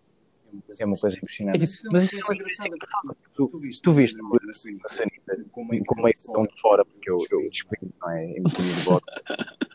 É 0.79 0.85
uma 0.85 0.97
coisa 0.97 1.15
é 1.15 1.19
impressionante. 1.19 1.65
tipo, 1.65 1.93
mas 1.93 2.03
isto 2.03 2.17
Mas 2.27 2.51
isso 2.51 2.61
é 2.61 2.67
engraçado. 2.67 3.17
Tu, 3.33 3.51
tu 3.81 3.93
viste 3.93 4.17
a 4.83 4.89
sanita 4.89 5.45
com 5.51 5.63
meio 5.63 5.83
tão 5.85 6.43
de 6.43 6.61
fora, 6.61 6.83
porque 6.83 7.09
eu, 7.09 7.17
eu 7.31 7.49
despido, 7.49 7.93
não 8.01 8.11
é? 8.11 8.25
Em 8.25 8.33
meio 8.33 8.43
de 8.43 8.83
boxe. 8.83 9.05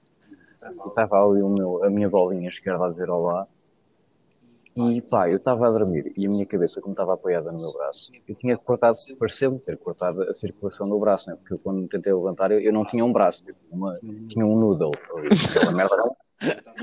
Eu 0.75 0.89
Estava 0.89 1.25
ali 1.25 1.43
o 1.43 1.49
meu, 1.49 1.85
a 1.85 1.91
minha 1.91 2.09
bolinha 2.09 2.49
esquerda 2.49 2.87
a 2.87 2.91
dizer 2.91 3.11
olá. 3.11 3.47
E 4.77 5.01
pá, 5.01 5.31
eu 5.31 5.39
estava 5.39 5.67
a 5.67 5.71
dormir 5.71 6.13
e 6.19 6.27
a 6.27 6.29
minha 6.29 6.45
cabeça, 6.45 6.83
como 6.83 6.93
estava 6.93 7.15
apoiada 7.15 7.51
no 7.51 7.57
meu 7.57 7.73
braço, 7.73 8.13
eu 8.29 8.35
tinha 8.35 8.59
cortado, 8.59 8.99
pareceu-me 9.19 9.59
ter 9.59 9.79
cortado 9.79 10.21
a 10.23 10.35
circulação 10.35 10.87
do 10.87 10.99
braço, 10.99 11.31
né? 11.31 11.37
porque 11.37 11.55
eu, 11.55 11.59
quando 11.59 11.89
tentei 11.89 12.13
levantar, 12.13 12.51
eu, 12.53 12.61
eu 12.61 12.73
não 12.75 12.85
tinha 12.85 13.03
um 13.03 13.11
braço, 13.11 13.43
eu 13.47 13.55
tinha, 13.55 13.75
uma, 13.75 13.99
tinha 14.29 14.45
um 14.45 14.55
noodle. 14.55 14.93
ali, 15.17 15.29
Aquela 15.57 15.73
merda 15.73 15.97
não. 15.97 16.17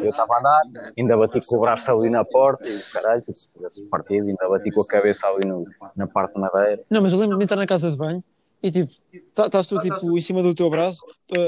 Eu 0.01 0.09
estava 0.09 0.33
a 0.33 0.39
andar, 0.39 0.61
ainda 0.97 1.15
bati 1.15 1.39
com 1.45 1.55
o 1.57 1.59
braço 1.61 1.91
ali 1.91 2.09
na 2.09 2.25
porta 2.25 2.67
e 2.67 2.79
caralho, 2.91 3.21
tipo, 3.21 3.37
se 3.37 3.47
tivesse 3.49 3.83
partido, 3.83 4.27
ainda 4.27 4.49
bati 4.49 4.71
com 4.71 4.81
a 4.81 4.87
cabeça 4.87 5.27
ali 5.27 5.45
no, 5.45 5.63
na 5.95 6.07
parte 6.07 6.33
de 6.33 6.41
madeira. 6.41 6.83
Não, 6.89 6.99
mas 6.99 7.13
eu 7.13 7.19
lembro-me 7.19 7.41
de 7.41 7.43
entrar 7.43 7.57
na 7.57 7.67
casa 7.67 7.91
de 7.91 7.97
banho 7.97 8.23
e 8.63 8.71
tipo, 8.71 8.91
tá- 9.35 9.45
estás 9.45 9.67
tu 9.67 9.77
tipo 9.79 10.17
em 10.17 10.21
cima 10.21 10.41
do 10.41 10.55
teu 10.55 10.67
braço 10.67 11.05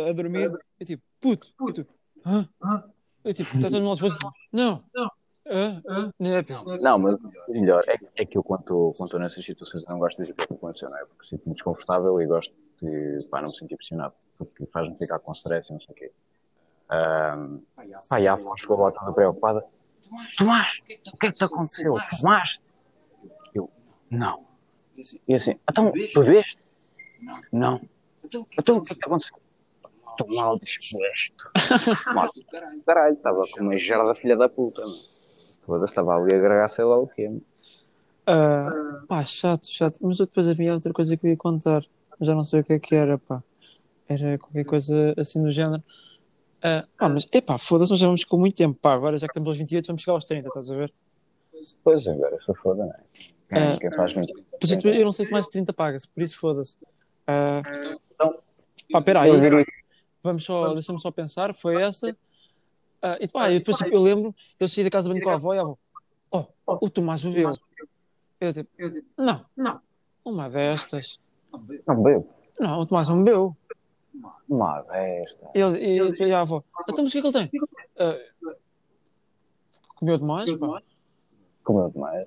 a, 0.08 0.12
dormir 0.12 0.52
e 0.80 0.86
tipo, 0.86 1.02
puto, 1.20 1.48
e 1.70 1.86
tu, 2.26 2.50
hã? 2.64 2.84
Eu 3.24 3.34
tipo, 3.34 3.56
estás 3.56 3.72
todo 3.74 3.82
no 3.82 3.90
nosso 3.90 4.02
braço, 4.02 4.20
não, 4.52 4.84
hã? 5.48 5.82
Hã? 5.88 6.12
Não 6.20 6.34
é, 6.34 6.44
pá. 6.44 6.64
Não, 6.82 7.00
mas 7.00 7.16
o 7.48 7.52
melhor 7.54 7.84
é, 7.88 7.98
é 8.16 8.26
que 8.26 8.38
eu, 8.38 8.44
quando 8.44 8.62
estou- 8.62 9.20
nessas 9.20 9.44
situações, 9.46 9.84
eu 9.84 9.90
não 9.92 10.00
gosto 10.00 10.18
de 10.18 10.24
dizer 10.24 10.34
o 10.34 10.48
que 10.48 10.54
aconteceu, 10.54 10.90
não 10.90 11.00
é? 11.00 11.06
Porque 11.06 11.28
sinto-me 11.28 11.54
desconfortável 11.54 12.20
e 12.22 12.26
gosto 12.26 12.54
de 12.82 13.20
pá, 13.30 13.42
não 13.42 13.50
me 13.50 13.58
sentir 13.58 13.76
pressionado, 13.78 14.14
porque 14.38 14.66
faz-me 14.68 14.98
ficar 14.98 15.20
com 15.20 15.34
stress 15.34 15.70
e 15.70 15.74
não 15.74 15.80
sei 15.82 15.94
o 15.94 15.98
quê. 15.98 16.12
Pá, 18.08 18.20
e 18.20 18.28
a 18.28 18.34
avó 18.34 18.56
chegou 18.58 18.80
lá 18.80 18.92
toda 18.92 19.12
preocupada: 19.14 19.66
Tomás, 20.38 20.80
o 21.14 21.18
que 21.18 21.26
é 21.28 21.32
que 21.32 21.38
te 21.38 21.44
aconteceu? 21.44 21.96
Fumaste? 22.20 22.62
Eu, 23.54 23.70
não. 24.10 24.46
E 25.28 25.36
assim, 25.36 25.60
então, 25.70 25.92
bebeste? 25.92 26.60
Não. 27.52 27.82
Então, 28.24 28.42
o 28.78 28.82
que 28.82 28.92
é 28.92 28.96
que 28.96 29.00
te 29.00 29.06
aconteceu? 29.06 29.38
Estou 30.20 30.36
mal 30.36 30.58
disposto. 30.60 31.34
Mal. 32.14 32.30
Caralho, 32.86 33.14
estava 33.16 33.42
com 33.52 33.62
uma 33.64 33.78
gerda 33.78 34.16
filha 34.16 34.36
da 34.38 34.48
puta, 34.50 34.82
mano. 34.82 35.00
Foda-se, 35.66 35.92
estava 35.92 36.16
ali 36.16 36.34
a 36.34 36.38
agregar 36.38 36.70
sei 36.70 36.86
lá 36.86 36.98
o 37.00 37.08
quê. 37.08 37.28
mano. 37.28 37.42
Ah, 38.28 38.70
pá, 39.08 39.24
chato, 39.24 39.68
chato. 39.68 40.00
Mas 40.02 40.20
eu 40.20 40.26
depois 40.26 40.48
havia 40.48 40.74
outra 40.74 40.92
coisa 40.94 41.16
que 41.18 41.26
eu 41.26 41.32
ia 41.32 41.38
contar. 41.38 41.84
Já 42.22 42.34
não 42.34 42.44
sei 42.44 42.62
o 42.62 42.64
que 42.64 42.74
é 42.74 42.80
que 42.80 42.96
era, 42.96 43.18
pá. 43.18 43.44
Era 44.08 44.38
qualquer 44.38 44.66
coisa 44.66 45.14
assim 45.18 45.42
do 45.42 45.52
género. 45.52 45.84
Ah, 46.64 46.86
pá, 46.98 47.10
mas, 47.10 47.28
epá, 47.32 47.58
foda-se, 47.58 47.92
nós 47.92 48.00
já 48.00 48.08
vamos 48.08 48.24
com 48.24 48.38
muito 48.38 48.56
tempo, 48.56 48.78
pá. 48.80 48.94
Agora 48.94 49.18
já 49.18 49.28
que 49.28 49.32
estamos 49.32 49.50
aos 49.50 49.58
28, 49.58 49.88
vamos 49.88 50.02
chegar 50.02 50.14
aos 50.14 50.26
30, 50.26 50.48
estás 50.48 50.72
a 50.72 50.76
ver? 50.76 50.94
Pois, 51.84 52.08
agora 52.08 52.38
se 52.44 52.54
foda, 52.56 52.86
não 52.86 52.92
é? 52.92 53.00
Quem, 53.50 53.74
É. 53.74 53.78
quem 53.78 53.92
faz 53.92 54.14
muito. 54.14 54.34
Pois 54.60 54.72
eu, 54.86 55.06
não 55.06 55.12
sei 55.12 55.26
se 55.26 55.32
mais 55.32 55.46
de 55.46 55.52
30 55.52 55.74
paga-se, 55.74 56.08
por 56.10 56.22
isso 56.22 56.40
foda-se. 56.40 56.78
Ah, 57.28 57.62
Então, 58.14 58.40
pá, 58.92 59.02
pera 59.02 59.28
eu 59.28 59.34
aí. 59.36 59.42
diria 59.42 59.66
Vamos 60.26 60.44
só, 60.44 60.74
deixa-me 60.74 61.00
só 61.00 61.12
pensar, 61.12 61.54
foi 61.54 61.84
essa. 61.84 62.18
Ah, 63.00 63.16
e 63.22 63.28
pá, 63.28 63.52
eu 63.52 63.60
depois 63.60 63.78
tipo, 63.78 63.94
eu 63.94 64.02
lembro, 64.02 64.34
eu 64.60 64.68
saí 64.68 64.84
da 64.84 64.90
casa 64.90 65.08
de 65.08 65.14
banho 65.14 65.24
com 65.24 65.30
a 65.30 65.36
avó 65.36 65.54
e 65.54 65.60
a 65.60 65.62
avó, 65.62 65.78
oh, 66.32 66.48
o 66.66 66.90
Tomás 66.90 67.22
bebeu. 67.22 67.52
Eu 68.42 68.52
tipo, 68.52 68.70
não, 69.16 69.46
não, 69.56 69.80
uma 70.26 70.50
destas. 70.50 71.20
não 71.86 72.02
bebo. 72.02 72.28
Não, 72.60 72.80
o 72.80 72.86
Tomás 72.88 73.08
não 73.08 73.24
bebeu. 73.24 73.56
Uma 74.50 74.82
desta. 74.82 75.52
Ele, 75.54 75.78
e, 75.78 76.24
e 76.28 76.34
a 76.34 76.42
avó, 76.42 76.64
então 76.90 77.04
mas 77.04 77.10
o 77.10 77.12
que 77.12 77.20
é 77.20 77.22
que 77.22 77.28
ele 77.28 77.50
tem? 77.50 77.62
Ah, 78.00 78.56
comeu 79.96 80.18
demais, 80.18 80.52
pá. 80.58 80.82
Comeu 81.64 81.92
demais. 81.92 82.26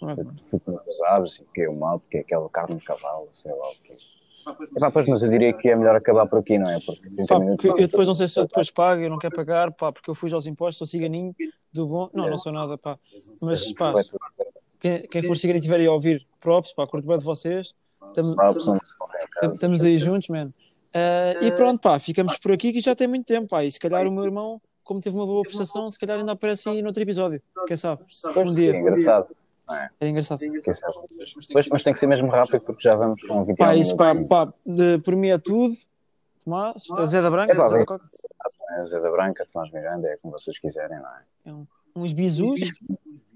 Fui, 0.48 0.60
comer 0.60 0.80
as 0.88 1.00
aves 1.00 1.34
e 1.34 1.38
fiquei 1.38 1.66
mal, 1.66 1.98
porque 1.98 2.18
é 2.18 2.20
aquela 2.20 2.48
carne 2.48 2.76
de 2.76 2.84
cavalo, 2.84 3.28
sei 3.32 3.52
lá 3.52 3.70
o 3.72 3.74
quê. 3.82 3.96
Epá, 4.76 4.90
pois, 4.90 5.06
mas 5.06 5.22
eu 5.22 5.30
diria 5.30 5.52
que 5.52 5.68
é 5.68 5.76
melhor 5.76 5.96
acabar 5.96 6.26
por 6.26 6.38
aqui, 6.38 6.58
não 6.58 6.70
é? 6.70 6.78
Porque 6.80 7.08
30 7.10 7.26
Pá, 7.26 7.40
minutos. 7.40 7.64
eu 7.64 7.74
depois 7.88 8.06
não 8.06 8.14
sei 8.14 8.28
se 8.28 8.38
eu 8.38 8.46
depois 8.46 8.70
pago, 8.70 9.02
eu 9.02 9.10
não 9.10 9.18
quero 9.18 9.34
pagar, 9.34 9.72
pá, 9.72 9.92
porque 9.92 10.08
eu 10.10 10.14
fui 10.14 10.32
aos 10.32 10.46
impostos, 10.46 10.78
sou 10.78 10.86
ciganinho 10.86 11.34
do 11.72 11.86
bom. 11.86 12.10
Não, 12.12 12.28
não 12.30 12.38
sou 12.38 12.52
nada, 12.52 12.76
pá. 12.78 12.98
Mas, 13.40 13.72
pá, 13.72 13.92
quem, 14.78 15.02
quem 15.08 15.22
for 15.22 15.36
ciganinho 15.36 15.60
estiver 15.60 15.80
aí 15.80 15.86
a 15.86 15.92
ouvir, 15.92 16.26
props, 16.40 16.72
pá, 16.72 16.86
curto 16.86 17.06
bem 17.06 17.18
de 17.18 17.24
vocês. 17.24 17.74
Tamo- 18.14 18.36
Tam- 19.40 19.52
Estamos 19.52 19.84
aí 19.84 19.98
juntos, 19.98 20.28
man. 20.28 20.52
Ah, 20.94 21.34
e 21.42 21.52
pronto, 21.52 21.80
pá, 21.80 21.98
ficamos 21.98 22.38
por 22.38 22.52
aqui 22.52 22.72
que 22.72 22.80
já 22.80 22.94
tem 22.94 23.06
muito 23.06 23.26
tempo, 23.26 23.48
pá. 23.48 23.64
E 23.64 23.70
se 23.70 23.78
calhar 23.78 24.06
o 24.06 24.10
meu 24.10 24.24
irmão, 24.24 24.60
como 24.82 25.00
teve 25.00 25.16
uma 25.16 25.26
boa 25.26 25.42
prestação, 25.42 25.90
se 25.90 25.98
calhar 25.98 26.18
ainda 26.18 26.32
aparece 26.32 26.68
aí 26.68 26.80
noutro 26.82 27.02
episódio. 27.02 27.42
Quem 27.66 27.76
sabe? 27.76 28.02
Um 28.36 28.48
Sim, 28.48 28.54
dia. 28.54 29.24
Engraçado. 29.68 29.90
É 30.00 30.08
engraçado. 30.08 30.40
Quem 30.62 30.72
sabe? 30.72 30.94
Pois, 31.52 31.68
mas 31.68 31.84
tem 31.84 31.92
que 31.92 31.98
ser 31.98 32.06
mesmo 32.06 32.28
rápido 32.28 32.60
porque 32.60 32.82
já 32.82 32.94
vamos 32.94 33.20
com 33.22 33.44
21 33.44 33.56
Pá, 33.56 33.74
isso, 33.76 33.96
pá, 33.96 34.14
minutos. 34.14 34.28
pá, 34.28 34.52
de- 34.66 34.98
por 35.00 35.14
mim 35.16 35.28
é 35.28 35.38
tudo. 35.38 35.74
Tomás, 36.44 36.82
a 36.90 37.06
Zé 37.06 37.20
da 37.20 37.30
Branca, 37.30 37.52
É 37.52 37.56
pá, 37.56 37.68
Zé 37.68 37.78
da. 37.78 37.84
Coca. 37.86 38.10
É 38.78 38.84
Zé 38.86 39.00
da 39.00 39.10
Branca, 39.10 39.46
Tomás 39.52 39.70
Miranda, 39.72 40.08
é 40.08 40.16
como 40.16 40.32
vocês 40.38 40.58
quiserem, 40.58 40.98
não 40.98 41.08
é? 41.08 41.66
uns 41.96 42.12
bisus. 42.12 42.60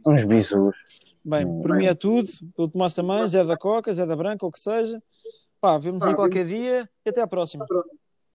Uns 0.06 0.24
bisus. 0.24 0.76
Bem, 1.24 1.60
por 1.62 1.76
mim 1.76 1.86
é 1.86 1.94
tudo. 1.94 2.28
O 2.56 2.68
Tomás 2.68 2.94
também, 2.94 3.26
Zé 3.28 3.44
da 3.44 3.56
Coca, 3.56 3.92
Zé 3.92 4.06
da 4.06 4.16
Branca, 4.16 4.46
o 4.46 4.50
que 4.52 4.58
seja. 4.60 5.02
Pá, 5.60 5.78
vemos 5.78 6.02
aí 6.04 6.14
qualquer 6.14 6.44
dia 6.46 6.88
e 7.04 7.08
até 7.10 7.20
à 7.20 7.26
próxima. 7.26 7.66